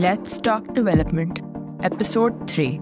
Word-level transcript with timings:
Let's 0.00 0.38
Talk 0.38 0.72
Development, 0.72 1.42
Episode 1.82 2.48
3. 2.48 2.80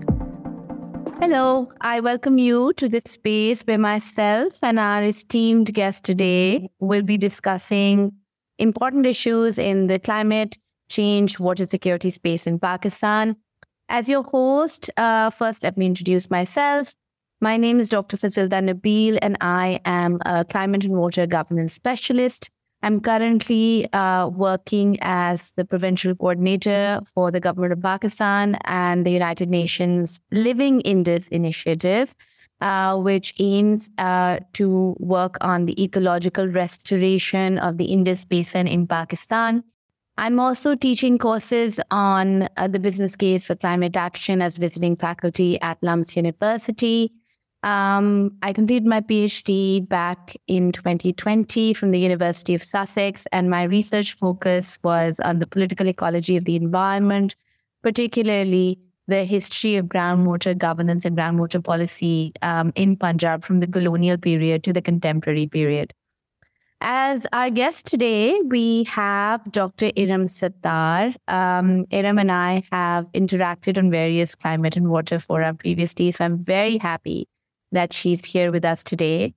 Hello, 1.18 1.68
I 1.80 1.98
welcome 1.98 2.38
you 2.38 2.72
to 2.74 2.88
this 2.88 3.10
space 3.10 3.62
where 3.62 3.76
myself 3.76 4.52
and 4.62 4.78
our 4.78 5.02
esteemed 5.02 5.74
guest 5.74 6.04
today 6.04 6.68
will 6.78 7.02
be 7.02 7.18
discussing 7.18 8.12
important 8.60 9.04
issues 9.04 9.58
in 9.58 9.88
the 9.88 9.98
climate 9.98 10.56
change, 10.88 11.40
water 11.40 11.64
security 11.64 12.10
space 12.10 12.46
in 12.46 12.60
Pakistan. 12.60 13.34
As 13.88 14.08
your 14.08 14.22
host, 14.22 14.88
uh, 14.96 15.30
first 15.30 15.64
let 15.64 15.76
me 15.76 15.86
introduce 15.86 16.30
myself. 16.30 16.94
My 17.40 17.56
name 17.56 17.80
is 17.80 17.88
Dr. 17.88 18.16
Fazilda 18.16 18.62
Nabeel, 18.62 19.18
and 19.20 19.36
I 19.40 19.80
am 19.84 20.20
a 20.24 20.44
climate 20.44 20.84
and 20.84 20.94
water 20.94 21.26
governance 21.26 21.72
specialist. 21.72 22.48
I'm 22.82 23.00
currently 23.00 23.92
uh, 23.92 24.28
working 24.28 24.98
as 25.00 25.52
the 25.52 25.64
provincial 25.64 26.14
coordinator 26.14 27.00
for 27.12 27.30
the 27.30 27.40
government 27.40 27.72
of 27.72 27.82
Pakistan 27.82 28.56
and 28.64 29.04
the 29.04 29.10
United 29.10 29.50
Nations 29.50 30.20
Living 30.30 30.80
Indus 30.82 31.26
initiative, 31.28 32.14
uh, 32.60 32.96
which 32.96 33.34
aims 33.40 33.90
uh, 33.98 34.38
to 34.54 34.94
work 35.00 35.38
on 35.40 35.64
the 35.64 35.82
ecological 35.82 36.46
restoration 36.46 37.58
of 37.58 37.78
the 37.78 37.86
Indus 37.86 38.24
Basin 38.24 38.68
in 38.68 38.86
Pakistan. 38.86 39.64
I'm 40.16 40.40
also 40.40 40.74
teaching 40.74 41.18
courses 41.18 41.80
on 41.90 42.48
uh, 42.56 42.68
the 42.68 42.80
business 42.80 43.16
case 43.16 43.44
for 43.44 43.54
climate 43.54 43.96
action 43.96 44.40
as 44.40 44.56
visiting 44.56 44.96
faculty 44.96 45.60
at 45.60 45.78
LUMS 45.82 46.16
University. 46.16 47.12
Um, 47.64 48.36
I 48.42 48.52
completed 48.52 48.86
my 48.86 49.00
PhD 49.00 49.86
back 49.88 50.36
in 50.46 50.70
2020 50.70 51.74
from 51.74 51.90
the 51.90 51.98
University 51.98 52.54
of 52.54 52.62
Sussex, 52.62 53.26
and 53.32 53.50
my 53.50 53.64
research 53.64 54.14
focus 54.14 54.78
was 54.84 55.18
on 55.20 55.40
the 55.40 55.46
political 55.46 55.88
ecology 55.88 56.36
of 56.36 56.44
the 56.44 56.54
environment, 56.54 57.34
particularly 57.82 58.78
the 59.08 59.24
history 59.24 59.74
of 59.76 59.86
groundwater 59.86 60.56
governance 60.56 61.04
and 61.04 61.16
groundwater 61.16 61.64
policy 61.64 62.32
um, 62.42 62.72
in 62.76 62.96
Punjab 62.96 63.42
from 63.42 63.58
the 63.58 63.66
colonial 63.66 64.18
period 64.18 64.62
to 64.62 64.72
the 64.72 64.82
contemporary 64.82 65.46
period. 65.46 65.92
As 66.80 67.26
our 67.32 67.50
guest 67.50 67.86
today, 67.86 68.40
we 68.42 68.84
have 68.84 69.42
Dr. 69.50 69.86
Erum 69.96 70.28
Sattar. 70.28 71.16
Um, 71.26 71.86
Erum 71.86 72.20
and 72.20 72.30
I 72.30 72.62
have 72.70 73.10
interacted 73.12 73.78
on 73.78 73.90
various 73.90 74.36
climate 74.36 74.76
and 74.76 74.88
water 74.88 75.18
fora 75.18 75.54
previously, 75.54 76.12
so 76.12 76.24
I'm 76.24 76.38
very 76.38 76.78
happy 76.78 77.26
that 77.72 77.92
she's 77.92 78.24
here 78.24 78.50
with 78.50 78.64
us 78.64 78.82
today. 78.82 79.34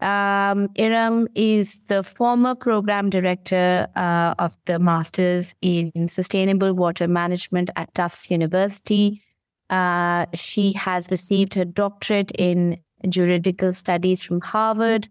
Um, 0.00 0.68
Erum 0.76 1.28
is 1.34 1.78
the 1.84 2.02
former 2.02 2.54
program 2.54 3.10
director 3.10 3.86
uh, 3.96 4.34
of 4.38 4.56
the 4.66 4.78
Masters 4.78 5.54
in 5.62 6.08
Sustainable 6.08 6.74
Water 6.74 7.08
Management 7.08 7.70
at 7.76 7.94
Tufts 7.94 8.30
University. 8.30 9.22
Uh, 9.70 10.26
she 10.34 10.72
has 10.72 11.10
received 11.10 11.54
her 11.54 11.64
doctorate 11.64 12.32
in 12.32 12.78
juridical 13.08 13.72
studies 13.72 14.20
from 14.20 14.40
Harvard, 14.40 15.08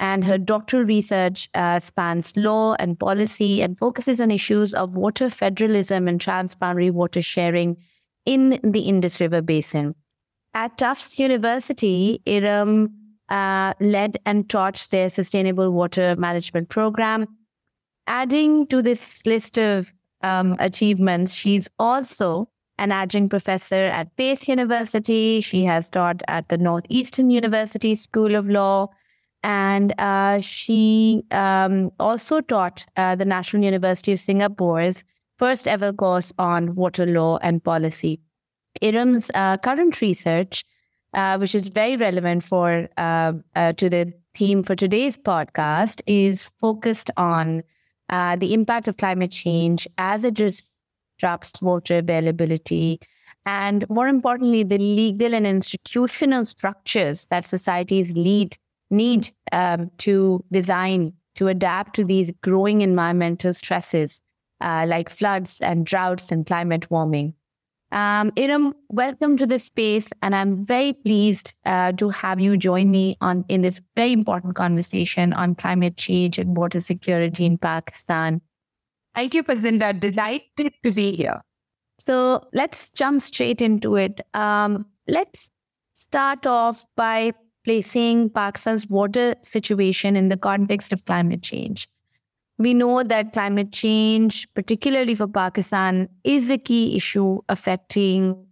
and 0.00 0.24
her 0.24 0.38
doctoral 0.38 0.84
research 0.84 1.48
uh, 1.54 1.78
spans 1.78 2.36
law 2.36 2.74
and 2.78 2.98
policy 2.98 3.62
and 3.62 3.78
focuses 3.78 4.20
on 4.20 4.30
issues 4.30 4.74
of 4.74 4.96
water 4.96 5.30
federalism 5.30 6.08
and 6.08 6.20
transboundary 6.20 6.90
water 6.90 7.22
sharing 7.22 7.76
in 8.26 8.58
the 8.64 8.80
Indus 8.80 9.20
River 9.20 9.42
Basin. 9.42 9.94
At 10.54 10.78
Tufts 10.78 11.18
University, 11.18 12.22
Erum 12.26 12.92
uh, 13.28 13.74
led 13.80 14.18
and 14.24 14.48
taught 14.48 14.86
their 14.92 15.10
sustainable 15.10 15.72
water 15.72 16.14
management 16.16 16.68
program. 16.68 17.26
Adding 18.06 18.68
to 18.68 18.80
this 18.80 19.18
list 19.26 19.58
of 19.58 19.92
um, 20.22 20.54
achievements, 20.60 21.34
she's 21.34 21.68
also 21.80 22.48
an 22.78 22.92
adjunct 22.92 23.30
professor 23.30 23.84
at 23.86 24.14
Pace 24.16 24.48
University. 24.48 25.40
She 25.40 25.64
has 25.64 25.90
taught 25.90 26.22
at 26.28 26.48
the 26.48 26.58
Northeastern 26.58 27.30
University 27.30 27.96
School 27.96 28.36
of 28.36 28.48
Law. 28.48 28.90
And 29.42 29.92
uh, 29.98 30.40
she 30.40 31.24
um, 31.32 31.90
also 31.98 32.40
taught 32.40 32.86
uh, 32.96 33.16
the 33.16 33.24
National 33.24 33.64
University 33.64 34.12
of 34.12 34.20
Singapore's 34.20 35.04
first 35.38 35.66
ever 35.66 35.92
course 35.92 36.32
on 36.38 36.74
water 36.74 37.06
law 37.06 37.38
and 37.42 37.62
policy. 37.62 38.20
Erum's 38.82 39.30
uh, 39.34 39.56
current 39.58 40.00
research, 40.00 40.64
uh, 41.12 41.36
which 41.38 41.54
is 41.54 41.68
very 41.68 41.96
relevant 41.96 42.42
for 42.42 42.88
uh, 42.96 43.32
uh 43.54 43.72
to 43.74 43.88
the 43.88 44.12
theme 44.34 44.62
for 44.62 44.74
today's 44.74 45.16
podcast, 45.16 46.02
is 46.06 46.50
focused 46.60 47.10
on 47.16 47.62
uh, 48.10 48.36
the 48.36 48.52
impact 48.52 48.88
of 48.88 48.96
climate 48.96 49.30
change 49.30 49.86
as 49.98 50.24
it 50.24 50.34
disrupts 50.34 51.62
water 51.62 51.98
availability, 51.98 53.00
and 53.46 53.88
more 53.88 54.08
importantly, 54.08 54.62
the 54.62 54.78
legal 54.78 55.34
and 55.34 55.46
institutional 55.46 56.44
structures 56.44 57.26
that 57.26 57.44
societies 57.44 58.12
lead 58.12 58.56
need 58.90 59.30
um, 59.52 59.90
to 59.98 60.44
design 60.52 61.12
to 61.36 61.48
adapt 61.48 61.94
to 61.96 62.04
these 62.04 62.32
growing 62.42 62.80
environmental 62.80 63.52
stresses 63.52 64.22
uh, 64.60 64.84
like 64.88 65.08
floods 65.10 65.60
and 65.60 65.84
droughts 65.84 66.30
and 66.30 66.46
climate 66.46 66.90
warming. 66.90 67.34
Um, 67.94 68.32
Erum, 68.32 68.72
welcome 68.88 69.36
to 69.36 69.46
this 69.46 69.62
space, 69.66 70.10
and 70.20 70.34
I'm 70.34 70.64
very 70.64 70.94
pleased 70.94 71.54
uh, 71.64 71.92
to 71.92 72.10
have 72.10 72.40
you 72.40 72.56
join 72.56 72.90
me 72.90 73.16
on 73.20 73.44
in 73.48 73.60
this 73.60 73.80
very 73.94 74.10
important 74.10 74.56
conversation 74.56 75.32
on 75.32 75.54
climate 75.54 75.96
change 75.96 76.36
and 76.36 76.56
water 76.56 76.80
security 76.80 77.46
in 77.46 77.56
Pakistan. 77.56 78.40
Thank 79.14 79.32
you, 79.32 79.44
Fazilda. 79.44 80.00
Delighted 80.00 80.72
to 80.82 80.92
be 80.92 81.14
here. 81.14 81.40
So 82.00 82.48
let's 82.52 82.90
jump 82.90 83.22
straight 83.22 83.62
into 83.62 83.94
it. 83.94 84.20
Um, 84.34 84.86
let's 85.06 85.52
start 85.94 86.48
off 86.48 86.84
by 86.96 87.32
placing 87.64 88.30
Pakistan's 88.30 88.88
water 88.88 89.36
situation 89.42 90.16
in 90.16 90.30
the 90.30 90.36
context 90.36 90.92
of 90.92 91.04
climate 91.04 91.44
change. 91.44 91.86
We 92.58 92.72
know 92.72 93.02
that 93.02 93.32
climate 93.32 93.72
change, 93.72 94.46
particularly 94.54 95.14
for 95.14 95.26
Pakistan, 95.26 96.08
is 96.22 96.50
a 96.50 96.58
key 96.58 96.96
issue 96.96 97.40
affecting 97.48 98.46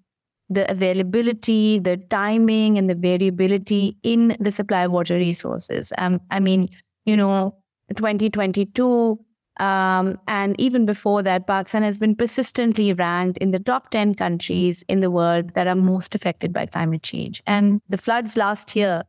the 0.48 0.70
availability, 0.70 1.78
the 1.78 1.96
timing, 1.96 2.78
and 2.78 2.90
the 2.90 2.94
variability 2.94 3.96
in 4.02 4.36
the 4.40 4.50
supply 4.50 4.84
of 4.84 4.92
water 4.92 5.14
resources. 5.14 5.92
Um, 5.98 6.20
I 6.30 6.40
mean, 6.40 6.68
you 7.06 7.16
know, 7.16 7.56
2022 7.94 9.18
um, 9.58 10.18
and 10.26 10.58
even 10.58 10.86
before 10.86 11.22
that, 11.22 11.46
Pakistan 11.46 11.82
has 11.82 11.98
been 11.98 12.16
persistently 12.16 12.92
ranked 12.92 13.38
in 13.38 13.50
the 13.50 13.58
top 13.58 13.90
10 13.90 14.14
countries 14.14 14.82
in 14.88 15.00
the 15.00 15.10
world 15.10 15.54
that 15.54 15.66
are 15.66 15.76
most 15.76 16.14
affected 16.14 16.52
by 16.52 16.66
climate 16.66 17.02
change. 17.02 17.42
And 17.46 17.80
the 17.88 17.98
floods 17.98 18.36
last 18.36 18.74
year 18.74 19.02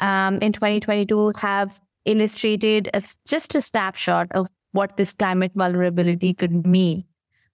um, 0.00 0.38
in 0.38 0.52
2022 0.52 1.32
have 1.38 1.80
illustrated 2.10 2.88
as 2.92 3.18
just 3.26 3.54
a 3.54 3.62
snapshot 3.62 4.26
of 4.32 4.48
what 4.72 4.96
this 4.96 5.12
climate 5.12 5.52
vulnerability 5.54 6.34
could 6.34 6.66
mean 6.66 7.04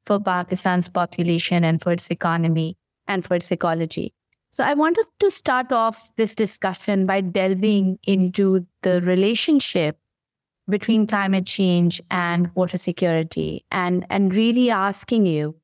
for 0.07 0.19
Pakistan's 0.19 0.89
population 0.89 1.65
and 1.65 1.83
for 1.83 1.93
its 1.93 2.09
economy 2.09 2.77
and 3.07 3.25
for 3.25 3.35
its 3.35 3.51
ecology. 3.51 4.13
So 4.51 4.65
I 4.65 4.75
wanted 4.75 5.07
to 5.21 5.31
start 5.31 5.73
off 5.73 6.11
this 6.17 6.35
discussion 6.35 7.05
by 7.05 7.21
delving 7.21 7.99
into 8.05 8.67
the 8.83 9.03
relationship 9.03 9.99
between 10.69 11.07
climate 11.07 11.47
change 11.47 12.01
and 12.11 12.51
water 12.55 12.79
security 12.79 13.65
and, 13.71 14.07
and 14.09 14.35
really 14.35 14.71
asking 14.71 15.27
you 15.27 15.57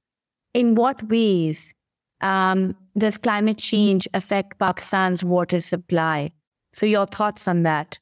in 0.55 0.75
what 0.75 1.03
ways 1.09 1.75
um, 2.21 2.77
does 2.97 3.19
climate 3.19 3.59
change 3.59 4.07
affect 4.15 4.59
Pakistan's 4.59 5.25
water 5.25 5.61
supply? 5.61 6.31
So, 6.73 6.87
your 6.87 7.07
thoughts 7.07 7.49
on 7.49 7.65
that? 7.65 7.99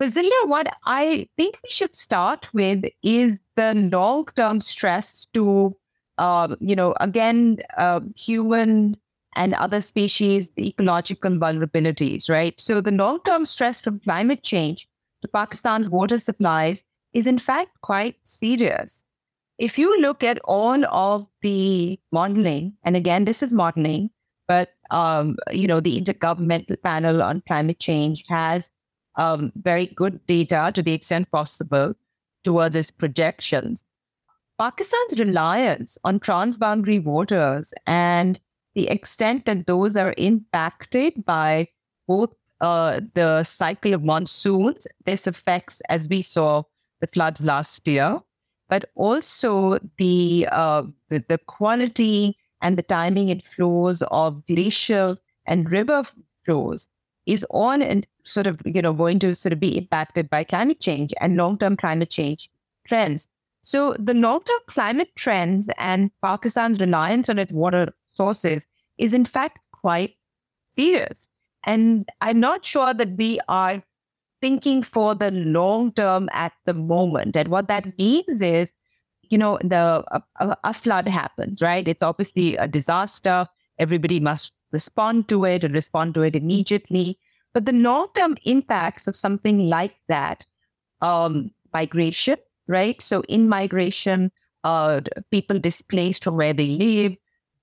Fazilda, 0.00 0.48
what 0.48 0.66
I 0.86 1.28
think 1.36 1.58
we 1.62 1.70
should 1.70 1.94
start 1.94 2.48
with 2.54 2.84
is 3.02 3.40
the 3.56 3.74
long 3.74 4.24
term 4.34 4.62
stress 4.62 5.26
to, 5.34 5.76
uh, 6.16 6.56
you 6.58 6.74
know, 6.74 6.94
again, 7.00 7.58
uh, 7.76 8.00
human 8.16 8.96
and 9.36 9.54
other 9.54 9.82
species, 9.82 10.52
the 10.52 10.68
ecological 10.68 11.32
vulnerabilities, 11.32 12.30
right? 12.30 12.58
So 12.58 12.80
the 12.80 12.90
long 12.90 13.20
term 13.24 13.44
stress 13.44 13.82
from 13.82 13.98
climate 13.98 14.42
change 14.42 14.88
to 15.20 15.28
Pakistan's 15.28 15.88
water 15.88 16.16
supplies 16.16 16.82
is 17.12 17.26
in 17.26 17.38
fact 17.38 17.70
quite 17.82 18.16
serious. 18.24 19.06
If 19.58 19.78
you 19.78 20.00
look 20.00 20.24
at 20.24 20.38
all 20.44 20.82
of 20.86 21.26
the 21.42 22.00
modeling, 22.10 22.72
and 22.84 22.96
again, 22.96 23.26
this 23.26 23.42
is 23.42 23.52
modeling, 23.52 24.08
but 24.48 24.70
um, 24.90 25.36
you 25.52 25.68
know, 25.68 25.80
the 25.80 26.00
Intergovernmental 26.00 26.82
Panel 26.82 27.22
on 27.22 27.42
Climate 27.46 27.78
Change 27.78 28.24
has 28.28 28.72
um, 29.20 29.52
very 29.54 29.86
good 29.86 30.26
data 30.26 30.72
to 30.74 30.82
the 30.82 30.94
extent 30.94 31.30
possible 31.30 31.94
towards 32.42 32.74
its 32.74 32.90
projections. 32.90 33.84
Pakistan's 34.58 35.20
reliance 35.20 35.98
on 36.04 36.18
transboundary 36.18 37.02
waters 37.02 37.72
and 37.86 38.40
the 38.74 38.88
extent 38.88 39.44
that 39.44 39.66
those 39.66 39.94
are 39.94 40.14
impacted 40.16 41.24
by 41.24 41.68
both 42.08 42.30
uh, 42.62 43.00
the 43.14 43.44
cycle 43.44 43.94
of 43.94 44.02
monsoons, 44.02 44.86
this 45.04 45.26
affects, 45.26 45.82
as 45.88 46.08
we 46.08 46.22
saw, 46.22 46.62
the 47.00 47.06
floods 47.06 47.42
last 47.42 47.86
year, 47.88 48.20
but 48.68 48.86
also 48.94 49.78
the, 49.98 50.46
uh, 50.50 50.82
the, 51.08 51.24
the 51.28 51.38
quality 51.38 52.36
and 52.62 52.78
the 52.78 52.82
timing 52.82 53.30
and 53.30 53.42
flows 53.42 54.02
of 54.10 54.46
glacial 54.46 55.16
and 55.46 55.70
river 55.70 56.04
flows 56.44 56.88
is 57.30 57.46
on 57.50 57.80
and 57.80 58.06
sort 58.24 58.46
of 58.46 58.60
you 58.64 58.82
know 58.82 58.92
going 58.92 59.18
to 59.20 59.34
sort 59.34 59.52
of 59.52 59.60
be 59.60 59.76
impacted 59.78 60.28
by 60.28 60.42
climate 60.44 60.80
change 60.80 61.14
and 61.20 61.36
long-term 61.36 61.76
climate 61.76 62.10
change 62.10 62.50
trends. 62.86 63.28
So 63.62 63.94
the 63.98 64.14
long-term 64.14 64.60
climate 64.66 65.10
trends 65.16 65.68
and 65.78 66.10
Pakistan's 66.22 66.80
reliance 66.80 67.28
on 67.28 67.38
its 67.38 67.52
water 67.52 67.92
sources 68.14 68.66
is 68.98 69.14
in 69.14 69.24
fact 69.24 69.58
quite 69.72 70.16
serious. 70.74 71.28
And 71.64 72.08
I'm 72.20 72.40
not 72.40 72.64
sure 72.64 72.94
that 72.94 73.16
we 73.16 73.38
are 73.48 73.82
thinking 74.40 74.82
for 74.82 75.14
the 75.14 75.30
long 75.30 75.92
term 75.92 76.28
at 76.32 76.52
the 76.64 76.74
moment. 76.74 77.36
And 77.36 77.48
what 77.48 77.68
that 77.68 77.96
means 77.98 78.40
is, 78.40 78.72
you 79.28 79.38
know, 79.38 79.58
the 79.62 80.02
a, 80.40 80.56
a 80.64 80.74
flood 80.74 81.06
happens, 81.06 81.62
right? 81.62 81.86
It's 81.86 82.02
obviously 82.02 82.56
a 82.56 82.66
disaster. 82.66 83.46
Everybody 83.78 84.20
must 84.20 84.52
respond 84.72 85.28
to 85.28 85.44
it 85.44 85.64
and 85.64 85.74
respond 85.74 86.14
to 86.14 86.22
it 86.22 86.36
immediately. 86.36 87.18
But 87.52 87.66
the 87.66 87.72
long 87.72 88.08
term 88.14 88.36
impacts 88.44 89.06
of 89.06 89.16
something 89.16 89.68
like 89.68 89.96
that, 90.08 90.46
um, 91.00 91.50
migration, 91.72 92.36
right? 92.68 93.00
So 93.02 93.22
in 93.28 93.48
migration, 93.48 94.30
uh, 94.64 95.00
people 95.30 95.58
displaced 95.58 96.24
from 96.24 96.36
where 96.36 96.52
they 96.52 96.68
live, 96.68 97.16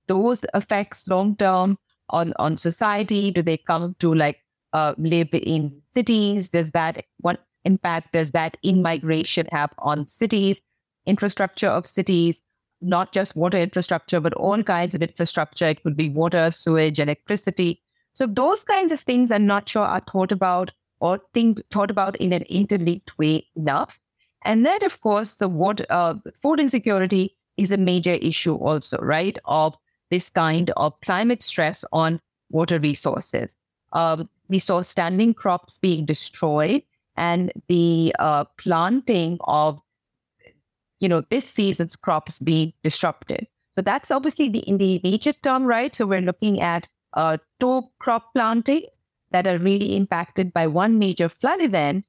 those 0.07 0.44
effects 0.54 1.07
long 1.07 1.36
term 1.36 1.77
on 2.09 2.33
on 2.38 2.57
society. 2.57 3.31
Do 3.31 3.42
they 3.42 3.57
come 3.57 3.95
to 4.00 4.13
like 4.13 4.44
uh, 4.74 4.94
live 4.98 5.30
in 5.33 5.81
cities? 5.81 6.50
Does 6.50 6.71
that 6.71 7.06
what 7.19 7.44
impact 7.65 8.13
does 8.13 8.31
that 8.31 8.57
in 8.63 8.81
migration 8.81 9.48
have 9.51 9.71
on 9.80 10.07
cities, 10.07 10.62
infrastructure 11.06 11.68
of 11.68 11.88
cities? 11.88 12.42
Not 12.81 13.12
just 13.12 13.35
water 13.35 13.57
infrastructure, 13.57 14.19
but 14.19 14.33
all 14.33 14.62
kinds 14.63 14.94
of 14.95 15.01
infrastructure. 15.01 15.65
It 15.65 15.83
could 15.83 15.97
be 15.97 16.09
water, 16.09 16.51
sewage, 16.51 17.00
electricity. 17.00 17.81
So 18.13 18.27
those 18.27 18.63
kinds 18.63 18.91
of 18.91 19.00
things 19.00 19.31
I'm 19.31 19.45
not 19.45 19.69
sure 19.69 19.83
are 19.83 20.01
thought 20.01 20.31
about 20.31 20.71
or 21.00 21.19
think 21.33 21.62
thought 21.71 21.91
about 21.91 22.15
in 22.18 22.33
an 22.33 22.44
interlinked 22.44 23.18
way 23.18 23.47
enough. 23.56 24.00
And 24.44 24.65
then, 24.65 24.83
of 24.83 25.01
course, 25.01 25.35
the 25.35 25.47
water, 25.47 25.85
uh, 25.89 26.15
food 26.41 26.59
insecurity 26.59 27.35
is 27.57 27.71
a 27.71 27.77
major 27.77 28.13
issue 28.13 28.56
also, 28.56 28.97
right? 29.00 29.38
Of 29.45 29.75
this 30.09 30.30
kind 30.30 30.71
of 30.77 31.00
climate 31.01 31.44
stress 31.44 31.83
on 31.91 32.21
water 32.50 32.80
resources. 32.80 33.56
Um, 33.94 34.30
we 34.47 34.59
saw 34.59 34.81
standing 34.81 35.33
crops 35.33 35.77
being 35.77 36.06
destroyed 36.06 36.83
and 37.15 37.51
the 37.68 38.15
uh, 38.19 38.45
planting 38.57 39.38
of, 39.41 39.81
you 40.99 41.09
know, 41.09 41.21
this 41.29 41.45
season's 41.49 41.95
crops 41.95 42.39
being 42.39 42.73
disrupted. 42.83 43.47
So 43.71 43.81
that's 43.81 44.09
obviously 44.09 44.49
the 44.49 44.59
in 44.59 44.77
the 44.77 44.99
immediate 45.03 45.41
term, 45.44 45.65
right? 45.65 45.95
So 45.95 46.05
we're 46.05 46.21
looking 46.21 46.59
at 46.61 46.88
uh, 47.13 47.38
two 47.59 47.83
crop 47.99 48.33
plantings 48.33 49.03
that 49.31 49.47
are 49.47 49.59
really 49.59 49.95
impacted 49.95 50.53
by 50.53 50.67
one 50.67 50.97
major 50.97 51.29
flood 51.29 51.61
event. 51.61 52.05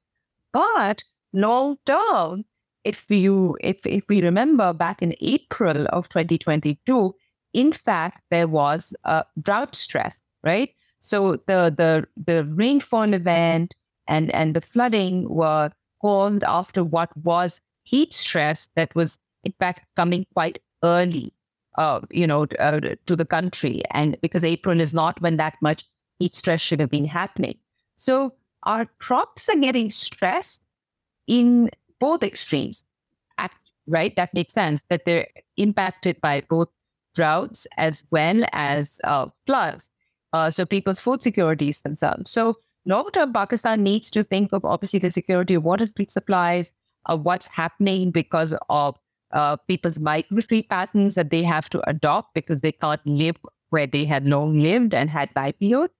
But 0.51 1.03
long 1.33 1.77
term, 1.85 2.45
if 2.83 3.09
you 3.09 3.55
if 3.61 3.85
if 3.85 4.03
we 4.09 4.21
remember 4.21 4.73
back 4.73 5.01
in 5.01 5.13
April 5.21 5.85
of 5.91 6.09
2022, 6.09 7.15
in 7.53 7.73
fact 7.73 8.23
there 8.31 8.47
was 8.47 8.95
a 9.03 9.25
drought 9.41 9.75
stress, 9.75 10.27
right? 10.43 10.69
So 10.99 11.33
the 11.47 11.73
the 11.75 12.07
the 12.17 12.45
rainfall 12.45 13.13
event 13.13 13.75
and 14.07 14.31
and 14.31 14.55
the 14.55 14.61
flooding 14.61 15.29
were 15.29 15.71
caused 16.01 16.43
after 16.43 16.83
what 16.83 17.15
was 17.17 17.61
heat 17.89 18.13
stress 18.13 18.69
that 18.75 18.93
was 18.95 19.17
in 19.43 19.53
fact 19.59 19.85
coming 19.95 20.25
quite 20.33 20.59
early, 20.83 21.33
uh, 21.77 22.01
you 22.11 22.27
know, 22.27 22.43
uh, 22.59 22.79
to 23.05 23.15
the 23.15 23.25
country, 23.25 23.81
and 23.91 24.17
because 24.21 24.43
April 24.43 24.79
is 24.79 24.93
not 24.93 25.21
when 25.21 25.37
that 25.37 25.55
much 25.61 25.85
heat 26.19 26.35
stress 26.35 26.61
should 26.61 26.79
have 26.79 26.91
been 26.91 27.05
happening. 27.05 27.57
So 27.95 28.33
our 28.63 28.85
crops 28.99 29.49
are 29.49 29.59
getting 29.59 29.91
stressed 29.91 30.61
in 31.27 31.69
both 31.99 32.23
extremes, 32.23 32.83
right? 33.87 34.15
That 34.15 34.33
makes 34.33 34.53
sense 34.53 34.83
that 34.89 35.05
they're 35.05 35.27
impacted 35.57 36.21
by 36.21 36.41
both 36.49 36.69
droughts 37.15 37.67
as 37.77 38.03
well 38.11 38.43
as 38.53 38.99
uh, 39.03 39.27
floods. 39.45 39.89
Uh, 40.31 40.49
so 40.51 40.65
people's 40.65 40.99
food 40.99 41.23
security 41.23 41.69
is 41.69 41.81
concerned. 41.81 42.27
So 42.27 42.57
long 42.85 43.09
term, 43.11 43.33
Pakistan 43.33 43.83
needs 43.83 44.09
to 44.11 44.23
think 44.23 44.53
of 44.53 44.63
obviously 44.63 44.99
the 44.99 45.11
security 45.11 45.55
of 45.55 45.63
water 45.63 45.87
supplies, 46.07 46.69
of 46.69 46.73
what's 47.07 47.47
happening 47.47 48.11
because 48.11 48.55
of 48.69 48.97
uh, 49.31 49.57
people's 49.67 49.99
migratory 49.99 50.63
patterns 50.63 51.15
that 51.15 51.29
they 51.29 51.43
have 51.43 51.69
to 51.69 51.89
adopt 51.89 52.33
because 52.33 52.61
they 52.61 52.71
can't 52.71 53.05
live 53.05 53.37
where 53.69 53.87
they 53.87 54.05
had 54.05 54.25
long 54.25 54.59
lived 54.59 54.93
and 54.93 55.09
had 55.09 55.29
livelihoods, 55.35 55.93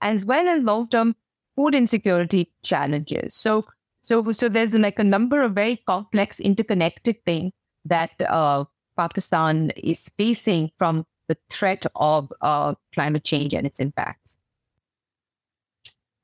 as 0.00 0.24
well 0.24 0.48
as 0.48 0.64
long 0.64 0.88
term 0.88 1.14
food 1.56 1.74
insecurity 1.74 2.50
challenges. 2.62 3.34
So, 3.34 3.66
so, 4.02 4.32
so 4.32 4.48
there's 4.48 4.74
like 4.74 4.98
a 4.98 5.04
number 5.04 5.42
of 5.42 5.52
very 5.52 5.76
complex, 5.86 6.40
interconnected 6.40 7.22
things 7.24 7.52
that 7.84 8.10
uh, 8.22 8.64
Pakistan 8.96 9.70
is 9.76 10.08
facing 10.16 10.70
from 10.78 11.06
the 11.28 11.36
threat 11.50 11.86
of 11.96 12.32
uh, 12.40 12.74
climate 12.94 13.24
change 13.24 13.54
and 13.54 13.66
its 13.66 13.78
impacts. 13.78 14.36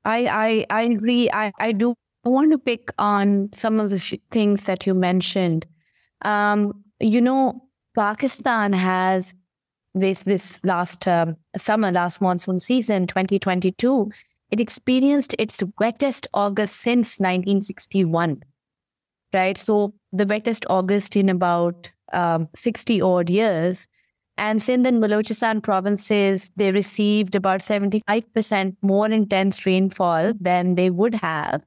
I 0.05 0.27
I, 0.27 0.67
I 0.71 0.83
agree. 0.83 1.31
I, 1.31 1.53
I 1.59 1.73
do 1.73 1.95
want 2.29 2.53
to 2.53 2.59
pick 2.59 2.93
on 2.99 3.51
some 3.53 3.81
of 3.81 3.91
the 3.91 4.21
things 4.31 4.65
that 4.65 4.87
you 4.87 4.95
mentioned. 4.95 5.67
Um, 6.23 6.83
you 7.01 7.21
know, 7.21 7.63
Pakistan 7.95 8.73
has 8.73 9.35
this 9.95 10.23
this 10.23 10.59
last 10.63 11.09
uh, 11.09 11.33
summer, 11.57 11.91
last 11.91 12.21
monsoon 12.21 12.59
season, 12.59 13.07
2022. 13.07 14.11
It 14.51 14.61
experienced 14.61 15.35
its 15.39 15.63
wettest 15.81 16.27
August 16.35 16.77
since 16.77 17.19
1961. 17.19 18.43
Right, 19.35 19.59
so 19.59 19.93
the 20.13 20.25
wettest 20.25 20.65
August 20.71 21.17
in 21.17 21.29
about 21.29 21.91
um, 22.13 22.49
60 22.55 23.01
odd 23.03 23.29
years. 23.29 23.89
And 24.39 24.63
Sindh 24.63 24.87
and 24.87 25.03
Balochistan 25.03 25.63
provinces, 25.63 26.51
they 26.57 26.71
received 26.71 27.35
about 27.35 27.61
75% 27.61 28.77
more 28.83 29.09
intense 29.09 29.65
rainfall 29.65 30.35
than 30.39 30.75
they 30.75 30.91
would 30.91 31.15
have 31.15 31.65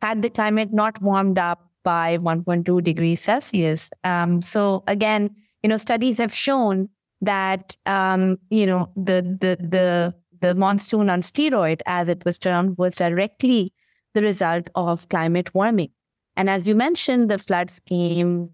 had 0.00 0.22
the 0.22 0.30
climate 0.30 0.72
not 0.72 1.00
warmed 1.02 1.38
up 1.38 1.70
by 1.84 2.18
1.2 2.18 2.82
degrees 2.82 3.20
Celsius. 3.20 3.90
Um, 4.04 4.42
so 4.42 4.84
again, 4.86 5.34
you 5.62 5.68
know, 5.68 5.76
studies 5.76 6.18
have 6.18 6.32
shown 6.32 6.88
that 7.20 7.76
um, 7.86 8.38
you 8.50 8.66
know 8.66 8.92
the 8.96 9.22
the 9.40 9.56
the 9.60 10.14
the 10.40 10.54
monsoon 10.54 11.10
on 11.10 11.20
steroid, 11.20 11.80
as 11.86 12.08
it 12.08 12.24
was 12.24 12.38
termed, 12.38 12.78
was 12.78 12.96
directly 12.96 13.72
the 14.14 14.22
result 14.22 14.70
of 14.74 15.08
climate 15.08 15.52
warming. 15.54 15.90
And 16.36 16.48
as 16.48 16.68
you 16.68 16.76
mentioned, 16.76 17.28
the 17.28 17.38
floods 17.38 17.80
came 17.80 18.50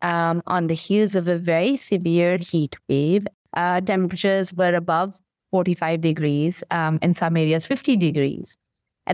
um, 0.00 0.42
on 0.46 0.68
the 0.68 0.74
heels 0.74 1.14
of 1.14 1.28
a 1.28 1.38
very 1.38 1.76
severe 1.76 2.38
heat 2.38 2.76
wave. 2.88 3.26
Uh, 3.54 3.80
temperatures 3.82 4.54
were 4.54 4.72
above 4.74 5.20
45 5.50 6.00
degrees, 6.00 6.64
um, 6.70 6.98
in 7.02 7.12
some 7.12 7.36
areas 7.36 7.66
50 7.66 7.96
degrees. 7.96 8.56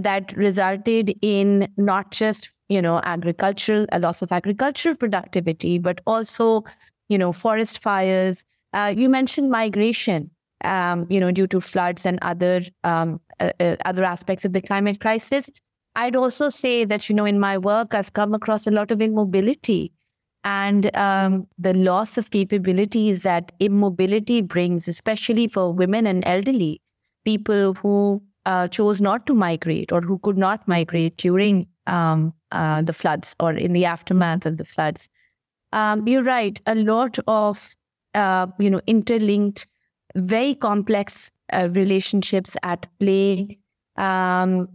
That 0.01 0.33
resulted 0.37 1.15
in 1.23 1.69
not 1.77 2.11
just, 2.11 2.51
you 2.69 2.83
know, 2.83 3.01
agricultural, 3.05 3.87
a 3.93 3.99
loss 3.99 4.23
of 4.23 4.33
agricultural 4.33 4.97
productivity, 4.97 5.79
but 5.79 6.01
also, 6.07 6.65
you 7.09 7.19
know, 7.19 7.33
forest 7.33 7.81
fires. 7.83 8.45
Uh, 8.73 8.93
you 8.97 9.09
mentioned 9.09 9.51
migration, 9.51 10.31
um, 10.65 11.07
you 11.09 11.21
know, 11.21 11.31
due 11.31 11.47
to 11.47 11.61
floods 11.61 12.07
and 12.07 12.19
other 12.23 12.63
um, 12.83 13.21
uh, 13.41 13.51
uh, 13.61 13.77
other 13.85 14.05
aspects 14.05 14.45
of 14.45 14.53
the 14.53 14.61
climate 14.61 15.01
crisis. 15.01 15.51
I'd 15.97 16.17
also 16.17 16.49
say 16.49 16.85
that, 16.85 17.09
you 17.09 17.15
know, 17.15 17.25
in 17.25 17.39
my 17.39 17.57
work, 17.57 17.95
I've 17.95 18.13
come 18.13 18.35
across 18.35 18.67
a 18.67 18.73
lot 18.73 18.91
of 18.91 19.01
immobility 19.01 19.93
and 20.45 20.95
um, 20.97 21.47
the 21.57 21.73
loss 21.73 22.19
of 22.19 22.31
capabilities 22.31 23.23
that 23.23 23.53
immobility 23.61 24.43
brings, 24.43 24.89
especially 24.89 25.49
for 25.49 25.73
women 25.73 26.07
and 26.07 26.23
elderly 26.27 26.83
people 27.25 27.75
who 27.75 28.23
uh, 28.47 28.69
chose 28.69 29.01
not 29.01 29.27
to 29.27 29.35
migrate 29.35 29.93
or 29.93 30.01
who 30.01 30.19
could 30.19 30.39
not 30.39 30.67
migrate 30.69 31.17
during 31.17 31.67
um, 31.87 32.33
uh, 32.53 32.83
the 32.83 32.93
floods 32.93 33.35
or 33.41 33.53
in 33.53 33.73
the 33.73 33.85
aftermath 33.85 34.47
of 34.47 34.57
the 34.57 34.65
floods. 34.65 35.09
Um, 35.73 36.07
you're 36.07 36.23
right. 36.23 36.61
A 36.67 36.75
lot 36.75 37.19
of 37.27 37.75
uh, 38.15 38.47
you 38.59 38.71
know 38.71 38.81
interlinked, 38.87 39.67
very 40.15 40.55
complex 40.55 41.31
uh, 41.53 41.69
relationships 41.73 42.57
at 42.63 42.87
play, 43.01 43.59
um, 43.97 44.69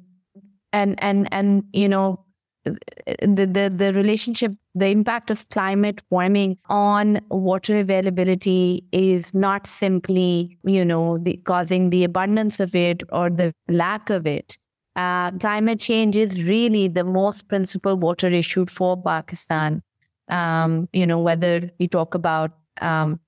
and 0.74 1.02
and 1.02 1.28
and 1.32 1.64
you 1.74 1.88
know 1.88 2.26
the, 2.66 3.46
the 3.46 3.72
the 3.74 3.94
relationship 3.94 4.54
the 4.76 4.88
impact 4.88 5.32
of 5.32 5.48
climate 5.50 6.02
warming 6.10 6.58
on 6.70 7.20
water 7.30 7.80
availability 7.80 8.84
is 8.92 9.34
not 9.34 9.66
simply, 9.66 10.58
you 10.64 10.86
know, 10.86 11.18
the, 11.18 11.38
causing 11.38 11.90
the 11.90 12.04
abundance 12.04 12.60
of 12.60 12.76
it 12.76 13.04
or 13.12 13.30
the 13.30 13.54
lack 13.68 14.10
of 14.10 14.28
it. 14.28 14.58
Uh, 14.96 15.32
climate 15.32 15.80
change 15.80 16.16
is 16.16 16.44
really 16.44 16.88
the 16.88 17.04
most 17.04 17.48
principal 17.48 17.96
water 17.96 18.28
issue 18.28 18.66
for 18.66 19.02
Pakistan. 19.02 19.82
Um, 20.28 20.88
you 20.94 21.08
know, 21.08 21.20
whether 21.20 21.72
we 21.80 21.88
talk 21.88 22.14
about 22.14 22.52
um, 22.82 23.20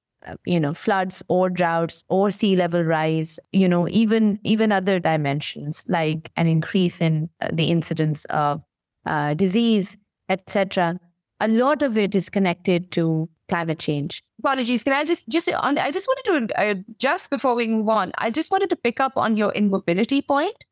you 0.46 0.60
know 0.60 0.74
floods 0.74 1.24
or 1.30 1.50
droughts 1.50 2.04
or 2.08 2.30
sea 2.30 2.56
level 2.56 2.84
rise 2.84 3.40
you 3.52 3.68
know 3.68 3.88
even 3.90 4.40
even 4.44 4.72
other 4.72 5.00
dimensions 5.00 5.84
like 5.88 6.32
an 6.36 6.46
increase 6.46 7.02
in 7.02 7.28
uh, 7.42 7.50
the 7.52 7.66
incidence 7.66 8.26
of 8.26 8.62
uh, 9.06 9.34
disease 9.34 9.98
etc 10.30 11.00
a 11.40 11.48
lot 11.48 11.82
of 11.82 11.98
it 11.98 12.16
is 12.16 12.30
connected 12.30 12.92
to 12.92 13.30
climate 13.50 13.80
change 13.80 14.24
apologies 14.40 14.84
can 14.84 14.94
i 14.94 15.04
just 15.04 15.28
just 15.28 15.52
on 15.52 15.78
i 15.78 15.92
just 15.92 16.08
wanted 16.08 16.48
to 16.48 16.60
uh, 16.60 16.76
just 16.98 17.30
before 17.30 17.56
we 17.56 17.68
move 17.68 17.90
on 17.90 18.12
i 18.18 18.30
just 18.30 18.52
wanted 18.52 18.70
to 18.70 18.76
pick 18.76 19.00
up 19.00 19.14
on 19.16 19.36
your 19.38 19.52
immobility 19.54 20.22
point 20.22 20.66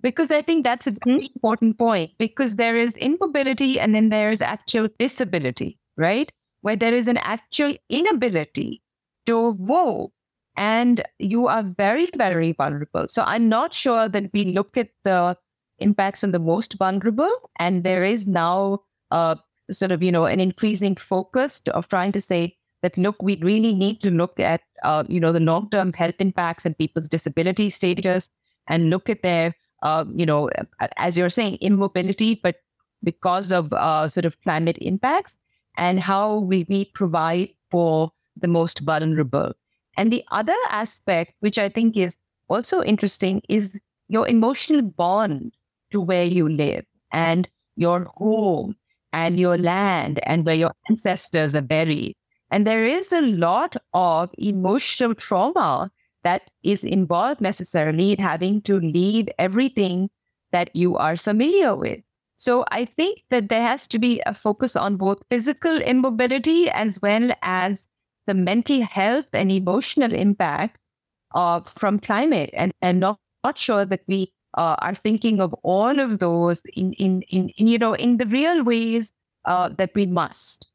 because 0.00 0.30
i 0.30 0.42
think 0.42 0.64
that's 0.64 0.86
a 0.86 0.92
very 1.04 1.16
mm-hmm. 1.16 1.32
important 1.34 1.78
point 1.78 2.10
because 2.18 2.56
there 2.56 2.76
is 2.76 2.96
immobility 2.96 3.80
and 3.80 3.94
then 3.94 4.10
there's 4.10 4.40
actual 4.40 4.88
disability 4.98 5.78
right 5.96 6.32
where 6.60 6.76
there 6.76 6.94
is 6.94 7.08
an 7.08 7.16
actual 7.18 7.74
inability 7.88 8.82
to 9.26 9.54
move 9.54 10.10
and 10.56 11.02
you 11.18 11.48
are 11.48 11.62
very, 11.62 12.06
very 12.16 12.52
vulnerable. 12.52 13.06
So 13.08 13.22
I'm 13.26 13.48
not 13.48 13.72
sure 13.72 14.08
that 14.08 14.30
we 14.32 14.44
look 14.44 14.76
at 14.76 14.88
the 15.04 15.36
impacts 15.80 16.24
on 16.24 16.32
the 16.32 16.38
most 16.38 16.74
vulnerable. 16.74 17.50
And 17.58 17.84
there 17.84 18.04
is 18.04 18.28
now 18.28 18.80
uh, 19.10 19.36
sort 19.70 19.92
of, 19.92 20.02
you 20.02 20.12
know, 20.12 20.26
an 20.26 20.40
increasing 20.40 20.96
focus 20.96 21.60
of 21.72 21.88
trying 21.88 22.12
to 22.12 22.20
say 22.20 22.56
that, 22.82 22.96
look, 22.96 23.22
we 23.22 23.36
really 23.36 23.74
need 23.74 24.00
to 24.00 24.10
look 24.10 24.40
at, 24.40 24.62
uh, 24.82 25.04
you 25.08 25.20
know, 25.20 25.32
the 25.32 25.40
long-term 25.40 25.92
health 25.92 26.14
impacts 26.18 26.64
and 26.64 26.78
people's 26.78 27.08
disability 27.08 27.70
status 27.70 28.30
and 28.68 28.90
look 28.90 29.08
at 29.08 29.22
their, 29.22 29.54
uh, 29.82 30.04
you 30.14 30.24
know, 30.24 30.48
as 30.96 31.16
you're 31.16 31.30
saying, 31.30 31.58
immobility, 31.60 32.34
but 32.42 32.56
because 33.02 33.50
of 33.50 33.72
uh, 33.72 34.06
sort 34.08 34.24
of 34.24 34.40
climate 34.42 34.78
impacts 34.80 35.36
and 35.76 36.00
how 36.00 36.38
we, 36.38 36.66
we 36.68 36.84
provide 36.86 37.48
for 37.70 38.12
the 38.36 38.48
most 38.48 38.80
vulnerable. 38.80 39.52
And 39.96 40.12
the 40.12 40.24
other 40.30 40.56
aspect, 40.70 41.34
which 41.40 41.58
I 41.58 41.68
think 41.68 41.96
is 41.96 42.16
also 42.48 42.82
interesting, 42.82 43.42
is 43.48 43.78
your 44.08 44.26
emotional 44.26 44.82
bond 44.82 45.52
to 45.92 46.00
where 46.00 46.24
you 46.24 46.48
live 46.48 46.84
and 47.12 47.48
your 47.76 48.04
home 48.16 48.76
and 49.12 49.38
your 49.38 49.58
land 49.58 50.20
and 50.24 50.46
where 50.46 50.54
your 50.54 50.72
ancestors 50.88 51.54
are 51.54 51.62
buried. 51.62 52.16
And 52.50 52.66
there 52.66 52.84
is 52.84 53.12
a 53.12 53.22
lot 53.22 53.76
of 53.94 54.30
emotional 54.38 55.14
trauma 55.14 55.90
that 56.24 56.42
is 56.62 56.84
involved 56.84 57.40
necessarily 57.40 58.12
in 58.12 58.18
having 58.18 58.60
to 58.62 58.78
leave 58.80 59.28
everything 59.38 60.10
that 60.52 60.74
you 60.74 60.96
are 60.96 61.16
familiar 61.16 61.74
with. 61.74 62.00
So 62.36 62.64
I 62.70 62.86
think 62.86 63.22
that 63.30 63.48
there 63.48 63.62
has 63.62 63.86
to 63.88 63.98
be 63.98 64.22
a 64.26 64.34
focus 64.34 64.74
on 64.74 64.96
both 64.96 65.22
physical 65.28 65.76
immobility 65.76 66.70
as 66.70 67.00
well 67.00 67.30
as 67.42 67.86
the 68.26 68.34
mental 68.34 68.82
health 68.82 69.26
and 69.32 69.52
emotional 69.52 70.12
impact 70.12 70.86
uh, 71.34 71.60
from 71.76 71.98
climate. 71.98 72.50
And 72.54 72.72
I'm 72.82 72.98
not, 72.98 73.18
not 73.44 73.58
sure 73.58 73.84
that 73.84 74.02
we 74.06 74.32
uh, 74.54 74.76
are 74.80 74.94
thinking 74.94 75.40
of 75.40 75.54
all 75.62 75.98
of 75.98 76.18
those 76.18 76.62
in, 76.74 76.92
in, 76.94 77.22
in, 77.22 77.48
in 77.50 77.66
you 77.66 77.78
know, 77.78 77.94
in 77.94 78.16
the 78.16 78.26
real 78.26 78.64
ways 78.64 79.12
uh, 79.44 79.68
that 79.78 79.90
we 79.94 80.06
must. 80.06 80.66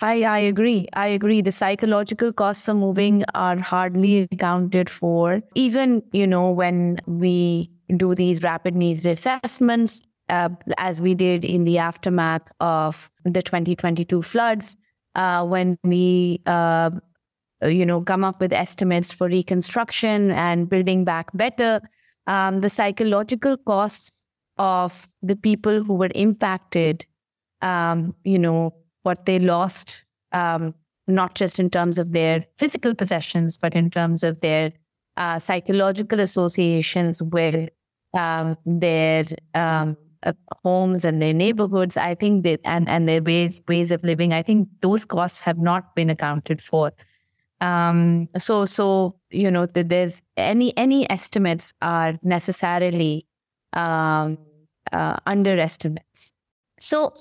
I, 0.00 0.22
I 0.22 0.38
agree. 0.40 0.88
I 0.92 1.06
agree. 1.08 1.40
The 1.40 1.52
psychological 1.52 2.32
costs 2.32 2.68
of 2.68 2.76
moving 2.76 3.24
are 3.34 3.58
hardly 3.58 4.28
accounted 4.30 4.90
for. 4.90 5.40
Even, 5.54 6.02
you 6.12 6.26
know, 6.26 6.50
when 6.50 6.98
we 7.06 7.70
do 7.96 8.14
these 8.14 8.42
rapid 8.42 8.74
needs 8.74 9.06
assessments, 9.06 10.02
uh, 10.28 10.48
as 10.78 11.00
we 11.00 11.14
did 11.14 11.44
in 11.44 11.64
the 11.64 11.78
aftermath 11.78 12.50
of 12.60 13.10
the 13.24 13.42
2022 13.42 14.22
floods, 14.22 14.76
uh, 15.14 15.46
when 15.46 15.78
we 15.84 16.40
uh, 16.46 16.90
you 17.62 17.86
know 17.86 18.02
come 18.02 18.24
up 18.24 18.40
with 18.40 18.52
estimates 18.52 19.12
for 19.12 19.28
reconstruction 19.28 20.30
and 20.32 20.68
building 20.68 21.04
back 21.04 21.30
better 21.34 21.80
um, 22.26 22.60
the 22.60 22.70
psychological 22.70 23.56
costs 23.56 24.10
of 24.56 25.08
the 25.22 25.36
people 25.36 25.82
who 25.82 25.94
were 25.94 26.10
impacted 26.14 27.06
um, 27.62 28.14
you 28.24 28.38
know 28.38 28.74
what 29.02 29.26
they 29.26 29.38
lost 29.38 30.04
um, 30.32 30.74
not 31.06 31.34
just 31.34 31.58
in 31.58 31.68
terms 31.70 31.98
of 31.98 32.12
their 32.12 32.44
physical 32.58 32.94
possessions 32.94 33.56
but 33.56 33.74
in 33.74 33.90
terms 33.90 34.22
of 34.22 34.40
their 34.40 34.72
uh, 35.16 35.38
psychological 35.38 36.20
associations 36.20 37.22
with 37.22 37.68
um, 38.14 38.56
their 38.64 39.24
um, 39.54 39.96
uh, 40.22 40.32
homes 40.62 41.04
and 41.04 41.20
their 41.20 41.34
neighborhoods, 41.34 41.96
I 41.96 42.14
think 42.14 42.44
that 42.44 42.60
and 42.64 42.88
and 42.88 43.08
their 43.08 43.22
ways 43.22 43.60
ways 43.68 43.90
of 43.90 44.02
living, 44.02 44.32
I 44.32 44.42
think 44.42 44.68
those 44.80 45.04
costs 45.04 45.40
have 45.42 45.58
not 45.58 45.94
been 45.94 46.10
accounted 46.10 46.62
for. 46.62 46.92
Um, 47.64 48.28
so 48.38 48.64
so 48.66 49.16
you 49.30 49.50
know 49.50 49.66
that 49.66 49.88
there's 49.88 50.20
any 50.36 50.76
any 50.76 51.08
estimates 51.10 51.72
are 51.80 52.18
necessarily 52.22 53.26
um, 53.72 54.38
uh, 54.92 55.16
underestimates. 55.26 56.32
So 56.78 57.12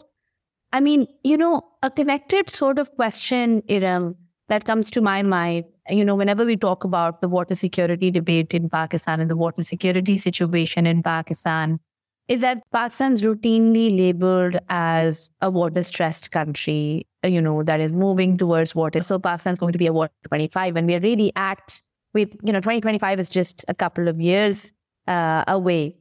I 0.73 0.79
mean, 0.79 1.07
you 1.23 1.37
know, 1.37 1.61
a 1.83 1.91
connected 1.91 2.49
sort 2.49 2.79
of 2.79 2.91
question, 2.95 3.61
Erum, 3.69 4.15
that 4.49 4.65
comes 4.65 4.89
to 4.91 5.01
my 5.01 5.21
mind, 5.21 5.65
you 5.87 6.03
know, 6.03 6.15
whenever 6.15 6.45
we 6.45 6.57
talk 6.57 6.83
about 6.83 7.21
the 7.21 7.29
water 7.29 7.55
security 7.55 8.09
debate 8.09 8.53
in 8.55 8.69
Pakistan 8.69 9.19
and 9.19 9.29
the 9.29 9.37
water 9.37 9.63
security 9.63 10.17
situation 10.17 10.87
in 10.87 11.03
Pakistan, 11.03 11.79
is 12.27 12.41
that 12.41 12.63
Pakistan's 12.71 13.21
routinely 13.21 13.95
labeled 13.95 14.57
as 14.69 15.29
a 15.41 15.51
water 15.51 15.83
stressed 15.83 16.31
country, 16.31 17.05
you 17.23 17.41
know, 17.41 17.63
that 17.63 17.79
is 17.79 17.93
moving 17.93 18.37
towards 18.37 18.75
water. 18.75 19.01
So 19.01 19.19
Pakistan's 19.19 19.59
going 19.59 19.73
to 19.73 19.79
be 19.79 19.87
a 19.87 19.93
water 19.93 20.13
25, 20.27 20.75
and 20.75 20.87
we're 20.87 20.99
really 20.99 21.31
at 21.35 21.81
with, 22.13 22.35
you 22.43 22.53
know, 22.53 22.59
2025 22.59 23.19
is 23.19 23.29
just 23.29 23.65
a 23.67 23.73
couple 23.73 24.07
of 24.07 24.21
years 24.21 24.71
uh, 25.07 25.43
away. 25.47 25.95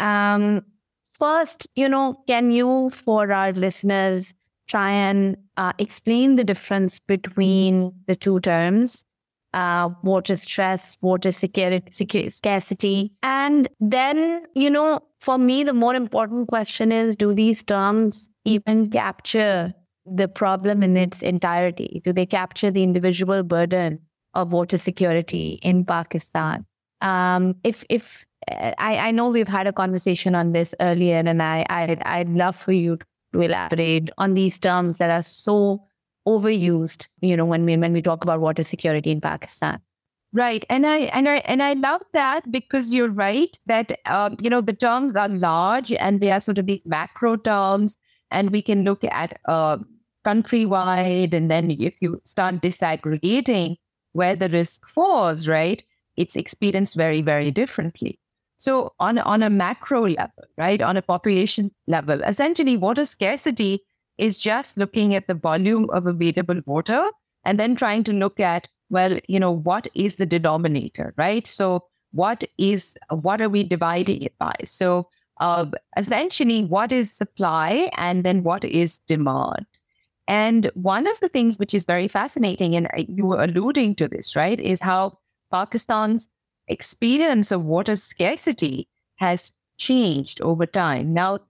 Um, 0.00 0.64
first, 1.12 1.66
you 1.76 1.88
know, 1.88 2.16
can 2.26 2.50
you, 2.50 2.90
for 2.90 3.30
our 3.32 3.52
listeners, 3.52 4.34
try 4.68 4.90
and 4.90 5.36
uh, 5.56 5.72
explain 5.78 6.36
the 6.36 6.44
difference 6.44 6.98
between 6.98 7.92
the 8.06 8.16
two 8.16 8.40
terms? 8.40 9.04
uh, 9.54 9.90
water 10.02 10.36
stress, 10.36 10.96
water 11.00 11.32
security, 11.32 12.28
scarcity. 12.30 13.12
And 13.22 13.68
then, 13.80 14.44
you 14.54 14.70
know, 14.70 15.00
for 15.20 15.38
me, 15.38 15.64
the 15.64 15.72
more 15.72 15.94
important 15.94 16.48
question 16.48 16.92
is 16.92 17.16
do 17.16 17.34
these 17.34 17.62
terms 17.62 18.30
even 18.44 18.90
capture 18.90 19.74
the 20.06 20.28
problem 20.28 20.82
in 20.82 20.96
its 20.96 21.22
entirety? 21.22 22.00
Do 22.04 22.12
they 22.12 22.26
capture 22.26 22.70
the 22.70 22.82
individual 22.82 23.42
burden 23.42 24.00
of 24.34 24.52
water 24.52 24.78
security 24.78 25.58
in 25.62 25.84
Pakistan? 25.84 26.66
Um, 27.00 27.56
if, 27.64 27.84
if, 27.88 28.24
I, 28.50 28.96
I 28.96 29.10
know 29.10 29.28
we've 29.28 29.48
had 29.48 29.66
a 29.66 29.72
conversation 29.72 30.34
on 30.34 30.52
this 30.52 30.74
earlier, 30.80 31.16
and 31.16 31.42
I, 31.42 31.64
I 31.68 31.96
I'd 32.04 32.28
love 32.28 32.56
for 32.56 32.72
you 32.72 32.98
to 33.32 33.40
elaborate 33.40 34.10
on 34.18 34.34
these 34.34 34.58
terms 34.58 34.98
that 34.98 35.10
are 35.10 35.22
so 35.22 35.84
overused, 36.26 37.06
you 37.20 37.36
know, 37.36 37.44
when 37.44 37.64
we 37.64 37.76
when 37.76 37.92
we 37.92 38.02
talk 38.02 38.24
about 38.24 38.40
water 38.40 38.64
security 38.64 39.10
in 39.10 39.20
Pakistan. 39.20 39.80
Right, 40.32 40.64
and 40.70 40.86
I 40.86 40.98
and 40.98 41.28
I 41.28 41.36
and 41.44 41.62
I 41.62 41.74
love 41.74 42.00
that 42.14 42.50
because 42.50 42.92
you're 42.92 43.10
right 43.10 43.56
that 43.66 43.98
um, 44.06 44.36
you 44.40 44.48
know 44.48 44.60
the 44.60 44.72
terms 44.72 45.14
are 45.14 45.28
large 45.28 45.92
and 45.92 46.20
they 46.20 46.30
are 46.32 46.40
sort 46.40 46.58
of 46.58 46.66
these 46.66 46.86
macro 46.86 47.36
terms, 47.36 47.96
and 48.30 48.50
we 48.50 48.62
can 48.62 48.82
look 48.82 49.04
at 49.04 49.38
uh, 49.46 49.78
countrywide, 50.24 51.34
and 51.34 51.50
then 51.50 51.70
if 51.70 52.00
you 52.00 52.20
start 52.24 52.60
disaggregating 52.60 53.76
where 54.12 54.36
the 54.36 54.48
risk 54.48 54.88
falls, 54.88 55.48
right, 55.48 55.82
it's 56.16 56.36
experienced 56.36 56.96
very 56.96 57.22
very 57.22 57.50
differently. 57.50 58.18
So 58.56 58.92
on 59.00 59.18
on 59.18 59.42
a 59.42 59.50
macro 59.50 60.02
level, 60.02 60.44
right, 60.56 60.80
on 60.80 60.96
a 60.96 61.02
population 61.02 61.70
level, 61.86 62.22
essentially 62.22 62.76
water 62.76 63.06
scarcity 63.06 63.80
is 64.18 64.38
just 64.38 64.76
looking 64.76 65.14
at 65.14 65.26
the 65.26 65.34
volume 65.34 65.88
of 65.90 66.06
available 66.06 66.60
water 66.66 67.10
and 67.44 67.58
then 67.58 67.74
trying 67.74 68.04
to 68.04 68.12
look 68.12 68.38
at, 68.38 68.68
well, 68.90 69.18
you 69.26 69.40
know, 69.40 69.50
what 69.50 69.88
is 69.94 70.16
the 70.16 70.26
denominator, 70.26 71.12
right? 71.16 71.46
So 71.46 71.84
what 72.12 72.44
is, 72.58 72.96
what 73.08 73.40
are 73.40 73.48
we 73.48 73.64
dividing 73.64 74.22
it 74.22 74.34
by? 74.38 74.54
So 74.64 75.08
uh, 75.40 75.66
essentially, 75.96 76.64
what 76.64 76.92
is 76.92 77.10
supply 77.10 77.90
and 77.96 78.22
then 78.22 78.42
what 78.42 78.64
is 78.64 78.98
demand? 78.98 79.66
And 80.28 80.70
one 80.74 81.06
of 81.06 81.18
the 81.20 81.28
things 81.28 81.58
which 81.58 81.74
is 81.74 81.84
very 81.84 82.08
fascinating, 82.08 82.76
and 82.76 82.86
uh, 82.86 83.02
you 83.08 83.26
were 83.26 83.42
alluding 83.42 83.96
to 83.96 84.08
this, 84.08 84.36
right, 84.36 84.58
is 84.58 84.80
how 84.80 85.18
Pakistan's 85.50 86.28
experience 86.68 87.50
of 87.50 87.64
water 87.64 87.96
scarcity 87.96 88.88
has 89.16 89.52
changed 89.78 90.40
over 90.40 90.64
time. 90.64 91.12
Now, 91.12 91.40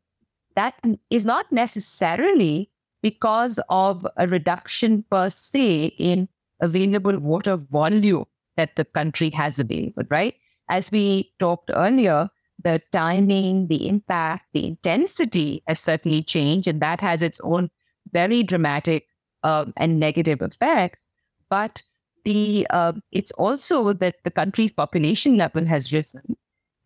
that 0.57 0.75
is 1.11 1.25
not 1.25 1.51
necessarily 1.53 2.71
because 3.03 3.61
of 3.69 4.07
a 4.17 4.27
reduction 4.27 5.05
per 5.11 5.29
se 5.29 5.87
in 5.99 6.29
available 6.61 7.19
water 7.19 7.57
volume 7.57 8.25
that 8.57 8.77
the 8.77 8.85
country 8.85 9.31
has 9.31 9.59
available, 9.59 10.05
right? 10.09 10.35
As 10.69 10.91
we 10.91 11.33
talked 11.39 11.71
earlier, 11.75 12.29
the 12.63 12.81
timing, 12.93 13.67
the 13.67 13.89
impact, 13.89 14.47
the 14.53 14.67
intensity 14.67 15.63
has 15.67 15.81
certainly 15.81 16.23
changed, 16.23 16.69
and 16.69 16.81
that 16.81 17.01
has 17.01 17.23
its 17.23 17.41
own 17.43 17.71
very 18.13 18.43
dramatic 18.43 19.07
uh, 19.43 19.67
and 19.77 19.99
negative 19.99 20.43
effects. 20.43 21.09
But 21.51 21.83
the 22.25 22.67
uh, 22.71 22.93
it's 23.11 23.33
also 23.33 23.93
that 23.93 24.17
the 24.25 24.31
country's 24.31 24.73
population 24.73 25.37
level 25.37 25.67
has 25.67 25.93
risen, 25.93 26.37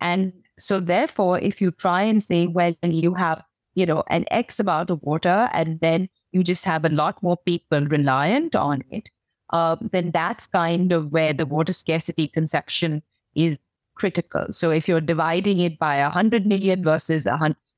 and 0.01 0.33
so 0.59 0.81
therefore, 0.81 1.39
if 1.41 1.61
you 1.61 1.71
try 1.71 2.03
and 2.03 2.23
say, 2.23 2.47
well, 2.47 2.75
you 2.83 3.15
have 3.15 3.43
you 3.75 3.87
know 3.87 4.03
an 4.09 4.25
X 4.31 4.59
amount 4.59 4.91
of 4.91 5.03
water, 5.03 5.49
and 5.53 5.79
then 5.81 6.09
you 6.33 6.43
just 6.43 6.65
have 6.65 6.85
a 6.85 6.89
lot 6.89 7.23
more 7.23 7.37
people 7.37 7.87
reliant 7.87 8.57
on 8.57 8.83
it, 8.91 9.11
uh, 9.51 9.77
then 9.93 10.11
that's 10.11 10.47
kind 10.47 10.93
of 10.93 11.13
where 11.13 11.33
the 11.33 11.47
water 11.47 11.73
scarcity 11.73 12.29
conception 12.29 13.03
is 13.35 13.59
critical. 13.95 14.47
So 14.51 14.71
if 14.71 14.89
you're 14.89 15.01
dividing 15.01 15.61
it 15.61 15.79
by 15.79 16.01
100 16.03 16.47
million 16.47 16.85
versus 16.85 17.27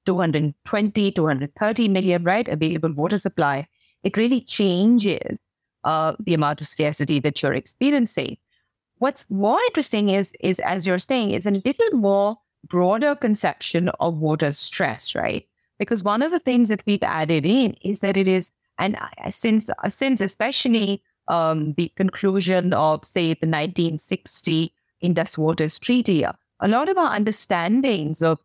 220, 0.08 1.10
230 1.12 1.88
million, 1.88 2.24
right, 2.24 2.48
available 2.48 2.90
water 2.94 3.18
supply, 3.18 3.68
it 4.02 4.16
really 4.16 4.40
changes 4.40 5.46
uh, 5.84 6.14
the 6.18 6.32
amount 6.32 6.62
of 6.62 6.66
scarcity 6.66 7.18
that 7.18 7.42
you're 7.42 7.52
experiencing. 7.52 8.38
What's 8.96 9.28
more 9.28 9.60
interesting 9.66 10.08
is, 10.08 10.32
is 10.40 10.60
as 10.60 10.86
you're 10.86 10.98
saying, 10.98 11.32
is 11.32 11.44
a 11.44 11.50
little 11.50 11.90
more 11.92 12.38
broader 12.66 13.14
conception 13.14 13.90
of 14.00 14.16
water 14.16 14.50
stress, 14.50 15.14
right? 15.14 15.46
Because 15.78 16.02
one 16.02 16.22
of 16.22 16.30
the 16.30 16.40
things 16.40 16.70
that 16.70 16.82
we've 16.86 17.02
added 17.02 17.44
in 17.44 17.74
is 17.82 18.00
that 18.00 18.16
it 18.16 18.26
is, 18.26 18.50
and 18.78 18.96
since 19.30 19.68
since 19.90 20.22
especially 20.22 21.02
um, 21.28 21.74
the 21.74 21.92
conclusion 21.96 22.72
of, 22.72 23.04
say, 23.04 23.34
the 23.34 23.46
1960 23.46 24.72
Indus 25.02 25.36
Waters 25.36 25.78
Treaty, 25.78 26.22
a 26.22 26.34
lot 26.62 26.88
of 26.88 26.96
our 26.96 27.14
understandings 27.14 28.22
of 28.22 28.38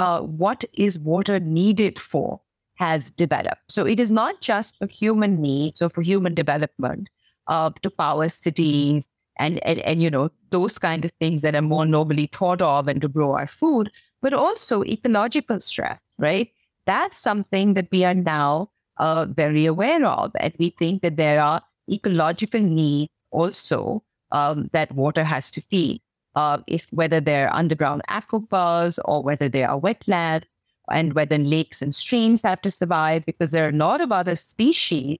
uh, 0.00 0.20
what 0.22 0.64
is 0.72 0.98
water 0.98 1.38
needed 1.38 1.98
for 1.98 2.40
has 2.76 3.10
developed. 3.10 3.60
So 3.68 3.86
it 3.86 4.00
is 4.00 4.10
not 4.10 4.40
just 4.40 4.78
for 4.78 4.86
human 4.86 5.42
needs 5.42 5.82
or 5.82 5.90
for 5.90 6.00
human 6.00 6.34
development 6.34 7.10
uh, 7.48 7.70
to 7.82 7.90
power 7.90 8.30
cities 8.30 9.08
and, 9.38 9.62
and, 9.62 9.80
and, 9.80 10.02
you 10.02 10.10
know, 10.10 10.30
those 10.50 10.78
kind 10.78 11.04
of 11.04 11.10
things 11.20 11.42
that 11.42 11.54
are 11.54 11.62
more 11.62 11.84
normally 11.84 12.26
thought 12.26 12.62
of 12.62 12.88
and 12.88 13.02
to 13.02 13.08
grow 13.08 13.32
our 13.32 13.46
food, 13.46 13.90
but 14.22 14.32
also 14.32 14.82
ecological 14.84 15.60
stress, 15.60 16.12
right? 16.18 16.48
That's 16.86 17.18
something 17.18 17.74
that 17.74 17.88
we 17.92 18.02
are 18.04 18.14
now 18.14 18.70
uh, 18.96 19.26
very 19.26 19.66
aware 19.66 20.04
of. 20.06 20.32
And 20.40 20.54
we 20.58 20.70
think 20.70 21.02
that 21.02 21.18
there 21.18 21.42
are 21.42 21.60
ecological 21.90 22.60
needs 22.60 23.12
also 23.30 24.02
um, 24.32 24.70
that 24.72 24.92
water 24.92 25.24
has 25.24 25.50
to 25.50 25.60
feed. 25.60 26.00
Uh, 26.36 26.58
if 26.68 26.86
whether 26.90 27.20
they're 27.20 27.52
underground 27.54 28.02
aquifers 28.08 28.98
or 29.04 29.22
whether 29.22 29.48
they 29.48 29.64
are 29.64 29.80
wetlands, 29.80 30.44
and 30.90 31.14
whether 31.14 31.38
lakes 31.38 31.80
and 31.80 31.94
streams 31.94 32.42
have 32.42 32.60
to 32.62 32.70
survive, 32.70 33.24
because 33.24 33.52
there 33.52 33.66
are 33.66 33.70
a 33.70 33.72
lot 33.72 34.00
of 34.00 34.12
other 34.12 34.36
species 34.36 35.18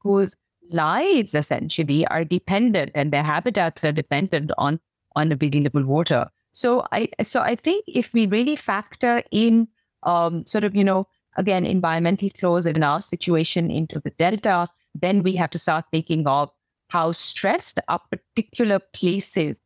whose 0.00 0.36
lives 0.70 1.34
essentially 1.34 2.06
are 2.06 2.24
dependent 2.24 2.90
and 2.94 3.12
their 3.12 3.22
habitats 3.22 3.84
are 3.84 3.92
dependent 3.92 4.50
on 4.58 4.80
on 5.14 5.30
available 5.30 5.84
water. 5.84 6.28
So 6.52 6.86
I 6.92 7.08
so 7.22 7.40
I 7.40 7.54
think 7.56 7.84
if 7.86 8.12
we 8.12 8.26
really 8.26 8.56
factor 8.56 9.22
in 9.30 9.68
um, 10.02 10.44
sort 10.46 10.64
of 10.64 10.74
you 10.74 10.84
know 10.84 11.06
again 11.36 11.66
environmental 11.66 12.28
flows 12.30 12.66
in 12.66 12.82
our 12.82 13.02
situation 13.02 13.70
into 13.70 14.00
the 14.00 14.10
delta, 14.10 14.68
then 14.94 15.22
we 15.22 15.36
have 15.36 15.50
to 15.50 15.58
start 15.58 15.86
thinking 15.90 16.26
of 16.26 16.50
how 16.88 17.10
stressed 17.12 17.80
are 17.88 18.00
particular 18.10 18.78
places, 18.78 19.60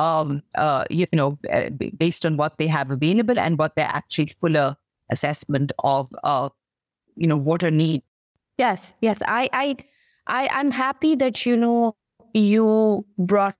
um, 0.00 0.42
uh, 0.54 0.84
you 0.88 1.06
know, 1.12 1.38
uh, 1.52 1.68
based 1.98 2.24
on 2.24 2.36
what 2.38 2.56
they 2.56 2.66
have 2.66 2.90
available 2.90 3.38
and 3.38 3.58
what 3.58 3.76
their 3.76 3.86
actually 3.86 4.32
fuller 4.40 4.76
assessment 5.10 5.72
of, 5.84 6.08
uh, 6.24 6.48
you 7.16 7.26
know, 7.26 7.36
water 7.36 7.70
needs. 7.70 8.06
Yes, 8.56 8.94
yes, 9.00 9.18
I, 9.26 9.50
I, 9.52 9.76
I, 10.26 10.48
I'm 10.52 10.70
happy 10.70 11.14
that 11.16 11.44
you 11.44 11.56
know 11.56 11.96
you 12.32 13.04
brought 13.18 13.56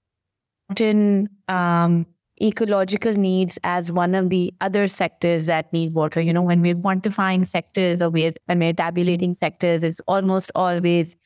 in 0.79 1.29
um, 1.49 2.07
ecological 2.41 3.13
needs 3.13 3.59
as 3.65 3.93
one 3.93 4.15
of 4.15 4.31
the 4.31 4.55
other 4.63 4.89
sectors 4.89 5.47
that 5.47 5.71
need 5.75 5.93
water. 5.93 6.21
You 6.21 6.33
know, 6.33 6.43
when 6.43 6.63
we're 6.63 6.75
quantifying 6.75 7.47
sectors 7.47 8.01
or 8.01 8.09
we're, 8.09 8.33
when 8.47 8.61
we're 8.61 8.73
tabulating 8.73 9.35
sectors, 9.35 9.85
it's 9.85 10.01
almost 10.07 10.51
always 10.55 11.17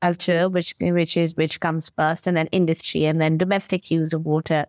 culture, 0.00 0.48
which 0.48 0.74
which 0.80 1.16
is 1.16 1.36
which 1.36 1.60
comes 1.60 1.90
first, 1.96 2.26
and 2.26 2.36
then 2.36 2.46
industry, 2.48 3.04
and 3.04 3.20
then 3.20 3.38
domestic 3.38 3.90
use 3.90 4.12
of 4.12 4.24
water. 4.24 4.66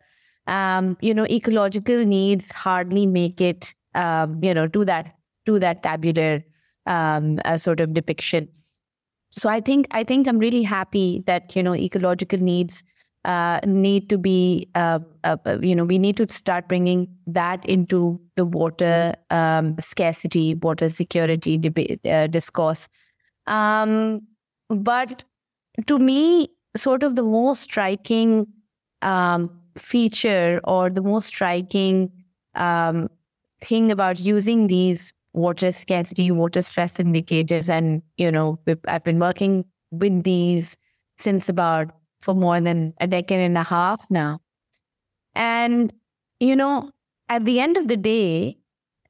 Um, 0.48 0.98
you 1.02 1.14
know, 1.14 1.26
ecological 1.26 2.06
needs 2.06 2.52
hardly 2.52 3.06
make 3.06 3.40
it, 3.40 3.74
um, 3.96 4.44
you 4.44 4.54
know, 4.54 4.68
to 4.68 4.86
that 4.86 5.16
to 5.46 5.60
that 5.60 5.84
tabular 5.84 6.44
um, 6.86 7.40
sort 7.58 7.80
of 7.80 7.94
depiction. 7.94 8.48
So 9.32 9.50
I 9.50 9.60
think 9.60 9.88
I 9.92 10.04
think 10.04 10.28
I'm 10.28 10.40
really 10.40 10.64
happy 10.64 11.24
that 11.28 11.56
you 11.56 11.64
know 11.64 11.76
ecological 11.76 12.40
needs 12.40 12.84
uh, 13.26 13.60
need 13.66 14.10
to 14.10 14.18
be, 14.18 14.70
uh, 14.76 15.00
uh, 15.24 15.38
you 15.62 15.76
know, 15.76 15.84
we 15.86 16.00
need 16.00 16.18
to 16.18 16.26
start 16.32 16.68
bringing 16.68 17.08
that 17.28 17.66
into 17.66 18.20
the 18.36 18.46
water 18.46 19.14
um, 19.30 19.76
scarcity, 19.80 20.56
water 20.56 20.90
security 20.90 21.58
debate, 21.58 22.06
uh, 22.06 22.28
discourse. 22.28 22.88
Um, 23.48 24.22
but 24.70 25.24
to 25.88 26.00
me, 26.00 26.50
sort 26.76 27.04
of 27.04 27.16
the 27.16 27.24
most 27.24 27.62
striking 27.62 28.48
um, 29.02 29.50
feature 29.78 30.60
or 30.64 30.90
the 30.90 31.02
most 31.02 31.28
striking 31.28 32.12
um, 32.56 33.10
thing 33.62 33.92
about 33.92 34.20
using 34.20 34.68
these 34.68 35.14
water 35.34 35.72
scarcity, 35.72 36.32
water 36.32 36.62
stress 36.62 37.00
indicators, 37.00 37.70
and 37.70 38.02
you 38.18 38.32
know, 38.32 38.60
I've 38.88 39.04
been 39.04 39.20
working 39.20 39.66
with 39.92 40.24
these 40.24 40.78
since 41.18 41.50
about 41.50 41.92
for 42.22 42.34
more 42.34 42.60
than 42.60 42.94
a 43.00 43.08
decade 43.08 43.40
and 43.40 43.58
a 43.58 43.64
half 43.64 44.06
now. 44.10 44.40
And, 45.36 45.94
you 46.40 46.56
know, 46.56 46.92
at 47.30 47.46
the 47.46 47.60
end 47.60 47.78
of 47.78 47.88
the 47.88 47.98
day, 47.98 48.58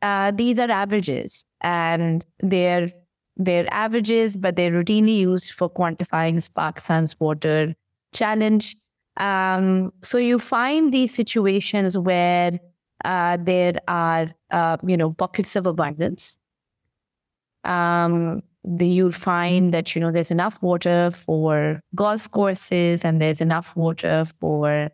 uh, 0.02 0.32
these 0.32 0.60
are 0.60 0.70
averages 0.70 1.46
and 1.62 2.26
they're 2.40 2.92
they're 3.40 3.74
averages, 3.74 4.36
but 4.36 4.58
they're 4.58 4.72
routinely 4.72 5.18
used 5.18 5.54
for 5.54 5.70
quantifying 5.70 6.48
Pakistan's 6.54 7.18
water 7.20 7.74
challenge. 8.14 8.76
Um, 9.18 9.92
so 10.04 10.18
you 10.18 10.38
find 10.40 10.94
these 10.94 11.14
situations 11.14 11.98
where 11.98 12.60
uh, 13.06 13.38
there 13.42 13.76
are, 13.88 14.28
uh, 14.52 14.78
you 14.86 14.98
know, 14.98 15.12
pockets 15.12 15.56
of 15.56 15.66
abundance. 15.66 16.38
Um, 17.64 18.42
the, 18.66 18.86
you'll 18.86 19.14
find 19.14 19.74
that 19.74 19.96
you 19.96 20.02
know 20.02 20.12
there's 20.12 20.32
enough 20.32 20.62
water 20.62 21.12
for 21.12 21.82
golf 21.96 22.30
courses 22.32 23.06
and 23.06 23.22
there's 23.22 23.40
enough 23.40 23.76
water 23.76 24.26
for 24.40 24.90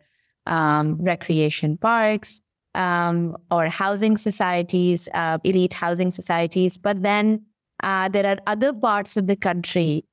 um, 0.46 0.96
recreation 1.00 1.76
parks 1.76 2.40
um, 2.76 3.36
or 3.50 3.66
housing 3.66 4.16
societies, 4.16 5.08
uh, 5.14 5.38
elite 5.42 5.72
housing 5.72 6.12
societies. 6.12 6.78
But 6.78 7.02
then 7.02 7.44
uh, 7.82 8.08
there 8.08 8.26
are 8.26 8.38
other 8.46 8.72
parts 8.72 9.16
of 9.16 9.26
the 9.26 9.36
country 9.36 10.04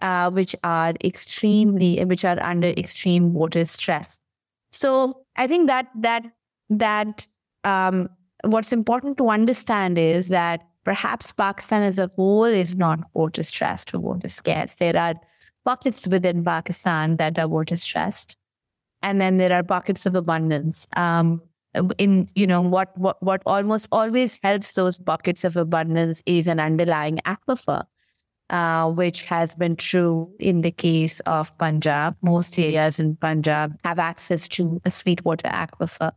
uh, 0.00 0.30
which 0.30 0.56
are 0.64 0.94
extremely, 1.04 2.04
which 2.04 2.24
are 2.24 2.42
under 2.42 2.68
extreme 2.68 3.32
water 3.32 3.64
stress. 3.64 4.20
So 4.72 5.24
I 5.36 5.46
think 5.46 5.68
that 5.68 5.88
that 6.00 6.24
that 6.70 7.26
um, 7.64 8.08
what's 8.44 8.72
important 8.72 9.18
to 9.18 9.28
understand 9.28 9.98
is 9.98 10.28
that 10.28 10.60
perhaps 10.84 11.30
Pakistan 11.32 11.82
as 11.82 11.98
a 11.98 12.10
whole 12.16 12.44
is 12.44 12.74
not 12.74 13.00
water 13.14 13.42
stressed 13.42 13.94
or 13.94 14.00
water 14.00 14.28
scarce. 14.28 14.74
There 14.74 14.96
are 14.96 15.14
pockets 15.64 16.06
within 16.06 16.42
Pakistan 16.42 17.16
that 17.18 17.38
are 17.38 17.46
water 17.46 17.76
stressed, 17.76 18.36
and 19.02 19.20
then 19.20 19.36
there 19.36 19.52
are 19.52 19.62
pockets 19.62 20.06
of 20.06 20.14
abundance. 20.14 20.86
Um, 20.96 21.42
in 21.98 22.26
you 22.34 22.46
know 22.46 22.60
what 22.60 22.96
what 22.98 23.22
what 23.22 23.42
almost 23.46 23.88
always 23.90 24.38
helps 24.42 24.72
those 24.72 24.98
buckets 24.98 25.44
of 25.44 25.56
abundance 25.56 26.22
is 26.26 26.46
an 26.46 26.60
underlying 26.60 27.18
aquifer 27.24 27.84
uh, 28.52 28.90
which 28.90 29.22
has 29.22 29.54
been 29.54 29.74
true 29.74 30.30
in 30.38 30.60
the 30.60 30.70
case 30.70 31.20
of 31.20 31.56
Punjab. 31.58 32.14
Most 32.22 32.58
areas 32.58 33.00
in 33.00 33.16
Punjab 33.16 33.74
have 33.84 33.98
access 33.98 34.46
to 34.48 34.80
a 34.84 34.90
sweetwater 34.90 35.48
aquifer, 35.48 36.12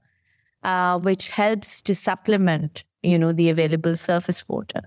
uh, 0.63 0.99
which 0.99 1.29
helps 1.29 1.81
to 1.83 1.95
supplement, 1.95 2.83
you 3.03 3.17
know, 3.17 3.31
the 3.31 3.49
available 3.49 3.95
surface 3.95 4.47
water. 4.49 4.81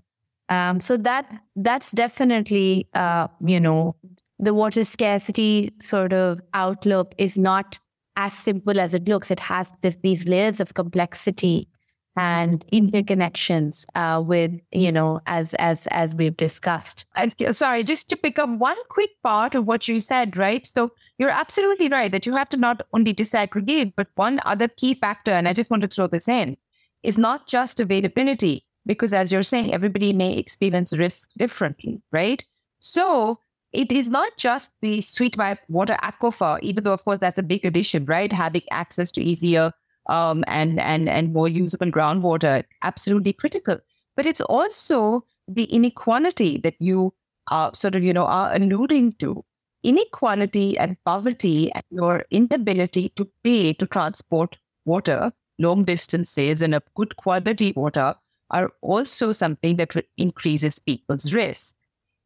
Um, 0.51 0.79
so 0.81 0.97
that 0.99 1.27
that's 1.57 1.91
definitely, 1.91 2.87
uh, 2.95 3.29
you 3.45 3.61
know, 3.61 3.97
the 4.39 4.55
water 4.55 4.85
scarcity 4.85 5.73
sort 5.81 6.13
of 6.13 6.41
outlook 6.55 7.15
is 7.19 7.37
not 7.37 7.79
as 8.19 8.35
simple 8.35 8.81
as 8.81 8.93
it 8.93 9.09
looks. 9.09 9.31
It 9.31 9.41
has 9.41 9.73
this, 9.81 9.97
these 10.03 10.29
layers 10.29 10.61
of 10.61 10.75
complexity 10.75 11.69
and 12.17 12.67
interconnections 12.73 13.87
uh, 13.95 14.21
with 14.21 14.51
you 14.73 14.91
know 14.91 15.21
as 15.27 15.55
as 15.55 15.87
as 15.89 16.17
we've 16.17 16.37
discussed. 16.37 17.07
And 17.15 17.33
sorry 17.53 17.85
just 17.85 18.09
to 18.09 18.17
pick 18.17 18.41
up 18.41 18.51
one 18.51 18.77
quick 18.89 19.11
part 19.23 19.55
of 19.55 19.67
what 19.67 19.87
you 19.87 20.01
said 20.01 20.37
right? 20.37 20.67
So 20.67 20.91
you're 21.19 21.31
absolutely 21.31 21.89
right 21.89 22.11
that 22.11 22.27
you 22.27 22.35
have 22.35 22.49
to 22.49 22.57
not 22.57 22.83
only 22.93 23.15
disaggregate 23.15 23.93
but 23.97 24.09
one 24.17 24.41
other 24.45 24.67
key 24.67 24.95
factor 24.95 25.31
and 25.31 25.47
i 25.49 25.53
just 25.53 25.71
want 25.71 25.83
to 25.83 25.89
throw 25.89 26.09
this 26.09 26.27
in 26.27 26.57
is 27.05 27.19
not 27.19 27.47
just 27.47 27.79
availability 27.79 28.65
because 28.85 29.13
as 29.13 29.31
you're 29.31 29.45
saying 29.45 29.73
everybody 29.73 30.13
may 30.13 30.33
experience 30.37 30.93
risk 30.93 31.31
differently 31.39 32.03
right? 32.11 32.45
So 32.81 33.39
it 33.73 33.93
is 33.93 34.09
not 34.09 34.37
just 34.39 34.73
the 34.81 35.01
sweet 35.01 35.37
water 35.69 35.97
aquifer, 36.03 36.59
even 36.63 36.85
though 36.85 36.93
of 36.93 37.05
course 37.05 37.19
that's 37.19 37.39
a 37.39 37.43
big 37.43 37.65
addition, 37.65 38.05
right? 38.07 38.33
Having 38.33 38.63
access 38.71 39.11
to 39.13 39.23
easier 39.23 39.73
um, 40.09 40.43
and 40.47 40.81
and 40.81 41.09
and 41.09 41.33
more 41.33 41.49
usable 41.49 41.91
groundwater, 41.91 42.65
absolutely 42.83 43.33
critical. 43.33 43.79
But 44.17 44.27
it's 44.27 44.41
also 44.41 45.25
the 45.47 45.65
inequality 45.65 46.59
that 46.59 46.75
you 46.81 47.15
uh, 47.51 47.73
sort 47.73 47.95
of 47.95 48.03
you 48.03 48.13
know 48.13 48.27
are 48.27 48.55
alluding 48.55 49.13
to. 49.15 49.45
Inequality 49.85 50.77
and 50.77 50.97
poverty 51.05 51.71
and 51.73 51.85
your 51.91 52.25
inability 52.31 53.11
to 53.11 53.31
pay 53.45 53.73
to 53.75 53.87
transport 53.87 54.57
water 54.85 55.33
long 55.59 55.85
distances 55.85 56.63
and 56.63 56.75
a 56.75 56.83
good 56.97 57.17
quality 57.17 57.73
water 57.77 58.15
are 58.51 58.73
also 58.81 59.31
something 59.33 59.77
that 59.77 59.95
increases 60.17 60.79
people's 60.79 61.33
risk. 61.33 61.75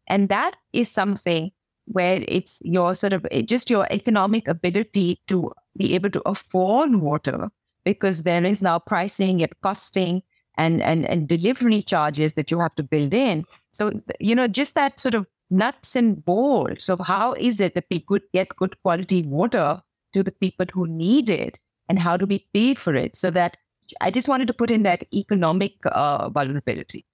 And 0.09 0.29
that 0.29 0.57
is 0.73 0.91
something 0.91 1.53
where 1.87 2.25
it's 2.29 2.61
your 2.65 2.95
sort 2.95 3.13
of 3.13 3.27
just 3.45 3.71
your 3.71 3.87
economic 3.91 4.49
ability 4.49 5.21
to 5.29 5.53
be 5.77 5.95
able 5.95 6.11
to 6.11 6.23
afford 6.27 6.97
water 6.97 7.51
because 7.85 8.23
there 8.23 8.45
is 8.45 8.63
now 8.63 8.79
pricing 8.79 9.43
and 9.43 9.53
costing 9.63 10.23
and, 10.57 10.83
and, 10.83 11.05
and 11.07 11.29
delivery 11.29 11.83
charges 11.83 12.35
that 12.35 12.51
you 12.51 12.61
have 12.61 12.75
to 12.77 12.83
build 12.83 13.13
in. 13.15 13.45
So, 13.73 14.01
you 14.21 14.35
know, 14.35 14.47
just 14.47 14.75
that 14.75 15.01
sort 15.01 15.15
of 15.15 15.27
nuts 15.51 15.97
and 15.97 16.25
bolts 16.25 16.89
of 16.89 17.01
how 17.01 17.35
is 17.35 17.61
it 17.61 17.75
that 17.75 17.87
we 17.91 18.01
could 18.01 18.23
get 18.33 18.57
good 18.57 18.81
quality 18.83 19.23
water 19.23 19.83
to 20.15 20.23
the 20.23 20.33
people 20.33 20.67
who 20.73 20.87
need 20.87 21.31
it 21.31 21.59
and 21.89 21.99
how 21.99 22.17
do 22.17 22.27
we 22.27 22.47
pay 22.55 22.75
for 22.75 22.95
it 22.95 23.17
so 23.17 23.31
that 23.31 23.57
I 24.01 24.11
just 24.11 24.29
wanted 24.29 24.49
to 24.49 24.55
put 24.55 24.71
in 24.71 24.83
that 24.85 25.05
economic 25.13 25.75
uh, 25.87 26.29
vulnerability. 26.29 27.05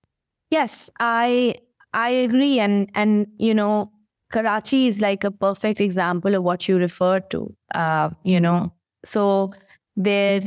Yes, 0.50 0.90
I 1.00 1.56
I 1.92 2.10
agree, 2.10 2.60
and 2.60 2.90
and 2.94 3.26
you 3.38 3.54
know, 3.54 3.90
Karachi 4.32 4.86
is 4.88 5.00
like 5.00 5.24
a 5.24 5.30
perfect 5.30 5.80
example 5.80 6.34
of 6.34 6.42
what 6.42 6.68
you 6.68 6.78
referred 6.78 7.30
to. 7.30 7.54
Uh, 7.74 8.10
you 8.24 8.40
know, 8.40 8.72
so 9.04 9.52
there, 9.96 10.42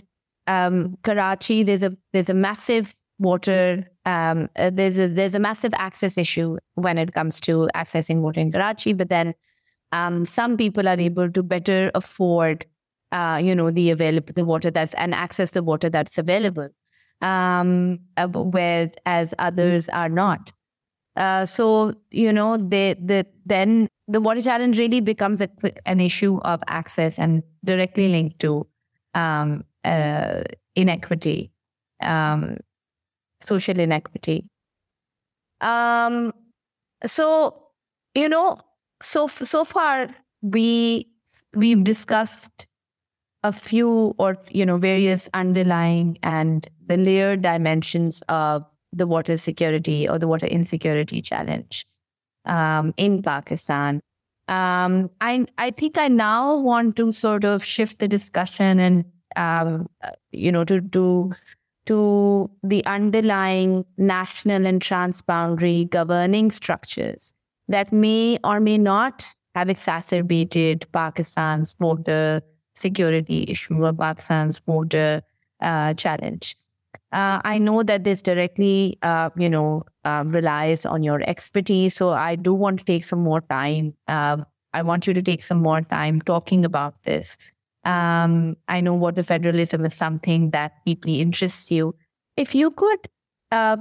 um, 0.47 0.97
Karachi, 1.04 1.63
there's 1.63 1.84
a 1.84 1.95
there's 2.13 2.30
a 2.30 2.34
massive 2.34 2.93
water. 3.19 3.88
Um, 4.06 4.49
uh, 4.56 4.69
there's 4.73 4.99
a 4.99 5.08
there's 5.08 5.36
a 5.36 5.39
massive 5.39 5.73
access 5.75 6.17
issue 6.17 6.58
when 6.75 6.97
it 6.97 7.13
comes 7.13 7.39
to 7.41 7.69
accessing 7.75 8.21
water 8.21 8.39
in 8.39 8.51
Karachi, 8.51 8.93
but 8.93 9.10
then 9.10 9.34
um, 9.91 10.25
some 10.25 10.58
people 10.58 10.88
are 10.88 10.99
able 10.99 11.32
to 11.32 11.43
better 11.43 11.91
afford 11.95 12.65
uh, 13.12 13.41
you 13.43 13.54
know, 13.56 13.71
the 13.71 13.89
available 13.91 14.34
the 14.34 14.45
water 14.45 14.71
that's 14.71 14.93
and 14.93 15.13
access 15.13 15.51
the 15.51 15.63
water 15.63 15.89
that's 15.89 16.17
available, 16.17 16.69
um, 17.21 17.99
whereas 18.34 19.34
others 19.38 19.89
are 19.89 20.10
not. 20.10 20.51
Uh, 21.15 21.45
so 21.45 21.93
you 22.10 22.32
know, 22.32 22.58
they 22.58 22.93
the 22.93 23.26
then 23.45 23.88
the 24.08 24.21
water 24.21 24.41
challenge 24.41 24.78
really 24.78 25.02
becomes 25.02 25.41
a, 25.41 25.50
an 25.86 26.00
issue 26.00 26.39
of 26.43 26.62
access 26.67 27.19
and 27.19 27.43
directly 27.63 28.10
linked 28.10 28.39
to 28.39 28.65
um, 29.13 29.63
uh, 29.84 30.43
inequity, 30.76 31.52
um, 32.02 32.58
social 33.41 33.78
inequity. 33.78 34.45
Um, 35.60 36.34
so 37.06 37.67
you 38.15 38.30
know, 38.30 38.60
so 39.02 39.28
so 39.28 39.63
far 39.63 40.10
we 40.41 41.08
we've 41.54 41.84
discussed 41.84 42.67
a 43.43 43.52
few 43.52 44.15
or 44.17 44.38
you 44.50 44.65
know 44.65 44.78
various 44.78 45.30
underlying 45.34 46.17
and 46.24 46.67
the 46.88 46.97
layered 46.97 47.41
dimensions 47.41 48.21
of 48.30 48.65
the 48.93 49.08
water 49.08 49.38
security 49.38 50.08
or 50.08 50.19
the 50.19 50.27
water 50.27 50.45
insecurity 50.47 51.21
challenge 51.21 51.86
um, 52.45 52.93
in 52.97 53.21
Pakistan. 53.21 54.01
Um, 54.47 55.10
I 55.21 55.45
I 55.58 55.71
think 55.71 55.97
I 55.97 56.08
now 56.08 56.58
want 56.58 56.95
to 56.97 57.12
sort 57.12 57.45
of 57.45 57.63
shift 57.63 57.99
the 57.99 58.08
discussion 58.08 58.80
and 58.80 59.06
um, 59.36 59.88
you 60.32 60.51
know 60.51 60.63
to 60.65 60.82
to 60.82 61.32
to 61.86 62.49
the 62.63 62.86
underlying 62.86 63.86
national 63.97 64.65
and 64.65 64.82
transboundary 64.82 65.89
governing 65.89 66.51
structures 66.51 67.34
that 67.67 67.91
may 67.91 68.38
or 68.43 68.60
may 68.60 68.77
not 68.77 69.25
have 69.56 69.69
exacerbated 69.69 70.86
Pakistan's 70.91 71.75
water 71.80 72.41
security 72.75 73.45
issue 73.47 73.84
or 73.86 73.93
Pakistan's 73.93 74.60
border 74.60 75.21
uh, 75.62 75.93
challenge. 75.93 76.56
Uh, 77.12 77.41
I 77.43 77.58
know 77.58 77.84
that 77.84 78.04
this 78.04 78.21
directly, 78.21 78.97
uh, 79.01 79.30
you 79.36 79.49
know, 79.49 79.84
uh, 80.06 80.23
relies 80.25 80.86
on 80.86 81.04
your 81.04 81.21
expertise. 81.27 81.95
So 81.95 82.12
I 82.12 82.36
do 82.36 82.54
want 82.54 82.80
to 82.80 82.86
take 82.86 83.04
some 83.04 83.19
more 83.19 83.41
time. 83.41 83.93
Um, 84.08 84.45
I 84.73 84.82
want 84.82 85.08
you 85.08 85.13
to 85.13 85.21
take 85.21 85.41
some 85.41 85.62
more 85.62 85.82
time 85.82 86.21
talking 86.21 86.63
about 86.63 87.04
this. 87.04 87.38
Um, 87.84 88.56
I 88.67 88.80
know 88.82 88.93
water 88.93 89.23
federalism 89.23 89.86
is 89.86 89.93
something 89.93 90.51
that 90.51 90.73
deeply 90.86 91.19
interests 91.19 91.71
you. 91.71 91.95
If 92.38 92.56
you 92.56 92.71
could, 92.71 92.99
uh, 93.51 93.77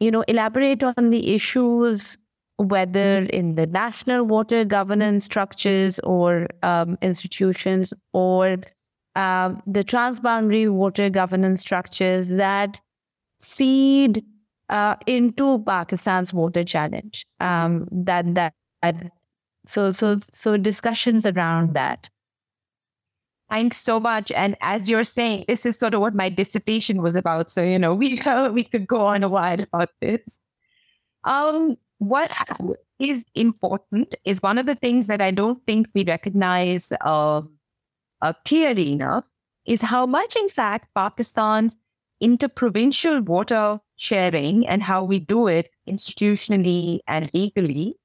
you 0.00 0.10
know, 0.10 0.22
elaborate 0.22 0.82
on 0.82 1.10
the 1.10 1.34
issues 1.34 2.16
whether 2.56 3.20
in 3.30 3.54
the 3.54 3.66
national 3.66 4.24
water 4.24 4.64
governance 4.64 5.24
structures 5.24 5.98
or 6.00 6.48
um, 6.62 6.96
institutions 7.02 7.92
or 8.12 8.58
uh, 9.14 9.54
the 9.66 9.84
transboundary 9.84 10.70
water 10.70 11.10
governance 11.10 11.60
structures 11.60 12.28
that 12.28 12.80
feed 13.40 14.24
uh, 14.68 14.96
into 15.06 15.58
Pakistan's 15.64 16.32
water 16.32 16.64
challenge. 16.64 17.26
Um, 17.40 17.88
that, 17.90 18.34
that 18.34 18.54
so 19.66 19.90
so 19.92 20.18
so 20.32 20.56
discussions 20.56 21.26
around 21.26 21.74
that. 21.74 22.08
Thanks 23.50 23.76
so 23.76 24.00
much. 24.00 24.32
And 24.32 24.56
as 24.62 24.88
you're 24.88 25.04
saying, 25.04 25.44
this 25.46 25.66
is 25.66 25.76
sort 25.76 25.94
of 25.94 26.00
what 26.00 26.14
my 26.14 26.30
dissertation 26.30 27.02
was 27.02 27.14
about. 27.14 27.50
So 27.50 27.62
you 27.62 27.78
know, 27.78 27.94
we 28.02 28.20
uh, 28.20 28.50
we 28.50 28.64
could 28.64 28.86
go 28.86 29.06
on 29.06 29.22
a 29.22 29.28
while 29.28 29.60
about 29.60 29.90
this. 30.00 30.38
Um, 31.24 31.76
what 31.98 32.32
is 32.98 33.24
important 33.34 34.14
is 34.24 34.42
one 34.42 34.58
of 34.58 34.66
the 34.66 34.74
things 34.74 35.06
that 35.06 35.20
I 35.20 35.30
don't 35.30 35.64
think 35.66 35.86
we 35.94 36.04
recognize 36.04 36.92
uh, 37.02 37.42
uh, 38.22 38.32
clearly 38.46 38.92
enough 38.92 39.26
is 39.66 39.82
how 39.82 40.06
much, 40.06 40.36
in 40.36 40.48
fact, 40.48 40.88
Pakistan's 40.94 41.76
interprovincial 42.20 43.20
water 43.20 43.80
sharing 43.96 44.66
and 44.66 44.82
how 44.82 45.04
we 45.04 45.18
do 45.18 45.48
it 45.48 45.70
institutionally 45.88 47.00
and 47.06 47.30
legally 47.34 47.96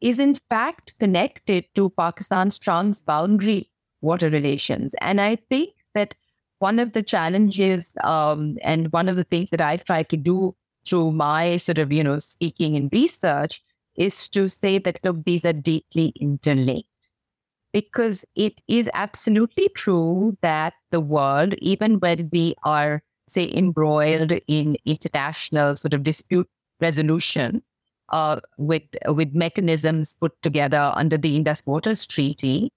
is, 0.00 0.18
in 0.18 0.34
fact, 0.48 0.94
connected 0.98 1.64
to 1.74 1.90
Pakistan's 1.90 2.58
transboundary 2.58 3.68
water 4.00 4.28
relations. 4.28 4.94
And 5.00 5.20
I 5.20 5.36
think 5.36 5.70
that 5.94 6.14
one 6.58 6.78
of 6.78 6.92
the 6.92 7.02
challenges 7.02 7.94
um, 8.02 8.58
and 8.62 8.92
one 8.92 9.08
of 9.08 9.16
the 9.16 9.24
things 9.24 9.50
that 9.50 9.60
I 9.60 9.76
try 9.76 10.02
to 10.04 10.16
do 10.16 10.54
through 10.86 11.12
my 11.12 11.56
sort 11.56 11.78
of, 11.78 11.92
you 11.92 12.02
know, 12.02 12.18
speaking 12.18 12.76
and 12.76 12.90
research 12.92 13.62
is 13.96 14.28
to 14.30 14.48
say 14.48 14.78
that, 14.78 15.04
look, 15.04 15.24
these 15.24 15.44
are 15.44 15.52
deeply 15.52 16.12
interlinked. 16.20 16.89
Because 17.72 18.24
it 18.34 18.60
is 18.66 18.90
absolutely 18.94 19.68
true 19.76 20.36
that 20.42 20.74
the 20.90 21.00
world, 21.00 21.54
even 21.58 22.00
when 22.00 22.28
we 22.32 22.54
are, 22.64 23.02
say, 23.28 23.50
embroiled 23.52 24.32
in 24.48 24.76
international 24.84 25.76
sort 25.76 25.94
of 25.94 26.02
dispute 26.02 26.48
resolution 26.80 27.62
uh, 28.08 28.40
with, 28.58 28.82
with 29.06 29.34
mechanisms 29.34 30.16
put 30.20 30.32
together 30.42 30.92
under 30.96 31.16
the 31.16 31.36
Indus 31.36 31.62
Waters 31.64 32.06
Treaty, 32.06 32.72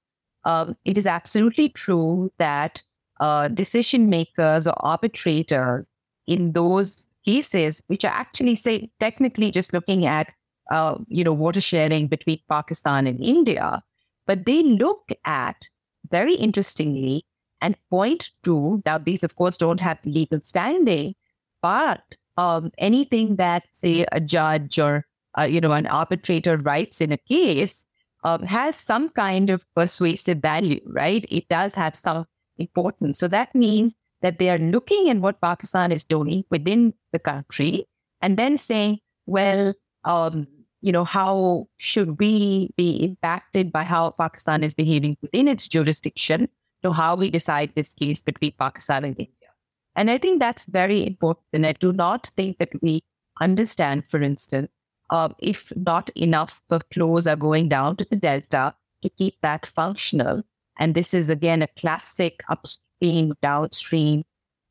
um, 0.45 0.75
it 0.85 0.97
is 0.97 1.07
absolutely 1.07 1.69
true 1.69 2.31
that 2.37 2.83
uh, 3.19 3.47
decision 3.47 4.09
makers 4.09 4.67
or 4.67 4.73
arbitrators 4.77 5.89
in 6.27 6.51
those 6.53 7.07
cases, 7.25 7.81
which 7.87 8.03
are 8.03 8.13
actually 8.13 8.55
say 8.55 8.89
technically 8.99 9.51
just 9.51 9.73
looking 9.73 10.05
at 10.05 10.31
uh, 10.71 10.95
you 11.07 11.23
know 11.23 11.33
water 11.33 11.61
sharing 11.61 12.07
between 12.07 12.39
Pakistan 12.49 13.07
and 13.07 13.21
India, 13.23 13.81
but 14.25 14.45
they 14.45 14.63
look 14.63 15.09
at 15.25 15.69
very 16.09 16.33
interestingly 16.33 17.25
and 17.61 17.75
point 17.89 18.31
to 18.43 18.81
now 18.85 18.97
these 18.97 19.23
of 19.23 19.35
course 19.35 19.57
don't 19.57 19.79
have 19.81 19.99
legal 20.05 20.41
standing, 20.41 21.15
but 21.61 22.17
um, 22.37 22.71
anything 22.77 23.37
that 23.37 23.63
say 23.71 24.05
a 24.11 24.19
judge 24.19 24.79
or 24.79 25.05
uh, 25.37 25.43
you 25.43 25.61
know 25.61 25.71
an 25.71 25.87
arbitrator 25.87 26.57
writes 26.57 27.01
in 27.01 27.11
a 27.11 27.17
case 27.17 27.85
um, 28.23 28.43
has 28.43 28.75
some 28.75 29.09
kind 29.09 29.49
of 29.49 29.65
persuasive 29.75 30.39
value, 30.39 30.79
right? 30.85 31.25
It 31.29 31.47
does 31.49 31.73
have 31.75 31.95
some 31.95 32.25
importance. 32.57 33.19
So 33.19 33.27
that 33.27 33.53
means 33.53 33.95
that 34.21 34.39
they 34.39 34.49
are 34.49 34.57
looking 34.57 35.09
at 35.09 35.17
what 35.17 35.41
Pakistan 35.41 35.91
is 35.91 36.03
doing 36.03 36.43
within 36.49 36.93
the 37.11 37.19
country 37.19 37.85
and 38.21 38.37
then 38.37 38.57
saying, 38.57 38.99
well, 39.25 39.73
um, 40.05 40.47
you 40.83 40.91
know, 40.91 41.05
how 41.05 41.69
should 41.77 42.19
we 42.19 42.69
be 42.75 43.03
impacted 43.03 43.71
by 43.71 43.83
how 43.83 44.09
Pakistan 44.11 44.63
is 44.63 44.73
behaving 44.73 45.15
within 45.21 45.47
its 45.47 45.69
jurisdiction 45.69 46.49
to 46.83 46.91
how 46.91 47.15
we 47.15 47.31
decide 47.31 47.71
this 47.73 47.93
case 47.93 48.19
between 48.19 48.51
Pakistan 48.59 49.05
and 49.05 49.15
India? 49.17 49.49
And 49.95 50.11
I 50.11 50.17
think 50.17 50.41
that's 50.41 50.65
very 50.65 51.07
important. 51.07 51.45
And 51.53 51.65
I 51.65 51.71
do 51.71 51.93
not 51.93 52.29
think 52.35 52.57
that 52.57 52.71
we 52.81 53.01
understand, 53.39 54.03
for 54.09 54.21
instance, 54.21 54.73
uh, 55.09 55.29
if 55.39 55.71
not 55.77 56.09
enough 56.17 56.61
flows 56.91 57.27
are 57.27 57.37
going 57.37 57.69
down 57.69 57.95
to 57.95 58.05
the 58.09 58.17
delta 58.17 58.75
to 59.03 59.09
keep 59.09 59.35
that 59.41 59.65
functional. 59.65 60.43
And 60.77 60.95
this 60.95 61.13
is 61.13 61.29
again 61.29 61.61
a 61.61 61.67
classic 61.79 62.43
upstream, 62.49 63.35
downstream 63.41 64.25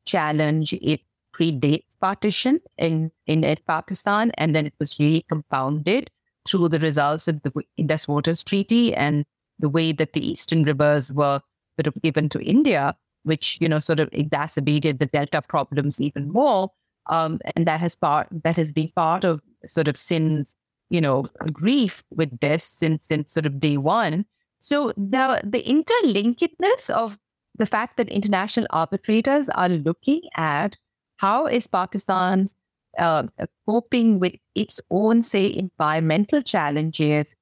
challenge. 0.05 0.73
It 0.73 1.01
predates 1.33 1.99
partition 1.99 2.59
in, 2.77 3.11
in, 3.27 3.55
Pakistan, 3.67 4.31
and 4.37 4.55
then 4.55 4.65
it 4.65 4.73
was 4.79 4.99
really 4.99 5.25
compounded 5.29 6.09
through 6.47 6.69
the 6.69 6.79
results 6.79 7.27
of 7.27 7.41
the 7.43 7.51
Indus 7.77 8.07
Waters 8.07 8.43
Treaty 8.43 8.93
and 8.93 9.25
the 9.59 9.69
way 9.69 9.91
that 9.91 10.13
the 10.13 10.25
eastern 10.25 10.63
rivers 10.63 11.11
were 11.13 11.41
sort 11.75 11.87
of 11.87 12.01
given 12.01 12.29
to 12.29 12.41
India, 12.41 12.95
which 13.23 13.57
you 13.61 13.69
know 13.69 13.79
sort 13.79 13.99
of 13.99 14.09
exacerbated 14.11 14.99
the 14.99 15.05
delta 15.05 15.41
problems 15.41 16.01
even 16.01 16.31
more. 16.31 16.69
Um, 17.07 17.39
and 17.55 17.67
that 17.67 17.79
has 17.79 17.95
part 17.95 18.27
that 18.43 18.57
has 18.57 18.71
been 18.71 18.91
part 18.95 19.23
of 19.23 19.41
sort 19.65 19.87
of 19.87 19.97
Sindh's 19.97 20.55
you 20.89 21.01
know 21.01 21.27
grief 21.51 22.03
with 22.11 22.39
this 22.39 22.63
since 22.63 23.05
since 23.05 23.33
sort 23.33 23.45
of 23.45 23.59
day 23.59 23.77
one. 23.77 24.25
So 24.59 24.93
the 24.95 25.41
the 25.43 25.63
interlinkedness 25.63 26.89
of 26.89 27.17
the 27.57 27.65
fact 27.65 27.97
that 27.97 28.09
international 28.09 28.67
arbitrators 28.71 29.49
are 29.49 29.69
looking 29.69 30.21
at 30.35 30.75
how 31.23 31.47
is 31.47 31.67
Pakistan 31.67 32.47
uh, 32.99 33.23
coping 33.65 34.19
with 34.19 34.33
its 34.55 34.81
own, 34.91 35.21
say, 35.21 35.45
environmental 35.55 36.41
challenges, 36.41 37.33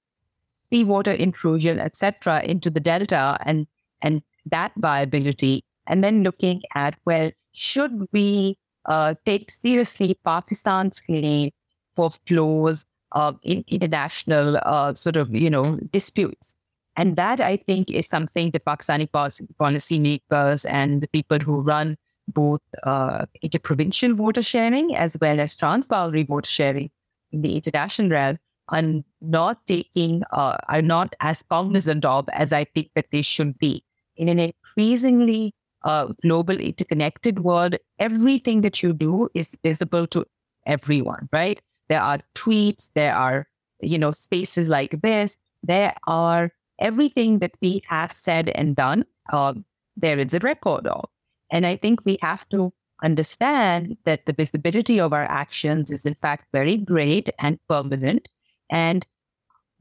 seawater 0.71 1.11
intrusion, 1.11 1.79
etc., 1.79 2.43
into 2.43 2.69
the 2.69 2.79
delta, 2.79 3.39
and 3.43 3.65
and 4.03 4.21
that 4.45 4.71
viability, 4.77 5.65
and 5.87 6.03
then 6.03 6.21
looking 6.21 6.61
at 6.75 6.95
well, 7.05 7.31
should 7.53 8.07
we 8.11 8.57
uh, 8.85 9.15
take 9.25 9.49
seriously 9.49 10.15
Pakistan's 10.23 10.99
claim 10.99 11.49
for 11.95 12.11
flows 12.27 12.85
uh, 13.13 13.33
in 13.41 13.63
international 13.67 14.59
uh, 14.63 14.93
sort 14.93 15.15
of 15.15 15.33
you 15.33 15.49
know 15.49 15.79
disputes? 15.91 16.55
And 16.97 17.15
that 17.15 17.41
I 17.41 17.57
think 17.57 17.89
is 17.89 18.07
something 18.07 18.51
the 18.51 18.59
Pakistani 18.59 19.09
policy 19.57 19.99
makers 19.99 20.65
and 20.65 21.01
the 21.01 21.07
people 21.07 21.39
who 21.39 21.61
run 21.61 21.97
both 22.27 22.61
uh, 22.83 23.25
interprovincial 23.41 24.13
water 24.13 24.41
sharing 24.41 24.95
as 24.95 25.17
well 25.19 25.39
as 25.39 25.55
transboundary 25.55 26.27
water 26.27 26.49
sharing 26.49 26.89
in 27.31 27.41
the 27.41 27.55
international 27.55 28.09
realm 28.09 28.37
are 28.69 28.83
not 29.21 29.65
taking, 29.65 30.23
uh, 30.31 30.57
are 30.69 30.81
not 30.81 31.15
as 31.19 31.43
cognizant 31.43 32.05
of 32.05 32.27
as 32.31 32.53
I 32.53 32.63
think 32.63 32.89
that 32.95 33.07
they 33.11 33.21
should 33.21 33.57
be. 33.57 33.83
In 34.15 34.29
an 34.29 34.39
increasingly 34.39 35.53
uh, 35.83 36.07
global 36.21 36.57
interconnected 36.57 37.39
world, 37.39 37.75
everything 37.99 38.61
that 38.61 38.81
you 38.81 38.93
do 38.93 39.29
is 39.33 39.57
visible 39.63 40.07
to 40.07 40.25
everyone, 40.65 41.27
right? 41.31 41.61
There 41.89 42.01
are 42.01 42.19
tweets, 42.35 42.91
there 42.93 43.15
are, 43.15 43.47
you 43.81 43.97
know, 43.97 44.11
spaces 44.11 44.69
like 44.69 45.01
this, 45.01 45.37
there 45.63 45.93
are 46.07 46.51
everything 46.79 47.39
that 47.39 47.51
we 47.61 47.81
have 47.87 48.13
said 48.13 48.49
and 48.49 48.75
done, 48.75 49.05
um, 49.33 49.65
there 49.97 50.17
is 50.17 50.33
a 50.33 50.39
record 50.39 50.87
of. 50.87 51.09
And 51.51 51.65
I 51.65 51.75
think 51.75 52.05
we 52.05 52.17
have 52.21 52.47
to 52.49 52.73
understand 53.03 53.97
that 54.05 54.25
the 54.25 54.33
visibility 54.33 54.99
of 54.99 55.11
our 55.13 55.23
actions 55.23 55.91
is 55.91 56.05
in 56.05 56.15
fact 56.15 56.47
very 56.51 56.77
great 56.77 57.29
and 57.39 57.59
permanent. 57.67 58.27
And 58.69 59.05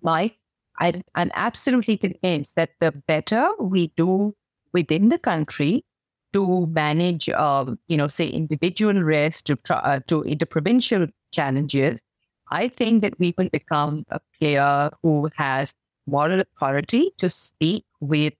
my, 0.02 0.34
I, 0.80 1.02
I'm 1.14 1.30
absolutely 1.34 1.96
convinced 1.96 2.56
that 2.56 2.70
the 2.80 2.92
better 2.92 3.50
we 3.60 3.88
do 3.96 4.34
within 4.72 5.10
the 5.10 5.18
country 5.18 5.84
to 6.32 6.66
manage, 6.68 7.28
um, 7.30 7.78
you 7.88 7.96
know, 7.96 8.08
say 8.08 8.28
individual 8.28 8.94
risks 9.02 9.42
to 9.42 9.58
uh, 9.70 10.00
to 10.06 10.22
interprovincial 10.22 11.08
challenges, 11.32 12.02
I 12.50 12.68
think 12.68 13.02
that 13.02 13.18
we 13.18 13.34
will 13.36 13.48
become 13.48 14.04
a 14.10 14.20
player 14.38 14.90
who 15.02 15.28
has 15.36 15.74
moral 16.06 16.40
authority 16.40 17.12
to 17.18 17.28
speak 17.28 17.84
with 18.00 18.34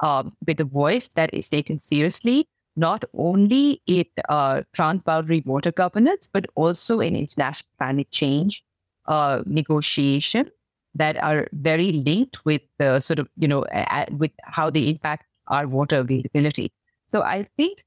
um, 0.00 0.36
with 0.46 0.60
a 0.60 0.64
voice 0.64 1.08
that 1.14 1.32
is 1.32 1.48
taken 1.48 1.78
seriously, 1.78 2.48
not 2.76 3.04
only 3.14 3.82
in 3.86 4.04
uh, 4.28 4.62
transboundary 4.76 5.44
water 5.44 5.72
governance, 5.72 6.28
but 6.32 6.46
also 6.54 7.00
in 7.00 7.16
international 7.16 7.68
climate 7.78 8.10
change 8.10 8.64
uh, 9.06 9.42
negotiations 9.46 10.50
that 10.94 11.22
are 11.22 11.48
very 11.52 11.92
linked 11.92 12.44
with 12.44 12.62
the 12.78 13.00
sort 13.00 13.18
of, 13.18 13.28
you 13.36 13.48
know, 13.48 13.64
with 14.10 14.30
how 14.44 14.70
they 14.70 14.88
impact 14.88 15.26
our 15.48 15.66
water 15.66 15.96
availability. 15.96 16.72
So 17.06 17.22
I 17.22 17.48
think, 17.56 17.84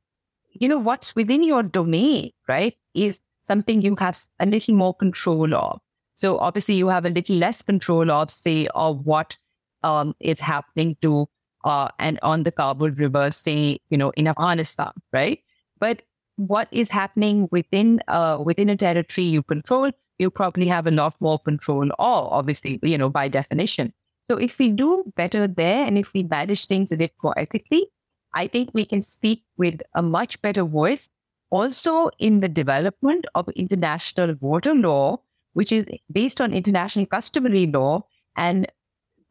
you 0.52 0.68
know, 0.68 0.80
what's 0.80 1.16
within 1.16 1.44
your 1.44 1.64
domain, 1.64 2.32
right, 2.48 2.76
is 2.94 3.22
something 3.44 3.82
you 3.82 3.96
have 3.98 4.20
a 4.40 4.46
little 4.46 4.76
more 4.76 4.94
control 4.94 5.54
of. 5.54 5.80
So 6.16 6.38
obviously, 6.40 6.76
you 6.76 6.88
have 6.88 7.06
a 7.06 7.10
little 7.10 7.36
less 7.36 7.62
control 7.62 8.10
of, 8.10 8.32
say, 8.32 8.68
of 8.74 9.06
what 9.06 9.38
um, 9.84 10.16
is 10.20 10.40
happening 10.40 10.98
to 11.02 11.28
uh, 11.66 11.90
and 12.00 12.20
on 12.22 12.44
the 12.44 12.52
Kabul 12.52 12.92
River, 12.92 13.32
say, 13.32 13.80
you 13.90 13.98
know, 13.98 14.12
in 14.12 14.28
Afghanistan, 14.28 14.92
right? 15.12 15.40
But 15.80 16.04
what 16.38 16.68
is 16.72 16.90
happening 16.90 17.50
within 17.52 18.02
uh, 18.08 18.38
within 18.44 18.70
a 18.70 18.78
territory 18.78 19.26
you 19.26 19.44
control, 19.44 19.92
you 20.20 20.30
probably 20.30 20.68
have 20.68 20.88
a 20.88 20.92
lot 20.92 21.16
more 21.20 21.40
control 21.40 21.90
of, 22.00 22.28
obviously, 22.32 22.80
you 22.84 22.98
know, 22.98 23.10
by 23.10 23.28
definition. 23.28 23.94
So 24.24 24.38
if 24.38 24.58
we 24.58 24.72
do 24.72 25.04
better 25.16 25.48
there 25.48 25.86
and 25.86 25.98
if 25.98 26.14
we 26.14 26.24
manage 26.24 26.66
things 26.68 26.92
a 26.92 26.98
bit 26.98 27.14
more 27.24 27.38
ethically, 27.38 27.88
I 28.34 28.48
think 28.48 28.72
we 28.74 28.86
can 28.86 29.02
speak 29.02 29.44
with 29.58 29.82
a 29.94 30.02
much 30.02 30.42
better 30.42 30.64
voice 30.64 31.10
also 31.52 32.10
in 32.20 32.40
the 32.40 32.50
development 32.50 33.26
of 33.36 33.50
international 33.50 34.36
water 34.40 34.74
law 34.74 35.20
which 35.56 35.72
is 35.72 35.88
based 36.12 36.42
on 36.42 36.54
international 36.54 37.06
customary 37.06 37.66
law. 37.66 38.06
And 38.36 38.68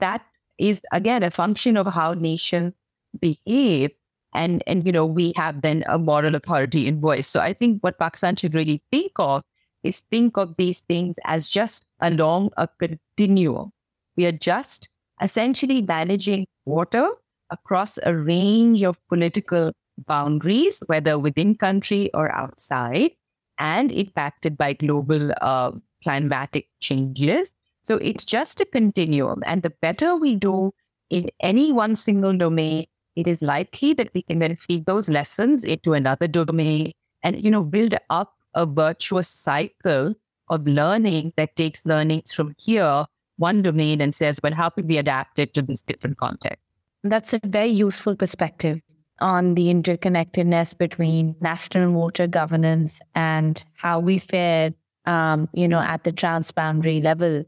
that 0.01 0.25
is, 0.59 0.81
again, 0.93 1.23
a 1.23 1.31
function 1.31 1.77
of 1.77 1.87
how 1.87 2.14
nations 2.14 2.79
behave. 3.21 3.90
And, 4.35 4.62
and, 4.67 4.85
you 4.85 4.93
know, 4.93 5.07
we 5.07 5.33
have 5.37 5.62
then 5.62 5.85
a 5.87 5.99
moral 5.99 6.35
authority 6.35 6.88
in 6.88 7.01
voice. 7.01 7.29
So 7.29 7.40
I 7.40 7.53
think 7.53 7.83
what 7.83 7.99
Pakistan 7.99 8.37
should 8.37 8.55
really 8.55 8.83
think 8.90 9.12
of 9.17 9.43
is 9.85 10.01
think 10.11 10.37
of 10.37 10.57
these 10.57 10.81
things 10.81 11.17
as 11.25 11.49
just 11.49 11.88
along 12.01 12.51
a 12.57 12.69
continuum. 12.79 13.71
We 14.17 14.27
are 14.27 14.33
just 14.33 14.88
essentially 15.23 15.83
managing 15.83 16.47
water 16.64 17.09
across 17.51 17.99
a 18.03 18.17
range 18.17 18.83
of 18.83 18.99
political 19.09 19.73
boundaries, 20.07 20.83
whether 20.87 21.19
within 21.19 21.55
country 21.55 22.11
or 22.14 22.35
outside, 22.35 23.12
and 23.59 23.93
impacted 23.93 24.57
by 24.57 24.73
global 24.73 25.31
uh, 25.40 25.71
climatic 26.03 26.69
changes. 26.81 27.53
So 27.85 27.97
it's 27.97 28.25
just 28.25 28.61
a 28.61 28.64
continuum. 28.64 29.42
And 29.47 29.62
the 29.62 29.73
better 29.81 30.16
we 30.16 30.37
do 30.37 30.73
in 31.11 31.31
any 31.40 31.73
one 31.73 31.97
single 31.97 32.37
domain, 32.37 32.87
it 33.14 33.29
is 33.29 33.42
likely 33.42 33.92
that 33.94 34.11
we 34.14 34.23
can 34.23 34.40
then 34.40 34.57
feed 34.57 34.87
those 34.87 35.09
lessons 35.09 35.62
into 35.64 35.92
another 35.92 36.27
domain 36.27 36.92
and, 37.23 37.42
you 37.42 37.51
know, 37.51 37.62
build 37.62 37.94
up 38.11 38.35
a 38.55 38.66
virtuous 38.66 39.29
cycle 39.29 40.14
of 40.49 40.66
learning 40.66 41.33
that 41.37 41.57
takes 41.57 41.87
learnings 41.87 42.33
from 42.33 42.55
here, 42.59 43.07
one 43.37 43.62
domain, 43.62 44.01
and 44.01 44.14
says, 44.14 44.40
well, 44.42 44.55
how 44.55 44.68
could 44.68 44.88
we 44.88 44.99
adapt 44.99 45.38
it 45.38 45.55
to 45.55 45.62
this 45.62 45.81
different 45.81 46.18
context? 46.18 46.81
That's 47.03 47.33
a 47.35 47.40
very 47.44 47.68
useful 47.68 48.16
perspective 48.16 48.81
on 49.20 49.55
the 49.55 49.73
interconnectedness 49.73 50.77
between 50.77 51.37
national 51.40 51.92
water 51.92 52.27
governance 52.27 53.01
and 53.14 53.62
how 53.75 54.01
we 54.01 54.18
fare 54.18 54.73
um, 55.07 55.49
you 55.53 55.68
know, 55.68 55.81
at 55.81 56.05
the 56.05 56.12
transboundary 56.12 57.03
level. 57.03 57.44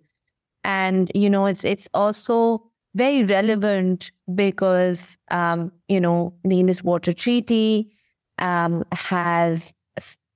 And, 0.66 1.12
you 1.14 1.30
know, 1.30 1.46
it's 1.46 1.64
it's 1.64 1.88
also 1.94 2.64
very 2.96 3.22
relevant 3.22 4.10
because, 4.34 5.16
um, 5.30 5.70
you 5.86 6.00
know, 6.00 6.34
the 6.42 6.58
Indus 6.58 6.82
Water 6.82 7.12
Treaty 7.12 7.92
um, 8.38 8.84
has, 8.92 9.72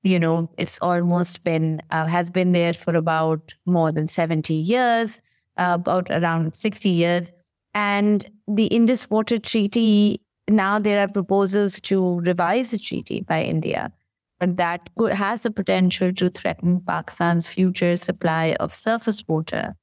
you 0.04 0.20
know, 0.20 0.48
it's 0.56 0.78
almost 0.82 1.42
been, 1.42 1.82
uh, 1.90 2.06
has 2.06 2.30
been 2.30 2.52
there 2.52 2.72
for 2.72 2.94
about 2.94 3.54
more 3.66 3.90
than 3.90 4.06
70 4.06 4.54
years, 4.54 5.20
uh, 5.56 5.72
about 5.80 6.08
around 6.12 6.54
60 6.54 6.88
years. 6.88 7.32
And 7.74 8.24
the 8.46 8.66
Indus 8.66 9.10
Water 9.10 9.38
Treaty, 9.38 10.20
now 10.48 10.78
there 10.78 11.00
are 11.00 11.08
proposals 11.08 11.80
to 11.80 12.20
revise 12.20 12.70
the 12.70 12.78
treaty 12.78 13.22
by 13.22 13.42
India 13.42 13.92
but 14.38 14.56
that 14.56 14.88
has 15.12 15.42
the 15.42 15.50
potential 15.50 16.14
to 16.14 16.30
threaten 16.30 16.80
Pakistan's 16.80 17.46
future 17.46 17.94
supply 17.94 18.56
of 18.58 18.72
surface 18.72 19.22
water. 19.28 19.74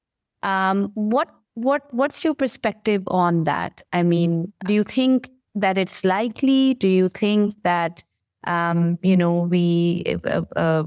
Um, 0.43 0.91
what 0.93 1.29
what 1.55 1.91
what's 1.93 2.23
your 2.23 2.35
perspective 2.35 3.03
on 3.07 3.43
that? 3.45 3.81
I 3.93 4.03
mean, 4.03 4.53
do 4.65 4.73
you 4.73 4.83
think 4.83 5.29
that 5.55 5.77
it's 5.77 6.05
likely? 6.05 6.75
Do 6.75 6.87
you 6.87 7.09
think 7.09 7.53
that 7.63 8.03
um, 8.45 8.99
you 9.01 9.17
know 9.17 9.41
we 9.41 10.03
uh, 10.25 10.43
uh, 10.55 10.83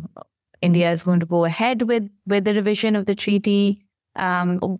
India 0.62 0.90
is 0.90 1.02
going 1.02 1.20
to 1.20 1.26
go 1.26 1.44
ahead 1.44 1.82
with 1.82 2.08
with 2.26 2.44
the 2.44 2.54
revision 2.54 2.96
of 2.96 3.06
the 3.06 3.14
treaty? 3.14 3.84
Um, 4.16 4.78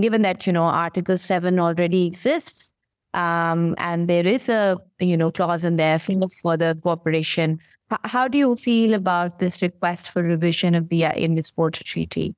given 0.00 0.22
that 0.22 0.46
you 0.46 0.52
know 0.52 0.64
Article 0.64 1.16
Seven 1.16 1.58
already 1.58 2.06
exists, 2.06 2.72
um, 3.14 3.74
and 3.78 4.08
there 4.08 4.26
is 4.26 4.48
a 4.48 4.78
you 5.00 5.16
know 5.16 5.30
clause 5.30 5.64
in 5.64 5.76
there 5.76 5.98
for 5.98 6.28
further 6.42 6.74
cooperation. 6.74 7.58
H- 7.92 7.98
how 8.04 8.28
do 8.28 8.38
you 8.38 8.56
feel 8.56 8.94
about 8.94 9.38
this 9.38 9.62
request 9.62 10.10
for 10.10 10.22
revision 10.22 10.74
of 10.74 10.88
the 10.88 11.04
uh, 11.06 11.12
Water 11.56 11.84
Treaty? 11.84 12.36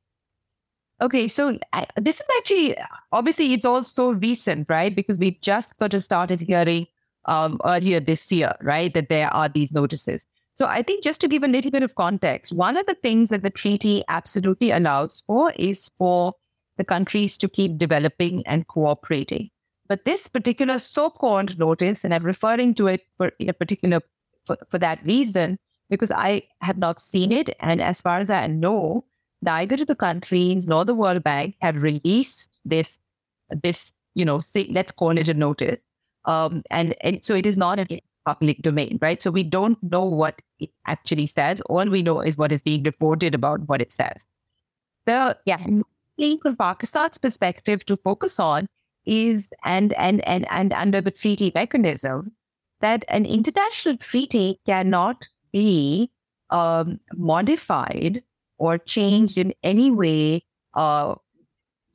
Okay, 1.00 1.28
so 1.28 1.56
I, 1.72 1.87
this 1.96 2.20
is 2.20 2.26
actually 2.38 2.76
obviously 3.12 3.52
it's 3.52 3.64
also 3.64 4.11
recent, 4.11 4.68
right? 4.68 4.94
Because 4.94 5.18
we 5.18 5.38
just 5.42 5.76
sort 5.78 5.94
of 5.94 6.02
started 6.02 6.40
hearing 6.40 6.87
um, 7.26 7.61
earlier 7.64 8.00
this 8.00 8.32
year, 8.32 8.54
right, 8.62 8.92
that 8.94 9.08
there 9.08 9.32
are 9.32 9.48
these 9.48 9.70
notices. 9.70 10.26
So 10.54 10.66
I 10.66 10.82
think 10.82 11.04
just 11.04 11.20
to 11.20 11.28
give 11.28 11.44
a 11.44 11.48
little 11.48 11.70
bit 11.70 11.84
of 11.84 11.94
context, 11.94 12.52
one 12.52 12.76
of 12.76 12.87
the 12.87 12.96
things 12.96 13.28
that 13.28 13.44
the 13.44 13.50
treaty 13.50 14.02
absolutely 14.08 14.72
allows 14.72 15.22
for 15.24 15.52
is 15.52 15.88
for 15.96 16.32
the 16.78 16.84
countries 16.84 17.37
to 17.37 17.48
keep 17.48 17.78
developing 17.78 18.44
and 18.44 18.66
cooperating. 18.66 19.50
But 19.88 20.04
this 20.04 20.26
particular 20.26 20.80
so-called 20.80 21.58
notice, 21.58 22.02
and 22.02 22.12
I'm 22.12 22.24
referring 22.24 22.74
to 22.74 22.88
it 22.88 23.02
for 23.16 23.30
in 23.38 23.48
a 23.48 23.52
particular 23.52 24.00
for, 24.46 24.56
for 24.68 24.78
that 24.78 24.98
reason, 25.06 25.58
because 25.90 26.11
I 26.11 26.42
have 26.61 26.78
not 26.78 27.00
seen 27.00 27.30
it, 27.30 27.50
and 27.61 27.80
as 27.80 28.02
far 28.02 28.18
as 28.18 28.30
I 28.30 28.48
know, 28.48 29.04
neither 29.42 29.77
the 29.85 29.94
countries 29.94 30.66
nor 30.66 30.85
the 30.85 30.94
World 30.94 31.22
Bank 31.22 31.57
have 31.61 31.83
released 31.83 32.61
this 32.64 32.98
this 33.62 33.92
you 34.14 34.24
know 34.24 34.40
say, 34.40 34.68
let's 34.70 34.92
call 34.92 35.16
it 35.16 35.29
a 35.29 35.35
notice, 35.35 35.88
um, 36.24 36.62
and 36.70 36.94
and 37.01 37.24
so 37.24 37.35
it 37.35 37.46
is 37.46 37.57
not 37.57 37.79
in 37.79 38.01
public 38.27 38.61
domain, 38.62 38.98
right? 39.01 39.22
So 39.22 39.31
we 39.31 39.42
don't 39.42 39.83
know 39.83 40.05
what 40.05 40.40
it 40.61 40.70
actually 40.87 41.27
says. 41.27 41.61
All 41.62 41.87
we 41.87 42.03
know 42.03 42.20
is 42.20 42.37
what 42.37 42.53
is 42.53 42.62
being 42.62 42.83
reported 42.83 43.35
about 43.35 43.68
what 43.68 43.81
it 43.81 43.92
says. 43.92 44.27
The 45.07 45.38
yeah, 45.46 45.64
thing 46.18 46.38
from 46.42 46.57
Pakistan's 46.57 47.18
perspective 47.18 47.87
to 47.87 47.96
focus 47.96 48.38
on 48.38 48.66
is 49.07 49.48
and 49.64 49.94
and 49.94 50.27
and 50.29 50.46
and 50.51 50.72
under 50.72 51.01
the 51.01 51.11
treaty 51.11 51.51
mechanism 51.55 52.33
that 52.81 53.05
an 53.09 53.24
international 53.24 53.96
treaty 53.96 54.61
cannot 54.66 55.29
be 55.53 56.11
um, 56.51 57.01
modified 57.14 58.22
or 58.59 58.79
changed 58.79 59.38
in 59.38 59.55
any 59.62 59.90
way 59.90 60.44
uh, 60.75 61.14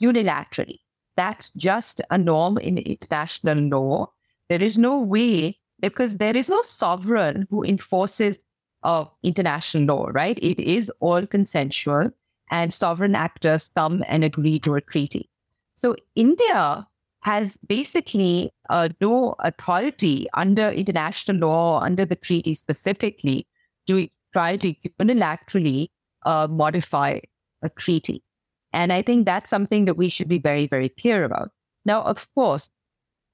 unilaterally. 0.02 0.80
That's 1.16 1.52
just 1.52 2.02
a 2.10 2.18
norm 2.18 2.58
in 2.58 2.78
international 2.78 3.58
law. 3.58 4.12
There 4.50 4.62
is 4.62 4.78
no 4.78 5.00
way 5.00 5.60
because 5.80 6.18
there 6.18 6.36
is 6.36 6.50
no 6.50 6.62
sovereign 6.64 7.48
who 7.50 7.64
enforces 7.64 8.40
uh, 8.84 9.06
international 9.22 9.96
law, 9.96 10.08
right? 10.08 10.38
It 10.42 10.60
is 10.60 10.92
all 11.00 11.26
consensual, 11.26 12.12
and 12.52 12.74
sovereign 12.74 13.16
actors 13.16 13.70
come 13.76 14.04
and 14.08 14.24
agree 14.24 14.60
to 14.60 14.76
a 14.76 14.82
treaty. 14.82 15.30
So 15.76 15.96
India 16.16 16.88
has 17.22 17.58
basically 17.58 18.52
uh, 18.70 18.90
no 19.00 19.36
authority 19.40 20.28
under 20.34 20.70
international 20.70 21.38
law, 21.48 21.80
under 21.80 22.06
the 22.06 22.16
treaty 22.18 22.54
specifically, 22.54 23.48
to 23.88 24.08
try 24.34 24.58
to 24.58 24.74
unilaterally 25.00 25.90
uh, 26.26 26.48
modify 26.50 27.20
a 27.62 27.70
treaty. 27.70 28.24
And 28.72 28.92
I 28.92 29.02
think 29.02 29.26
that's 29.26 29.50
something 29.50 29.86
that 29.86 29.98
we 29.98 30.10
should 30.10 30.28
be 30.28 30.40
very, 30.40 30.68
very 30.68 30.90
clear 30.90 31.24
about. 31.24 31.52
Now, 31.86 32.02
of 32.04 32.28
course, 32.34 32.70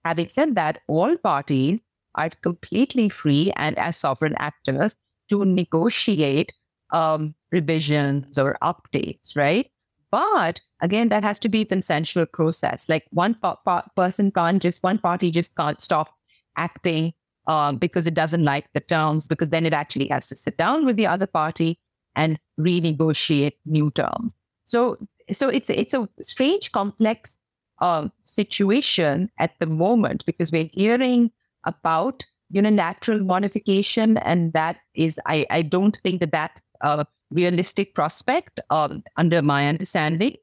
having 0.03 0.29
said 0.29 0.55
that, 0.55 0.79
all 0.87 1.15
parties 1.17 1.81
are 2.15 2.29
completely 2.41 3.09
free 3.09 3.51
and 3.55 3.77
as 3.77 3.97
sovereign 3.97 4.35
actors 4.37 4.95
to 5.29 5.45
negotiate 5.45 6.51
um, 6.91 7.35
revisions 7.51 8.37
or 8.37 8.57
updates, 8.63 9.35
right? 9.35 9.69
But 10.11 10.59
again, 10.81 11.09
that 11.09 11.23
has 11.23 11.37
to 11.39 11.49
be 11.49 11.61
a 11.61 11.65
consensual 11.65 12.25
process. 12.25 12.89
Like 12.89 13.05
one 13.11 13.35
pa- 13.35 13.59
pa- 13.63 13.85
person 13.95 14.31
can't 14.31 14.61
just, 14.61 14.81
one 14.81 14.97
party 14.97 15.29
just 15.29 15.55
can't 15.55 15.79
stop 15.79 16.13
acting 16.57 17.13
um, 17.47 17.77
because 17.77 18.07
it 18.07 18.15
doesn't 18.15 18.43
like 18.43 18.67
the 18.73 18.79
terms, 18.79 19.27
because 19.27 19.49
then 19.49 19.65
it 19.65 19.73
actually 19.73 20.07
has 20.07 20.27
to 20.27 20.35
sit 20.35 20.57
down 20.57 20.85
with 20.85 20.97
the 20.97 21.07
other 21.07 21.27
party 21.27 21.79
and 22.15 22.39
renegotiate 22.59 23.53
new 23.65 23.91
terms. 23.91 24.35
So, 24.65 24.97
so 25.31 25.49
it's 25.49 25.69
it's 25.69 25.93
a 25.93 26.07
strange, 26.21 26.71
complex 26.71 27.37
um, 27.81 28.11
situation 28.21 29.29
at 29.39 29.57
the 29.59 29.65
moment 29.65 30.25
because 30.25 30.51
we're 30.51 30.69
hearing 30.73 31.31
about 31.65 32.25
unilateral 32.49 33.19
modification, 33.19 34.17
and 34.17 34.53
that 34.53 34.79
is, 34.95 35.19
I, 35.25 35.45
I 35.49 35.61
don't 35.61 35.97
think 36.03 36.19
that 36.19 36.31
that's 36.31 36.63
a 36.81 37.05
realistic 37.31 37.93
prospect 37.93 38.59
um, 38.69 39.03
under 39.17 39.41
my 39.41 39.67
understanding. 39.67 40.35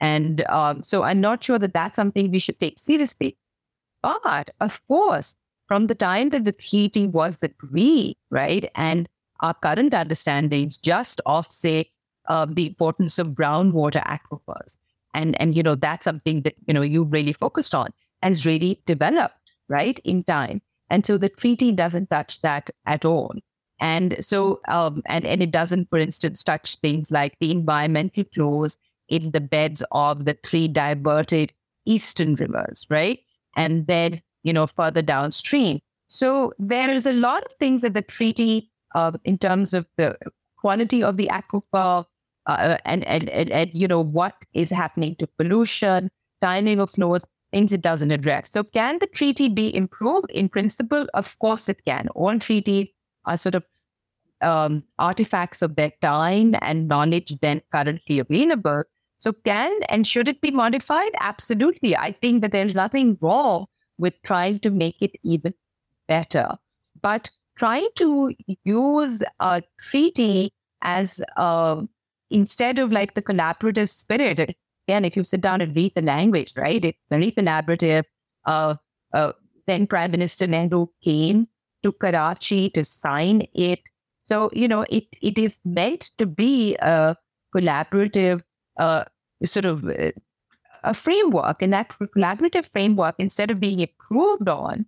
And 0.00 0.44
um, 0.48 0.82
so 0.82 1.04
I'm 1.04 1.20
not 1.20 1.44
sure 1.44 1.58
that 1.58 1.74
that's 1.74 1.94
something 1.94 2.30
we 2.30 2.40
should 2.40 2.58
take 2.58 2.78
seriously. 2.78 3.38
But 4.02 4.50
of 4.60 4.84
course, 4.88 5.36
from 5.68 5.86
the 5.86 5.94
time 5.94 6.30
that 6.30 6.44
the 6.44 6.52
treaty 6.52 7.06
was 7.06 7.42
agreed, 7.42 8.16
right, 8.30 8.68
and 8.74 9.08
our 9.42 9.54
current 9.54 9.92
understandings 9.92 10.76
just 10.78 11.20
of, 11.26 11.46
say, 11.50 11.90
uh, 12.28 12.46
the 12.48 12.66
importance 12.66 13.18
of 13.18 13.28
groundwater 13.28 14.02
aquifers, 14.04 14.76
and 15.12 15.38
and 15.40 15.56
you 15.56 15.62
know 15.62 15.74
that's 15.74 16.04
something 16.04 16.42
that 16.42 16.54
you 16.66 16.74
know 16.74 16.82
you 16.82 17.02
really 17.02 17.32
focused 17.32 17.74
on 17.74 17.88
and 18.22 18.30
has 18.30 18.46
really 18.46 18.80
developed 18.86 19.34
right 19.68 19.98
in 20.04 20.22
time 20.22 20.62
and 20.92 21.06
so 21.06 21.16
the 21.16 21.30
treaty 21.30 21.72
doesn't 21.72 22.10
touch 22.10 22.42
that 22.42 22.68
at 22.84 23.06
all. 23.06 23.34
And 23.80 24.14
so, 24.20 24.60
um, 24.68 25.02
and, 25.06 25.24
and 25.24 25.42
it 25.42 25.50
doesn't, 25.50 25.88
for 25.88 25.98
instance, 25.98 26.44
touch 26.44 26.76
things 26.76 27.10
like 27.10 27.34
the 27.40 27.50
environmental 27.50 28.24
flows 28.34 28.76
in 29.08 29.30
the 29.30 29.40
beds 29.40 29.82
of 29.90 30.26
the 30.26 30.36
three 30.44 30.68
diverted 30.68 31.54
eastern 31.86 32.34
rivers, 32.34 32.86
right? 32.90 33.20
And 33.56 33.86
then, 33.86 34.20
you 34.42 34.52
know, 34.52 34.66
further 34.66 35.00
downstream. 35.00 35.80
So 36.08 36.52
there 36.58 36.90
is 36.90 37.06
a 37.06 37.14
lot 37.14 37.42
of 37.42 37.52
things 37.58 37.80
that 37.80 37.94
the 37.94 38.02
treaty, 38.02 38.70
uh, 38.94 39.12
in 39.24 39.38
terms 39.38 39.74
of 39.74 39.86
the 39.96 40.16
quality 40.56 41.02
of 41.02 41.16
the 41.16 41.28
aquifer, 41.32 42.04
uh, 42.46 42.76
and, 42.84 43.04
and, 43.06 43.28
and, 43.30 43.50
and, 43.50 43.70
you 43.72 43.86
know, 43.86 44.00
what 44.00 44.34
is 44.52 44.70
happening 44.70 45.14
to 45.16 45.26
pollution, 45.26 46.10
timing 46.40 46.80
of 46.80 46.90
flows, 46.90 47.24
things 47.52 47.72
it 47.72 47.82
doesn't 47.82 48.10
address. 48.10 48.50
So, 48.50 48.64
can 48.64 48.98
the 48.98 49.06
treaty 49.06 49.48
be 49.48 49.74
improved? 49.74 50.30
In 50.30 50.48
principle, 50.48 51.06
of 51.14 51.38
course 51.38 51.68
it 51.68 51.84
can. 51.84 52.08
All 52.14 52.38
treaties 52.38 52.88
are 53.24 53.36
sort 53.36 53.54
of 53.54 53.64
um, 54.40 54.82
artifacts 54.98 55.62
of 55.62 55.76
their 55.76 55.92
time 56.00 56.54
and 56.60 56.88
knowledge 56.88 57.36
then 57.40 57.62
currently 57.70 58.18
available. 58.18 58.82
So, 59.18 59.32
can 59.32 59.72
and 59.88 60.06
should 60.06 60.26
it 60.26 60.40
be 60.40 60.50
modified? 60.50 61.12
Absolutely. 61.20 61.96
I 61.96 62.12
think 62.12 62.42
that 62.42 62.50
there's 62.50 62.74
nothing 62.74 63.18
wrong 63.20 63.66
with 63.98 64.14
trying 64.24 64.58
to 64.60 64.70
make 64.70 64.96
it 65.00 65.12
even 65.22 65.54
better. 66.08 66.56
But 67.00 67.30
trying 67.56 67.88
to 67.96 68.34
use 68.64 69.22
a 69.40 69.62
treaty 69.80 70.52
as 70.82 71.20
uh, 71.36 71.82
instead 72.30 72.78
of 72.78 72.92
like 72.92 73.14
the 73.14 73.22
collaborative 73.22 73.88
spirit, 73.88 74.56
again, 74.88 75.04
if 75.04 75.16
you 75.16 75.24
sit 75.24 75.40
down 75.40 75.60
and 75.60 75.74
read 75.76 75.92
the 75.94 76.02
language, 76.02 76.52
right, 76.56 76.84
it's 76.84 77.04
very 77.10 77.30
collaborative. 77.30 78.04
Uh, 78.46 78.74
uh, 79.14 79.32
then 79.66 79.86
Prime 79.86 80.10
Minister 80.10 80.46
Nehru 80.46 80.86
came 81.02 81.46
to 81.82 81.92
Karachi 81.92 82.70
to 82.70 82.84
sign 82.84 83.46
it. 83.54 83.80
So, 84.20 84.50
you 84.52 84.66
know, 84.66 84.86
it, 84.88 85.04
it 85.20 85.38
is 85.38 85.60
meant 85.64 86.10
to 86.18 86.26
be 86.26 86.76
a 86.76 87.16
collaborative 87.54 88.42
uh, 88.78 89.04
sort 89.44 89.66
of 89.66 89.84
uh, 89.84 90.12
a 90.84 90.94
framework. 90.94 91.62
And 91.62 91.72
that 91.72 91.90
collaborative 92.16 92.70
framework, 92.72 93.14
instead 93.18 93.50
of 93.50 93.60
being 93.60 93.80
improved 93.80 94.48
on, 94.48 94.86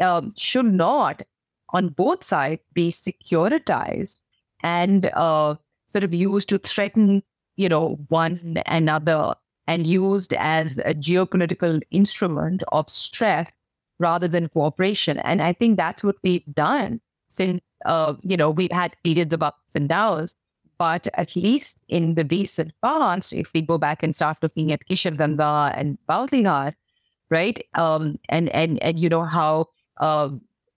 um, 0.00 0.32
should 0.36 0.72
not, 0.72 1.22
on 1.70 1.88
both 1.88 2.24
sides, 2.24 2.62
be 2.72 2.90
securitized 2.90 4.16
and 4.62 5.06
uh, 5.14 5.54
sort 5.86 6.04
of 6.04 6.14
used 6.14 6.48
to 6.48 6.58
threaten 6.58 7.22
you 7.56 7.68
know, 7.68 7.98
one 8.08 8.62
another 8.66 9.34
and 9.66 9.86
used 9.86 10.32
as 10.34 10.78
a 10.78 10.94
geopolitical 10.94 11.80
instrument 11.90 12.62
of 12.70 12.88
stress 12.88 13.52
rather 13.98 14.28
than 14.28 14.48
cooperation. 14.50 15.18
And 15.18 15.42
I 15.42 15.52
think 15.52 15.76
that's 15.76 16.04
what 16.04 16.16
we've 16.22 16.44
done 16.54 17.00
since, 17.28 17.62
uh, 17.84 18.14
you 18.22 18.36
know, 18.36 18.50
we've 18.50 18.70
had 18.70 18.94
periods 19.02 19.34
of 19.34 19.42
ups 19.42 19.74
and 19.74 19.88
downs. 19.88 20.34
But 20.78 21.08
at 21.14 21.34
least 21.34 21.80
in 21.88 22.14
the 22.14 22.26
recent 22.26 22.72
past, 22.84 23.32
if 23.32 23.50
we 23.54 23.62
go 23.62 23.78
back 23.78 24.02
and 24.02 24.14
start 24.14 24.36
looking 24.42 24.72
at 24.72 24.86
Kishanganga 24.86 25.72
and 25.74 25.96
Baglihar, 26.06 26.74
right, 27.30 27.64
um, 27.74 28.18
and 28.28 28.50
and 28.50 28.78
and 28.82 28.98
you 28.98 29.08
know 29.08 29.24
how 29.24 29.68
uh, 30.02 30.28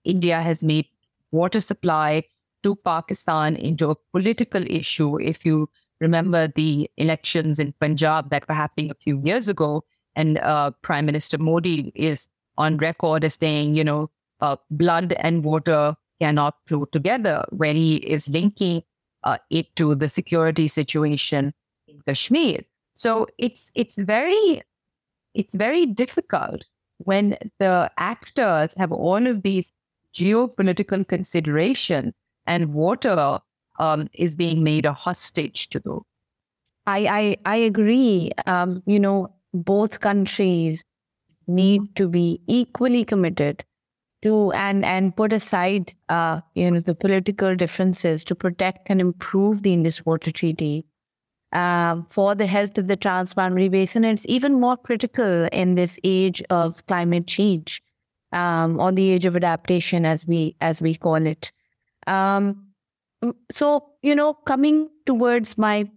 India 0.04 0.40
has 0.40 0.62
made 0.64 0.86
water 1.30 1.60
supply 1.60 2.24
to 2.62 2.76
Pakistan 2.76 3.56
into 3.56 3.90
a 3.90 3.96
political 4.12 4.62
issue. 4.62 5.18
If 5.20 5.44
you 5.46 5.68
remember 6.00 6.48
the 6.48 6.90
elections 6.96 7.58
in 7.58 7.72
Punjab 7.80 8.30
that 8.30 8.48
were 8.48 8.54
happening 8.54 8.90
a 8.90 8.94
few 8.94 9.20
years 9.24 9.48
ago, 9.48 9.84
and 10.16 10.38
uh, 10.38 10.72
Prime 10.82 11.06
Minister 11.06 11.38
Modi 11.38 11.92
is 11.94 12.28
on 12.58 12.76
record 12.78 13.24
as 13.24 13.34
saying, 13.34 13.74
you 13.74 13.84
know, 13.84 14.10
uh, 14.40 14.56
blood 14.70 15.12
and 15.20 15.44
water 15.44 15.94
cannot 16.20 16.56
flow 16.66 16.84
together, 16.86 17.44
when 17.50 17.76
he 17.76 17.96
is 17.96 18.28
linking 18.28 18.82
uh, 19.24 19.38
it 19.50 19.74
to 19.76 19.94
the 19.94 20.08
security 20.08 20.68
situation 20.68 21.54
in 21.86 22.00
Kashmir. 22.06 22.60
So 22.94 23.26
it's 23.38 23.70
it's 23.74 23.96
very 23.96 24.62
it's 25.34 25.54
very 25.54 25.86
difficult 25.86 26.64
when 26.98 27.38
the 27.58 27.90
actors 27.96 28.74
have 28.74 28.92
all 28.92 29.26
of 29.26 29.42
these 29.42 29.72
geopolitical 30.14 31.06
considerations 31.06 32.16
and 32.46 32.72
water 32.74 33.38
um, 33.78 34.08
is 34.14 34.36
being 34.36 34.62
made 34.62 34.86
a 34.86 34.92
hostage 34.92 35.68
to 35.70 35.80
those. 35.80 36.02
I 36.86 37.36
I, 37.44 37.54
I 37.54 37.56
agree. 37.56 38.30
Um, 38.46 38.82
you 38.86 39.00
know, 39.00 39.34
both 39.52 40.00
countries 40.00 40.84
need 41.46 41.94
to 41.96 42.08
be 42.08 42.40
equally 42.46 43.04
committed 43.04 43.64
to 44.22 44.52
and 44.52 44.84
and 44.84 45.16
put 45.16 45.32
aside 45.32 45.92
uh, 46.08 46.40
you 46.54 46.70
know 46.70 46.80
the 46.80 46.94
political 46.94 47.56
differences 47.56 48.24
to 48.24 48.34
protect 48.34 48.90
and 48.90 49.00
improve 49.00 49.62
the 49.62 49.72
Indus 49.72 50.04
Water 50.04 50.30
Treaty 50.30 50.86
um, 51.52 52.06
for 52.08 52.34
the 52.34 52.46
health 52.46 52.78
of 52.78 52.86
the 52.86 52.96
Trans-Boundary 52.96 53.68
Basin. 53.68 54.04
It's 54.04 54.26
even 54.28 54.60
more 54.60 54.76
critical 54.76 55.48
in 55.52 55.74
this 55.74 55.98
age 56.04 56.42
of 56.50 56.84
climate 56.86 57.26
change, 57.26 57.82
um, 58.32 58.78
the 58.94 59.10
age 59.10 59.24
of 59.24 59.36
adaptation, 59.36 60.04
as 60.04 60.26
we 60.26 60.56
as 60.60 60.80
we 60.80 60.94
call 60.94 61.26
it. 61.26 61.52
Um, 62.06 62.66
so 63.50 63.86
you 64.02 64.14
know, 64.14 64.34
coming 64.34 64.88
towards 65.06 65.58
my 65.58 65.88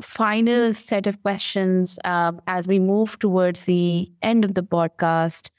final 0.00 0.72
set 0.74 1.06
of 1.06 1.22
questions 1.22 1.98
um, 2.04 2.40
as 2.46 2.66
we 2.66 2.78
move 2.78 3.18
towards 3.18 3.64
the 3.64 4.10
end 4.22 4.44
of 4.44 4.54
the 4.54 4.62
podcast. 4.62 5.50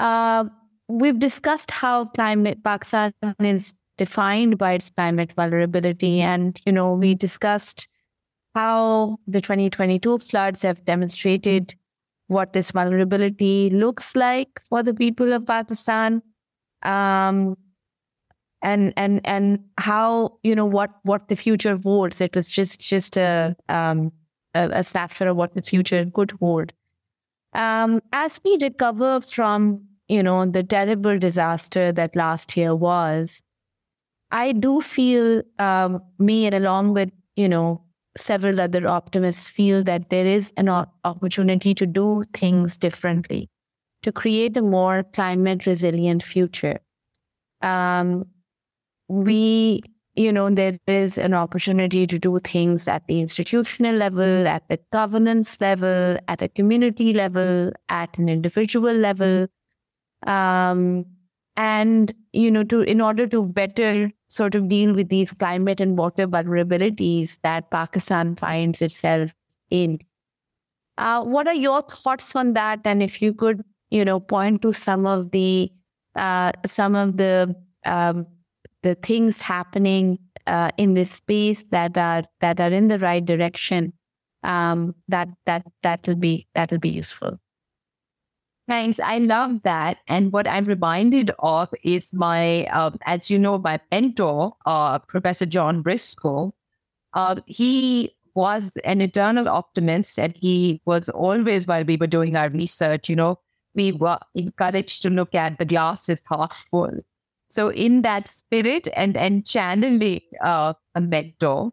Uh, 0.00 0.44
we've 0.88 1.18
discussed 1.18 1.70
how 1.70 2.06
climate 2.06 2.62
Pakistan 2.64 3.12
is 3.40 3.74
defined 3.98 4.58
by 4.58 4.72
its 4.72 4.90
climate 4.90 5.32
vulnerability, 5.32 6.20
and 6.20 6.60
you 6.66 6.72
know, 6.72 6.94
we 6.94 7.14
discussed 7.14 7.88
how 8.54 9.18
the 9.26 9.40
2022 9.40 10.18
floods 10.18 10.62
have 10.62 10.84
demonstrated 10.84 11.74
what 12.28 12.52
this 12.52 12.70
vulnerability 12.70 13.70
looks 13.70 14.16
like 14.16 14.60
for 14.68 14.82
the 14.82 14.94
people 14.94 15.32
of 15.32 15.46
Pakistan. 15.46 16.22
Um, 16.82 17.56
and 18.62 18.92
and 18.96 19.20
and 19.24 19.60
how 19.78 20.38
you 20.42 20.54
know 20.54 20.64
what 20.64 20.90
what 21.02 21.28
the 21.28 21.36
future 21.36 21.76
holds. 21.76 22.20
It 22.20 22.34
was 22.34 22.48
just 22.48 22.80
just 22.80 23.16
a 23.16 23.56
um, 23.68 24.12
a, 24.54 24.68
a 24.72 24.84
snapshot 24.84 25.28
of 25.28 25.36
what 25.36 25.54
the 25.54 25.62
future 25.62 26.04
could 26.12 26.32
hold. 26.40 26.72
Um, 27.52 28.02
as 28.12 28.40
we 28.44 28.58
recover 28.60 29.20
from 29.20 29.86
you 30.08 30.22
know 30.22 30.46
the 30.46 30.62
terrible 30.62 31.18
disaster 31.18 31.92
that 31.92 32.16
last 32.16 32.56
year 32.56 32.74
was, 32.74 33.42
I 34.30 34.52
do 34.52 34.80
feel 34.80 35.42
um, 35.58 36.02
me 36.18 36.46
and 36.46 36.54
along 36.54 36.94
with 36.94 37.10
you 37.36 37.48
know 37.48 37.82
several 38.16 38.60
other 38.60 38.86
optimists 38.86 39.50
feel 39.50 39.82
that 39.84 40.10
there 40.10 40.26
is 40.26 40.52
an 40.56 40.68
opportunity 40.68 41.74
to 41.74 41.86
do 41.86 42.22
things 42.32 42.76
differently, 42.76 43.48
to 44.02 44.12
create 44.12 44.56
a 44.56 44.62
more 44.62 45.04
climate 45.12 45.66
resilient 45.66 46.22
future. 46.22 46.80
Um, 47.62 48.26
we, 49.08 49.82
you 50.14 50.32
know, 50.32 50.50
there 50.50 50.78
is 50.86 51.18
an 51.18 51.34
opportunity 51.34 52.06
to 52.06 52.18
do 52.18 52.38
things 52.38 52.88
at 52.88 53.06
the 53.06 53.20
institutional 53.20 53.94
level, 53.94 54.46
at 54.48 54.68
the 54.68 54.78
governance 54.92 55.60
level, 55.60 56.18
at 56.28 56.42
a 56.42 56.48
community 56.48 57.12
level, 57.12 57.72
at 57.88 58.18
an 58.18 58.28
individual 58.28 58.94
level. 58.94 59.46
Um, 60.26 61.04
and, 61.56 62.12
you 62.32 62.50
know, 62.50 62.64
to 62.64 62.82
in 62.82 63.00
order 63.00 63.26
to 63.26 63.44
better 63.44 64.10
sort 64.28 64.54
of 64.54 64.68
deal 64.68 64.94
with 64.94 65.08
these 65.08 65.32
climate 65.32 65.80
and 65.80 65.96
water 65.96 66.26
vulnerabilities 66.26 67.38
that 67.42 67.70
Pakistan 67.70 68.36
finds 68.36 68.82
itself 68.82 69.34
in. 69.70 69.98
Uh, 70.98 71.22
what 71.24 71.46
are 71.46 71.54
your 71.54 71.82
thoughts 71.82 72.34
on 72.34 72.54
that? 72.54 72.80
And 72.84 73.02
if 73.02 73.20
you 73.22 73.34
could, 73.34 73.62
you 73.90 74.04
know, 74.04 74.20
point 74.20 74.62
to 74.62 74.72
some 74.72 75.06
of 75.06 75.30
the 75.30 75.70
uh, 76.14 76.52
some 76.64 76.94
of 76.94 77.16
the 77.16 77.54
um, 77.84 78.26
the 78.82 78.94
things 78.94 79.40
happening 79.40 80.18
uh, 80.46 80.70
in 80.76 80.94
this 80.94 81.10
space 81.10 81.64
that 81.70 81.98
are 81.98 82.24
that 82.40 82.60
are 82.60 82.70
in 82.70 82.88
the 82.88 82.98
right 82.98 83.24
direction, 83.24 83.92
um, 84.42 84.94
that 85.08 85.28
that 85.44 85.66
that 85.82 86.06
will 86.06 86.16
be 86.16 86.46
that 86.54 86.70
will 86.70 86.78
be 86.78 86.88
useful. 86.88 87.38
Thanks. 88.68 88.98
I 88.98 89.18
love 89.18 89.62
that. 89.62 89.98
And 90.08 90.32
what 90.32 90.48
I'm 90.48 90.64
reminded 90.64 91.30
of 91.38 91.72
is 91.84 92.12
my, 92.12 92.64
uh, 92.66 92.90
as 93.06 93.30
you 93.30 93.38
know, 93.38 93.58
my 93.58 93.78
mentor, 93.92 94.56
uh, 94.66 94.98
Professor 94.98 95.46
John 95.46 95.82
Briscoe. 95.82 96.52
Uh, 97.14 97.36
he 97.46 98.16
was 98.34 98.76
an 98.84 99.00
eternal 99.00 99.48
optimist, 99.48 100.18
and 100.18 100.36
he 100.36 100.82
was 100.84 101.08
always, 101.08 101.66
while 101.66 101.84
we 101.84 101.96
were 101.96 102.08
doing 102.08 102.36
our 102.36 102.50
research, 102.50 103.08
you 103.08 103.16
know, 103.16 103.38
we 103.74 103.92
were 103.92 104.18
encouraged 104.34 105.02
to 105.02 105.10
look 105.10 105.34
at 105.34 105.58
the 105.58 105.64
glass 105.64 106.08
is 106.08 106.22
half 106.28 106.66
full. 106.70 107.00
So, 107.48 107.68
in 107.68 108.02
that 108.02 108.26
spirit 108.26 108.88
and 108.96 109.16
and 109.16 109.46
channeling 109.46 110.22
uh, 110.42 110.74
a 110.94 111.00
mentor, 111.00 111.72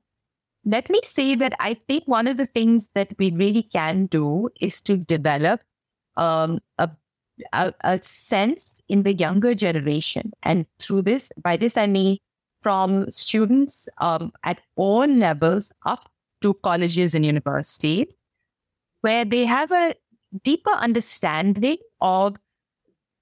let 0.64 0.90
me 0.90 1.00
say 1.04 1.36
that 1.36 1.54
I 1.60 1.74
think 1.74 2.04
one 2.06 2.28
of 2.28 2.38
the 2.38 2.46
things 2.46 2.90
that 2.94 3.14
we 3.18 3.32
really 3.32 3.64
can 3.64 4.06
do 4.06 4.50
is 4.62 4.80
to 4.82 4.98
develop 4.98 5.62
um, 6.18 6.60
a, 6.78 6.90
a, 7.52 7.74
a 7.84 8.02
sense 8.02 8.82
in 8.88 9.04
the 9.04 9.14
younger 9.14 9.56
generation. 9.56 10.32
And 10.44 10.66
through 10.80 11.04
this, 11.04 11.32
by 11.42 11.58
this, 11.58 11.78
I 11.78 11.88
mean 11.88 12.18
from 12.62 13.10
students 13.10 13.90
um, 14.00 14.32
at 14.44 14.62
all 14.76 15.06
levels 15.06 15.72
up 15.86 16.10
to 16.42 16.54
colleges 16.56 17.14
and 17.14 17.26
universities, 17.26 18.08
where 19.02 19.26
they 19.26 19.46
have 19.46 19.72
a 19.72 19.96
deeper 20.44 20.72
understanding 20.72 21.78
of 22.02 22.36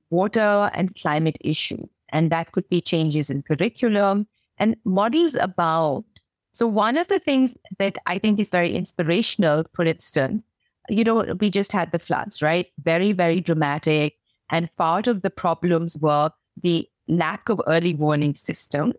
water 0.10 0.70
and 0.74 0.96
climate 0.96 1.38
issues. 1.42 2.02
And 2.10 2.32
that 2.32 2.52
could 2.52 2.68
be 2.70 2.82
changes 2.82 3.30
in 3.30 3.42
curriculum 3.42 4.28
and 4.58 4.76
models 4.86 5.36
about. 5.36 6.06
So, 6.54 6.68
one 6.68 6.98
of 6.98 7.08
the 7.08 7.20
things 7.20 7.56
that 7.80 7.98
I 8.06 8.20
think 8.20 8.40
is 8.40 8.50
very 8.50 8.76
inspirational, 8.76 9.64
for 9.74 9.86
instance, 9.86 10.44
you 10.92 11.06
know, 11.06 11.36
we 11.40 11.50
just 11.50 11.72
had 11.72 11.92
the 11.92 12.00
floods, 12.00 12.42
right? 12.42 12.68
Very, 12.84 13.14
very 13.14 13.40
dramatic. 13.40 14.18
And 14.50 14.70
part 14.76 15.08
of 15.08 15.22
the 15.22 15.30
problems 15.30 15.98
were 15.98 16.32
the 16.62 16.88
lack 17.08 17.48
of 17.48 17.62
early 17.66 17.94
warning 17.94 18.36
systems 18.36 18.96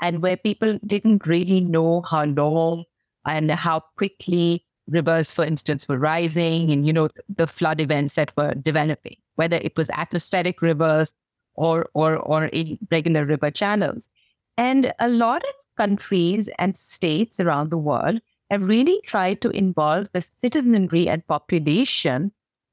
and 0.00 0.22
where 0.22 0.38
people 0.38 0.78
didn't 0.86 1.26
really 1.26 1.60
know 1.60 2.02
how 2.10 2.24
long 2.24 2.84
and 3.26 3.50
how 3.50 3.80
quickly 3.96 4.64
rivers, 4.88 5.34
for 5.34 5.44
instance, 5.44 5.86
were 5.86 5.98
rising 5.98 6.70
and, 6.70 6.86
you 6.86 6.92
know, 6.92 7.08
the 7.28 7.46
flood 7.46 7.80
events 7.80 8.14
that 8.14 8.34
were 8.36 8.54
developing, 8.54 9.16
whether 9.34 9.56
it 9.56 9.76
was 9.76 9.90
atmospheric 9.90 10.62
rivers 10.62 11.12
or, 11.54 11.88
or, 11.94 12.16
or 12.16 12.46
in 12.46 12.78
regular 12.90 13.24
river 13.26 13.50
channels. 13.50 14.08
And 14.56 14.94
a 14.98 15.08
lot 15.08 15.42
of 15.42 15.54
countries 15.76 16.48
and 16.58 16.76
states 16.76 17.38
around 17.38 17.70
the 17.70 17.78
world 17.78 18.20
have 18.54 18.68
really 18.68 19.00
tried 19.04 19.40
to 19.42 19.50
involve 19.50 20.08
the 20.12 20.20
citizenry 20.22 21.08
and 21.08 21.26
population 21.26 22.32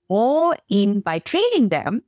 more 0.10 0.58
in 0.70 1.02
by 1.02 1.20
training 1.20 1.70
them 1.70 2.04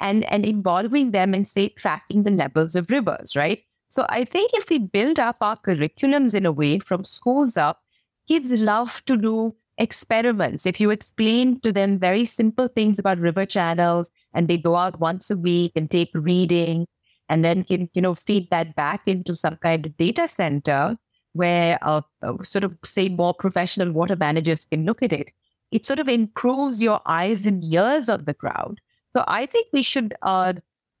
and, 0.00 0.24
and 0.30 0.44
involving 0.44 1.10
them 1.12 1.34
in, 1.34 1.44
say, 1.44 1.68
tracking 1.70 2.22
the 2.22 2.30
levels 2.30 2.74
of 2.74 2.90
rivers, 2.90 3.34
right? 3.36 3.62
So 3.88 4.04
I 4.08 4.24
think 4.24 4.50
if 4.54 4.68
we 4.68 4.78
build 4.78 5.18
up 5.18 5.36
our 5.40 5.56
curriculums 5.56 6.34
in 6.34 6.46
a 6.46 6.52
way 6.52 6.78
from 6.78 7.04
schools 7.04 7.56
up, 7.56 7.80
kids 8.28 8.60
love 8.60 9.02
to 9.06 9.16
do 9.16 9.56
experiments. 9.78 10.66
If 10.66 10.80
you 10.80 10.90
explain 10.90 11.60
to 11.60 11.72
them 11.72 11.98
very 11.98 12.24
simple 12.24 12.68
things 12.68 12.98
about 12.98 13.18
river 13.18 13.46
channels 13.46 14.10
and 14.34 14.48
they 14.48 14.58
go 14.58 14.76
out 14.76 15.00
once 15.00 15.30
a 15.30 15.36
week 15.36 15.72
and 15.76 15.90
take 15.90 16.10
readings 16.14 16.88
and 17.28 17.44
then 17.44 17.64
can, 17.64 17.88
you 17.94 18.02
know, 18.02 18.14
feed 18.14 18.50
that 18.50 18.74
back 18.76 19.02
into 19.06 19.36
some 19.36 19.56
kind 19.56 19.86
of 19.86 19.96
data 19.96 20.28
center, 20.28 20.96
where 21.36 21.78
uh, 21.82 22.00
uh, 22.22 22.42
sort 22.42 22.64
of 22.64 22.76
say 22.84 23.08
more 23.08 23.34
professional 23.34 23.92
water 23.92 24.16
managers 24.16 24.64
can 24.64 24.84
look 24.84 25.02
at 25.02 25.12
it, 25.12 25.30
it 25.70 25.86
sort 25.86 25.98
of 25.98 26.08
improves 26.08 26.82
your 26.82 27.00
eyes 27.06 27.46
and 27.46 27.62
ears 27.64 28.08
of 28.08 28.24
the 28.24 28.34
crowd. 28.34 28.80
So 29.10 29.24
I 29.26 29.46
think 29.46 29.68
we 29.72 29.82
should 29.82 30.14
uh, 30.22 30.54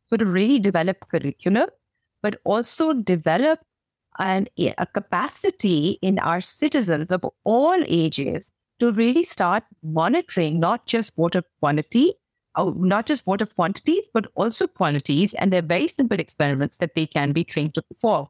sort 0.04 0.22
of 0.22 0.32
really 0.32 0.58
develop 0.58 0.98
curriculum, 1.10 1.68
but 2.22 2.40
also 2.44 2.92
develop 2.92 3.60
an, 4.18 4.48
a 4.58 4.86
capacity 4.86 5.98
in 6.02 6.18
our 6.18 6.40
citizens 6.40 7.10
of 7.10 7.24
all 7.44 7.82
ages 7.86 8.52
to 8.78 8.92
really 8.92 9.24
start 9.24 9.64
monitoring 9.82 10.60
not 10.60 10.86
just 10.86 11.16
water 11.16 11.42
quantity, 11.60 12.14
uh, 12.54 12.70
not 12.76 13.06
just 13.06 13.26
water 13.26 13.46
quantities, 13.46 14.08
but 14.12 14.26
also 14.34 14.66
quantities. 14.66 15.34
And 15.34 15.52
they're 15.52 15.62
very 15.62 15.88
simple 15.88 16.18
experiments 16.18 16.78
that 16.78 16.94
they 16.94 17.06
can 17.06 17.32
be 17.32 17.44
trained 17.44 17.74
to 17.74 17.82
perform. 17.82 18.28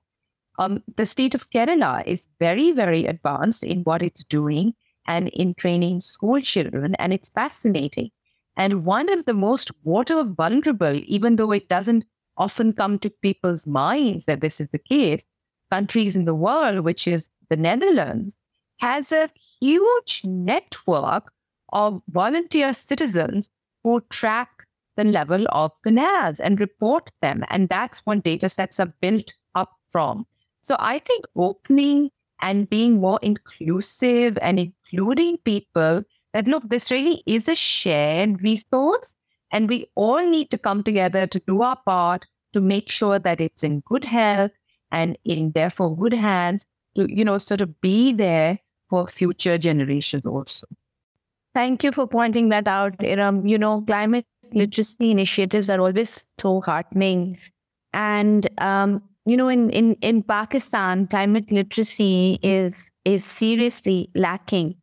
Um, 0.59 0.83
the 0.97 1.07
state 1.07 1.35
of 1.35 1.51
Kerala 1.51 2.07
is 2.07 2.29
very, 2.41 2.71
very 2.71 3.05
advanced 3.05 3.63
in 3.63 3.83
what 3.83 4.03
it's 4.03 4.25
doing 4.25 4.75
and 5.07 5.29
in 5.29 5.55
training 5.55 6.01
school 6.01 6.41
children, 6.41 6.95
and 6.97 7.13
it's 7.13 7.29
fascinating. 7.29 8.11
And 8.57 8.85
one 8.85 9.09
of 9.13 9.27
the 9.27 9.35
most 9.35 9.71
water 9.85 10.25
vulnerable, 10.25 11.01
even 11.05 11.37
though 11.37 11.53
it 11.53 11.69
doesn't 11.69 12.05
often 12.39 12.73
come 12.73 12.99
to 13.01 13.11
people's 13.11 13.67
minds 13.67 14.25
that 14.25 14.41
this 14.41 14.61
is 14.61 14.69
the 14.73 14.79
case, 14.79 15.29
countries 15.71 16.17
in 16.17 16.25
the 16.25 16.35
world, 16.35 16.81
which 16.81 17.07
is 17.07 17.29
the 17.49 17.57
Netherlands, 17.57 18.39
has 18.79 19.13
a 19.13 19.29
huge 19.61 20.23
network 20.25 21.33
of 21.73 22.03
volunteer 22.09 22.73
citizens 22.73 23.49
who 23.83 24.01
track 24.11 24.67
the 24.97 25.05
level 25.05 25.47
of 25.51 25.71
canals 25.83 26.41
and 26.41 26.59
report 26.61 27.11
them. 27.21 27.45
And 27.49 27.69
that's 27.69 28.01
what 28.01 28.25
data 28.25 28.49
sets 28.49 28.81
are 28.81 28.93
built 29.01 29.33
up 29.55 29.71
from. 29.91 30.27
So 30.67 30.75
I 30.81 30.99
think 30.99 31.27
opening 31.37 32.11
and 32.43 32.69
being 32.69 33.01
more 33.01 33.21
inclusive 33.23 34.37
and 34.43 34.59
including 34.59 35.39
people 35.39 36.03
that 36.33 36.49
look, 36.49 36.69
this 36.69 36.91
really 36.91 37.23
is 37.25 37.49
a 37.49 37.55
shared 37.55 38.43
resource, 38.43 39.15
and 39.53 39.69
we 39.69 39.87
all 39.95 40.29
need 40.29 40.51
to 40.51 40.59
come 40.59 40.83
together 40.83 41.29
to 41.29 41.41
do 41.47 41.63
our 41.63 41.77
part 41.87 42.27
to 42.53 42.61
make 42.61 42.91
sure 42.91 43.21
that 43.21 43.41
it's 43.41 43.63
in 43.63 43.79
good 43.87 44.05
health 44.05 44.51
and 44.91 45.17
in 45.25 45.53
therefore 45.53 45.97
good 45.97 46.15
hands 46.15 46.67
to, 46.97 47.07
you 47.09 47.25
know, 47.25 47.39
sort 47.39 47.61
of 47.61 47.81
be 47.81 48.13
there 48.13 48.59
for 48.91 49.07
future 49.07 49.59
generations 49.59 50.27
also. 50.27 50.67
Thank 51.55 51.85
you 51.85 51.93
for 51.93 52.09
pointing 52.09 52.49
that 52.49 52.67
out, 52.67 52.99
Erum. 52.99 53.49
You 53.49 53.57
know, 53.57 53.83
climate 53.87 54.27
literacy 54.53 55.13
initiatives 55.13 55.71
are 55.71 55.81
always 55.81 56.25
so 56.41 56.61
heartening. 56.61 57.39
And 57.93 58.49
um, 58.59 59.03
you 59.27 59.37
know, 59.37 59.49
in, 59.49 59.71
in, 59.71 59.95
in 60.01 60.23
Pakistan, 60.23 61.07
climate 61.07 61.51
literacy 61.51 62.39
is 62.43 62.91
is 63.05 63.25
seriously 63.25 64.11
lacking. 64.15 64.77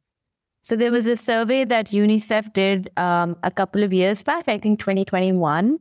So 0.62 0.76
there 0.76 0.92
was 0.92 1.08
a 1.08 1.18
survey 1.18 1.66
that 1.66 1.88
UNICEF 1.88 2.54
did 2.54 2.90
um, 2.96 3.36
a 3.44 3.52
couple 3.52 3.84
of 3.84 3.92
years 3.92 4.24
back, 4.24 4.48
I 4.48 4.58
think 4.58 4.80
2021, 4.80 5.78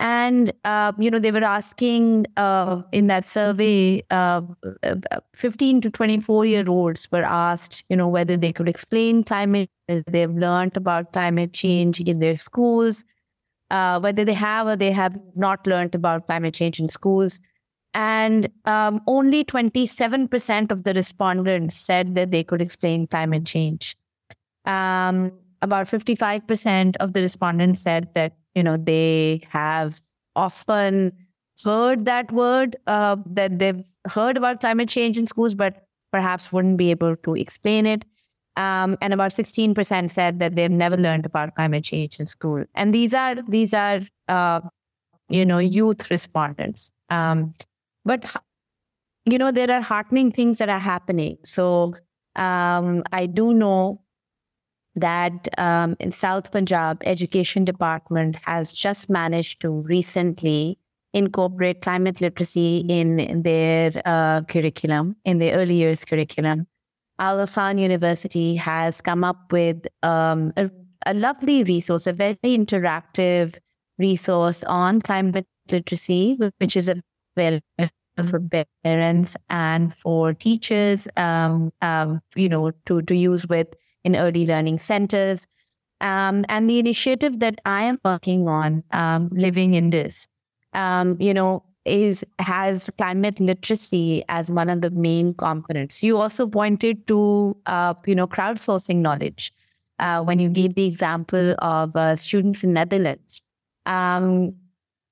and, 0.00 0.50
uh, 0.64 0.92
you 0.98 1.10
know, 1.10 1.18
they 1.18 1.30
were 1.30 1.44
asking 1.44 2.24
uh, 2.38 2.80
in 2.90 3.08
that 3.08 3.26
survey, 3.26 4.02
uh, 4.10 4.40
15 5.34 5.82
to 5.82 5.90
24 5.90 6.46
year 6.46 6.64
olds 6.66 7.06
were 7.12 7.22
asked, 7.22 7.84
you 7.90 7.96
know, 7.96 8.08
whether 8.08 8.34
they 8.38 8.50
could 8.50 8.66
explain 8.66 9.22
climate, 9.22 9.68
they've 10.06 10.30
learned 10.30 10.74
about 10.74 11.12
climate 11.12 11.52
change 11.52 12.00
in 12.00 12.18
their 12.18 12.34
schools, 12.34 13.04
uh, 13.70 14.00
whether 14.00 14.24
they 14.24 14.32
have 14.32 14.66
or 14.66 14.74
they 14.74 14.90
have 14.90 15.18
not 15.36 15.66
learned 15.66 15.94
about 15.94 16.26
climate 16.26 16.54
change 16.54 16.80
in 16.80 16.88
schools. 16.88 17.38
And 17.92 18.48
um, 18.66 19.00
only 19.06 19.44
27% 19.44 20.70
of 20.70 20.84
the 20.84 20.94
respondents 20.94 21.76
said 21.76 22.14
that 22.14 22.30
they 22.30 22.44
could 22.44 22.62
explain 22.62 23.06
climate 23.06 23.44
change. 23.44 23.96
Um, 24.64 25.32
about 25.62 25.86
55% 25.86 26.96
of 26.98 27.12
the 27.12 27.20
respondents 27.20 27.80
said 27.80 28.14
that 28.14 28.32
you 28.54 28.62
know 28.62 28.76
they 28.76 29.42
have 29.48 30.00
often 30.36 31.12
heard 31.64 32.04
that 32.04 32.32
word 32.32 32.76
uh, 32.86 33.16
that 33.26 33.58
they've 33.58 33.84
heard 34.10 34.36
about 34.36 34.60
climate 34.60 34.88
change 34.88 35.18
in 35.18 35.26
schools 35.26 35.54
but 35.54 35.86
perhaps 36.10 36.52
wouldn't 36.52 36.76
be 36.76 36.90
able 36.90 37.16
to 37.16 37.34
explain 37.34 37.86
it. 37.86 38.04
Um, 38.56 38.98
and 39.00 39.14
about 39.14 39.30
16% 39.30 40.10
said 40.10 40.38
that 40.40 40.56
they've 40.56 40.70
never 40.70 40.96
learned 40.96 41.24
about 41.24 41.54
climate 41.54 41.84
change 41.84 42.18
in 42.18 42.26
school. 42.26 42.64
And 42.74 42.94
these 42.94 43.14
are 43.14 43.36
these 43.48 43.72
are 43.72 44.00
uh, 44.28 44.60
you 45.28 45.44
know 45.44 45.58
youth 45.58 46.10
respondents. 46.10 46.92
Um, 47.10 47.54
but 48.10 48.36
you 49.32 49.38
know 49.38 49.50
there 49.50 49.70
are 49.70 49.80
heartening 49.80 50.30
things 50.38 50.58
that 50.58 50.68
are 50.68 50.84
happening 50.92 51.36
so 51.44 51.66
um, 52.36 53.02
i 53.12 53.26
do 53.26 53.52
know 53.62 53.80
that 54.96 55.48
um, 55.58 55.96
in 56.00 56.10
South 56.10 56.50
Punjab, 56.50 57.00
education 57.04 57.64
department 57.64 58.36
has 58.44 58.72
just 58.72 59.08
managed 59.08 59.60
to 59.60 59.70
recently 59.70 60.78
incorporate 61.12 61.80
climate 61.80 62.20
literacy 62.20 62.84
in, 62.88 63.20
in 63.20 63.42
their 63.42 63.92
uh, 64.04 64.42
curriculum, 64.42 65.16
in 65.24 65.38
the 65.38 65.52
early 65.52 65.74
years 65.74 66.04
curriculum. 66.04 66.66
Aga 67.18 67.46
Khan 67.52 67.78
University 67.78 68.56
has 68.56 69.00
come 69.00 69.24
up 69.24 69.52
with 69.52 69.86
um, 70.02 70.52
a, 70.56 70.70
a 71.06 71.14
lovely 71.14 71.64
resource, 71.64 72.06
a 72.06 72.12
very 72.12 72.36
interactive 72.44 73.58
resource 73.98 74.64
on 74.64 75.00
climate 75.00 75.46
literacy, 75.70 76.38
which 76.58 76.76
is 76.76 76.90
available 77.36 77.90
for 78.22 78.40
parents 78.84 79.36
and 79.48 79.94
for 79.94 80.32
teachers, 80.34 81.08
um, 81.16 81.72
um, 81.82 82.20
you 82.34 82.48
know, 82.48 82.72
to, 82.86 83.02
to 83.02 83.14
use 83.14 83.46
with 83.46 83.68
in 84.04 84.16
early 84.16 84.46
learning 84.46 84.78
centers. 84.78 85.46
Um, 86.00 86.44
and 86.48 86.68
the 86.68 86.78
initiative 86.78 87.40
that 87.40 87.60
I 87.66 87.82
am 87.82 87.98
working 88.04 88.48
on, 88.48 88.82
um, 88.92 89.28
Living 89.32 89.74
Indus, 89.74 90.26
um, 90.72 91.16
you 91.20 91.34
know, 91.34 91.62
is 91.84 92.24
has 92.38 92.90
climate 92.98 93.40
literacy 93.40 94.22
as 94.28 94.50
one 94.50 94.68
of 94.68 94.82
the 94.82 94.90
main 94.90 95.34
components. 95.34 96.02
You 96.02 96.18
also 96.18 96.46
pointed 96.46 97.06
to, 97.08 97.56
uh, 97.66 97.94
you 98.06 98.14
know, 98.14 98.26
crowdsourcing 98.26 98.96
knowledge 98.96 99.52
uh, 99.98 100.22
when 100.22 100.38
you 100.38 100.48
gave 100.48 100.74
the 100.74 100.86
example 100.86 101.54
of 101.58 101.94
uh, 101.96 102.16
students 102.16 102.64
in 102.64 102.72
Netherlands. 102.72 103.42
Um, 103.86 104.54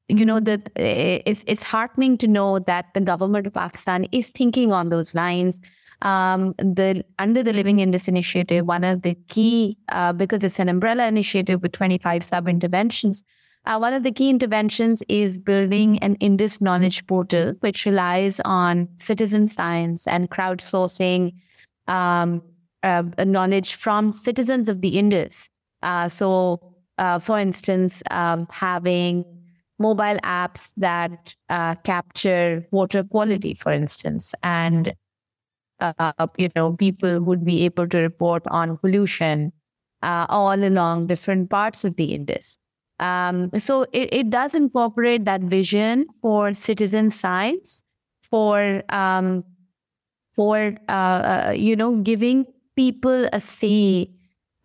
you 0.08 0.24
know 0.24 0.40
that 0.40 0.70
eh, 0.76 1.20
it's 1.26 1.44
it's 1.46 1.62
heartening 1.62 2.16
to 2.18 2.26
know 2.26 2.58
that 2.60 2.86
the 2.94 3.00
government 3.00 3.46
of 3.46 3.54
Pakistan 3.54 4.04
is 4.12 4.30
thinking 4.30 4.72
on 4.72 4.88
those 4.88 5.14
lines 5.14 5.60
um, 6.02 6.54
the 6.58 7.04
under 7.18 7.42
the 7.42 7.52
Living 7.52 7.80
Indus 7.80 8.06
initiative, 8.06 8.66
one 8.66 8.84
of 8.84 9.02
the 9.02 9.16
key, 9.28 9.76
uh, 9.88 10.12
because 10.12 10.44
it's 10.44 10.60
an 10.60 10.68
umbrella 10.68 11.08
initiative 11.08 11.60
with 11.60 11.72
25 11.72 12.22
sub 12.22 12.48
interventions, 12.48 13.24
uh, 13.66 13.78
one 13.78 13.92
of 13.92 14.02
the 14.02 14.12
key 14.12 14.30
interventions 14.30 15.02
is 15.08 15.38
building 15.38 15.98
an 15.98 16.14
Indus 16.16 16.60
knowledge 16.60 17.06
portal, 17.06 17.54
which 17.60 17.84
relies 17.84 18.40
on 18.44 18.88
citizen 18.96 19.46
science 19.46 20.06
and 20.06 20.30
crowdsourcing 20.30 21.34
um, 21.86 22.42
uh, 22.82 23.02
knowledge 23.26 23.74
from 23.74 24.12
citizens 24.12 24.68
of 24.68 24.80
the 24.80 24.98
Indus. 24.98 25.50
Uh, 25.82 26.08
so, 26.08 26.60
uh, 26.96 27.18
for 27.18 27.38
instance, 27.38 28.02
um, 28.10 28.46
having 28.50 29.24
mobile 29.78 30.18
apps 30.24 30.72
that 30.76 31.34
uh, 31.48 31.74
capture 31.76 32.66
water 32.70 33.04
quality, 33.04 33.54
for 33.54 33.72
instance, 33.72 34.34
and 34.42 34.94
uh, 35.80 36.26
you 36.36 36.48
know, 36.56 36.72
people 36.72 37.20
would 37.20 37.44
be 37.44 37.64
able 37.64 37.88
to 37.88 37.98
report 37.98 38.42
on 38.48 38.76
pollution 38.78 39.52
uh, 40.02 40.26
all 40.28 40.54
along 40.54 41.06
different 41.06 41.50
parts 41.50 41.84
of 41.84 41.96
the 41.96 42.14
Indus. 42.14 42.58
Um, 43.00 43.50
so 43.58 43.82
it, 43.92 44.12
it 44.12 44.30
does 44.30 44.54
incorporate 44.54 45.24
that 45.24 45.40
vision 45.40 46.06
for 46.20 46.52
citizen 46.54 47.10
science, 47.10 47.84
for 48.22 48.82
um, 48.88 49.44
for 50.32 50.74
uh, 50.88 50.92
uh 50.92 51.54
you 51.56 51.76
know 51.76 51.96
giving 51.98 52.44
people 52.74 53.28
a 53.32 53.40
say 53.40 54.10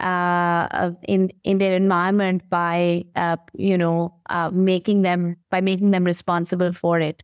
uh, 0.03 0.91
in 1.07 1.29
in 1.43 1.57
their 1.59 1.75
environment 1.75 2.49
by 2.49 3.03
uh, 3.15 3.37
you 3.55 3.77
know 3.77 4.13
making 4.51 5.01
them 5.03 5.37
by 5.49 5.61
making 5.61 5.91
them 5.91 6.03
responsible 6.03 6.71
for 6.73 6.99
it. 6.99 7.23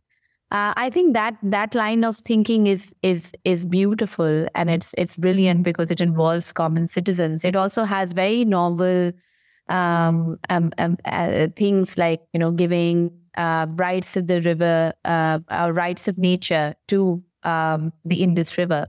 Uh, 0.52 0.74
I 0.76 0.90
think 0.90 1.14
that 1.14 1.36
that 1.44 1.76
line 1.76 2.02
of 2.04 2.16
thinking 2.16 2.66
is 2.66 2.94
is 3.02 3.32
is 3.44 3.64
beautiful 3.64 4.46
and 4.54 4.68
it's 4.70 4.94
it's 4.98 5.16
brilliant 5.16 5.62
because 5.62 5.92
it 5.92 6.00
involves 6.00 6.52
common 6.52 6.86
citizens. 6.88 7.44
It 7.44 7.54
also 7.54 7.84
has 7.84 8.12
very 8.12 8.44
novel 8.44 9.12
um, 9.68 10.38
um, 10.48 10.72
um 10.78 10.96
uh, 11.04 11.48
things 11.56 11.96
like 11.96 12.20
you 12.32 12.40
know 12.40 12.50
giving 12.50 13.10
uh, 13.36 13.66
rights 13.76 14.16
of 14.16 14.26
the 14.26 14.42
river, 14.42 14.92
uh, 15.04 15.38
uh, 15.50 15.70
rights 15.72 16.08
of 16.08 16.18
nature 16.18 16.74
to 16.88 17.22
um, 17.44 17.92
the 18.04 18.22
Indus 18.22 18.58
River. 18.58 18.88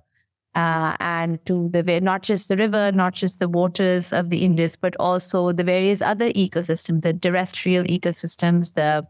Uh, 0.53 0.97
and 0.99 1.43
to 1.45 1.69
the 1.71 2.01
not 2.01 2.23
just 2.23 2.49
the 2.49 2.57
river, 2.57 2.91
not 2.91 3.13
just 3.13 3.39
the 3.39 3.47
waters 3.47 4.11
of 4.11 4.29
the 4.29 4.43
Indus, 4.43 4.75
but 4.75 4.95
also 4.99 5.53
the 5.53 5.63
various 5.63 6.01
other 6.01 6.29
ecosystems, 6.33 7.03
the 7.03 7.13
terrestrial 7.13 7.85
ecosystems, 7.85 8.73
the 8.73 9.07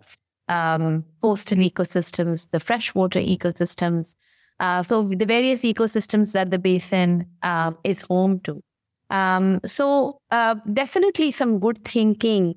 um, 0.54 1.04
coastal 1.22 1.58
ecosystems, 1.58 2.50
the 2.52 2.60
freshwater 2.60 3.20
ecosystems. 3.20 4.16
Uh, 4.60 4.84
so 4.84 5.04
the 5.04 5.26
various 5.26 5.64
ecosystems 5.64 6.34
that 6.34 6.52
the 6.52 6.60
basin 6.60 7.26
uh, 7.42 7.72
is 7.84 8.02
home 8.02 8.40
to. 8.42 8.62
Um, 9.10 9.60
so 9.66 10.20
uh, 10.30 10.56
definitely 10.72 11.32
some 11.32 11.60
good 11.60 11.84
thinking 11.84 12.56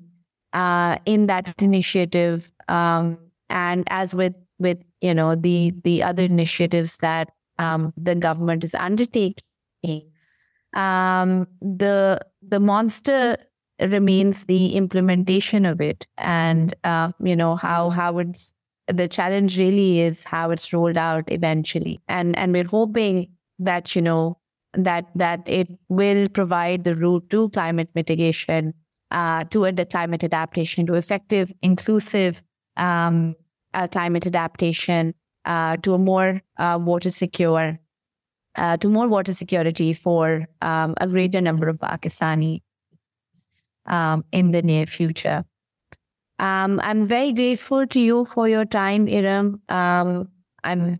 uh, 0.53 0.97
in 1.05 1.27
that 1.27 1.61
initiative, 1.61 2.51
um, 2.67 3.17
and 3.49 3.83
as 3.87 4.15
with 4.15 4.35
with 4.57 4.77
you 5.01 5.13
know 5.13 5.35
the 5.35 5.73
the 5.83 6.01
other 6.01 6.23
initiatives 6.23 6.97
that 6.97 7.29
um, 7.57 7.93
the 7.97 8.15
government 8.15 8.63
is 8.63 8.75
undertaking, 8.75 9.43
um, 10.73 11.47
the 11.61 12.19
the 12.41 12.59
monster 12.59 13.37
remains 13.79 14.45
the 14.45 14.75
implementation 14.75 15.65
of 15.65 15.81
it. 15.81 16.07
And 16.17 16.73
uh, 16.83 17.11
you 17.23 17.35
know 17.35 17.55
how 17.55 17.89
how 17.89 18.17
it's 18.19 18.53
the 18.87 19.07
challenge 19.07 19.57
really 19.57 19.99
is 19.99 20.23
how 20.23 20.51
it's 20.51 20.71
rolled 20.71 20.97
out 20.97 21.23
eventually. 21.27 21.99
And 22.07 22.37
and 22.37 22.53
we're 22.53 22.67
hoping 22.67 23.29
that 23.59 23.95
you 23.95 24.01
know 24.01 24.37
that 24.73 25.05
that 25.15 25.47
it 25.47 25.69
will 25.89 26.27
provide 26.29 26.83
the 26.83 26.95
route 26.95 27.29
to 27.29 27.49
climate 27.49 27.89
mitigation 27.95 28.73
uh, 29.11 29.45
to 29.45 29.71
the 29.71 29.85
climate 29.85 30.23
adaptation 30.23 30.85
to 30.87 30.93
effective 30.93 31.53
inclusive 31.61 32.43
um, 32.77 33.35
uh, 33.73 33.87
climate 33.87 34.25
adaptation 34.25 35.13
uh, 35.45 35.77
to 35.77 35.93
a 35.93 35.97
more 35.97 36.41
uh, 36.57 36.79
water 36.81 37.09
secure 37.09 37.79
uh, 38.55 38.77
to 38.77 38.89
more 38.89 39.07
water 39.07 39.33
security 39.33 39.93
for 39.93 40.47
um, 40.61 40.93
a 41.01 41.07
greater 41.07 41.41
number 41.41 41.67
of 41.67 41.77
Pakistani 41.77 42.61
um, 43.85 44.23
in 44.31 44.51
the 44.51 44.61
near 44.61 44.85
future. 44.85 45.45
Um, 46.39 46.79
I'm 46.83 47.07
very 47.07 47.31
grateful 47.33 47.87
to 47.87 47.99
you 47.99 48.25
for 48.25 48.49
your 48.49 48.65
time, 48.65 49.07
Erum. 49.07 49.59
Um, 49.71 50.29
I'm, 50.63 50.99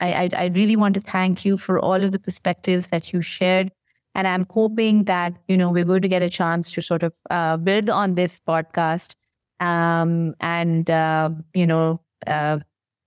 I, 0.00 0.30
I, 0.34 0.46
really 0.54 0.76
want 0.76 0.94
to 0.94 1.00
thank 1.00 1.44
you 1.44 1.58
for 1.58 1.78
all 1.78 2.02
of 2.02 2.12
the 2.12 2.18
perspectives 2.18 2.86
that 2.88 3.12
you 3.12 3.20
shared 3.20 3.72
And 4.14 4.26
I'm 4.26 4.46
hoping 4.50 5.04
that, 5.04 5.34
you 5.48 5.56
know, 5.56 5.70
we're 5.70 5.84
going 5.84 6.02
to 6.02 6.08
get 6.08 6.22
a 6.22 6.30
chance 6.30 6.72
to 6.72 6.82
sort 6.82 7.02
of 7.02 7.12
uh, 7.30 7.56
build 7.56 7.90
on 7.90 8.14
this 8.14 8.40
podcast 8.40 9.14
um, 9.60 10.34
and, 10.40 10.88
uh, 10.90 11.30
you 11.54 11.66
know, 11.66 12.00
uh, 12.26 12.58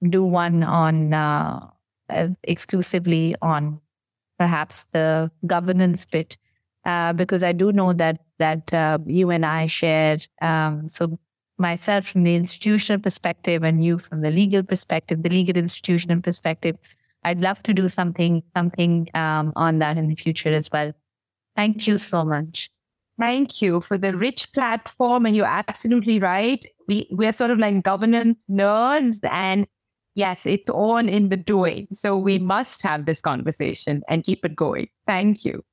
do 0.10 0.24
one 0.24 0.64
on 0.64 1.14
uh, 1.14 1.68
uh, 2.10 2.30
exclusively 2.44 3.36
on 3.42 3.80
perhaps 4.40 4.86
the 4.92 5.32
governance 5.46 6.06
bit, 6.06 6.38
uh, 6.86 7.14
because 7.14 7.44
I 7.44 7.52
do 7.52 7.72
know 7.72 7.94
that 7.94 8.22
that 8.40 8.72
you 9.06 9.30
and 9.30 9.46
I 9.46 9.68
shared. 9.68 10.28
Um, 10.42 10.88
so 10.88 11.20
myself 11.62 12.06
from 12.08 12.24
the 12.24 12.36
institutional 12.36 13.02
perspective 13.02 13.64
and 13.64 13.86
you 13.86 13.98
from 14.00 14.22
the 14.22 14.32
legal 14.32 14.64
perspective, 14.64 15.24
the 15.24 15.30
legal 15.30 15.56
institutional 15.56 16.22
perspective. 16.22 16.76
I'd 17.24 17.40
love 17.40 17.62
to 17.64 17.74
do 17.74 17.88
something 17.88 18.42
something 18.56 19.08
um, 19.14 19.54
on 19.56 19.80
that 19.80 19.98
in 19.98 20.08
the 20.08 20.16
future 20.16 20.50
as 20.50 20.70
well. 20.72 20.92
Thank 21.56 21.88
you 21.88 21.98
so 21.98 22.26
much. 22.26 22.70
Thank 23.20 23.62
you 23.62 23.82
for 23.82 23.98
the 23.98 24.18
rich 24.18 24.52
platform, 24.54 25.28
and 25.28 25.36
you're 25.36 25.46
absolutely 25.46 26.20
right. 26.20 26.66
We 26.88 27.08
we're 27.12 27.34
sort 27.34 27.52
of 27.52 27.60
like 27.60 27.84
governance 27.84 28.46
nerds, 28.50 29.20
and 29.32 29.68
yes, 30.16 30.46
it's 30.46 30.70
on 30.70 31.10
in 31.10 31.30
the 31.30 31.38
doing. 31.38 31.88
So 31.92 32.18
we 32.18 32.40
must 32.40 32.82
have 32.84 33.06
this 33.06 33.22
conversation 33.22 34.04
and 34.08 34.24
keep 34.24 34.46
it 34.46 34.56
going. 34.56 34.88
Thank 35.08 35.46
you. 35.46 35.64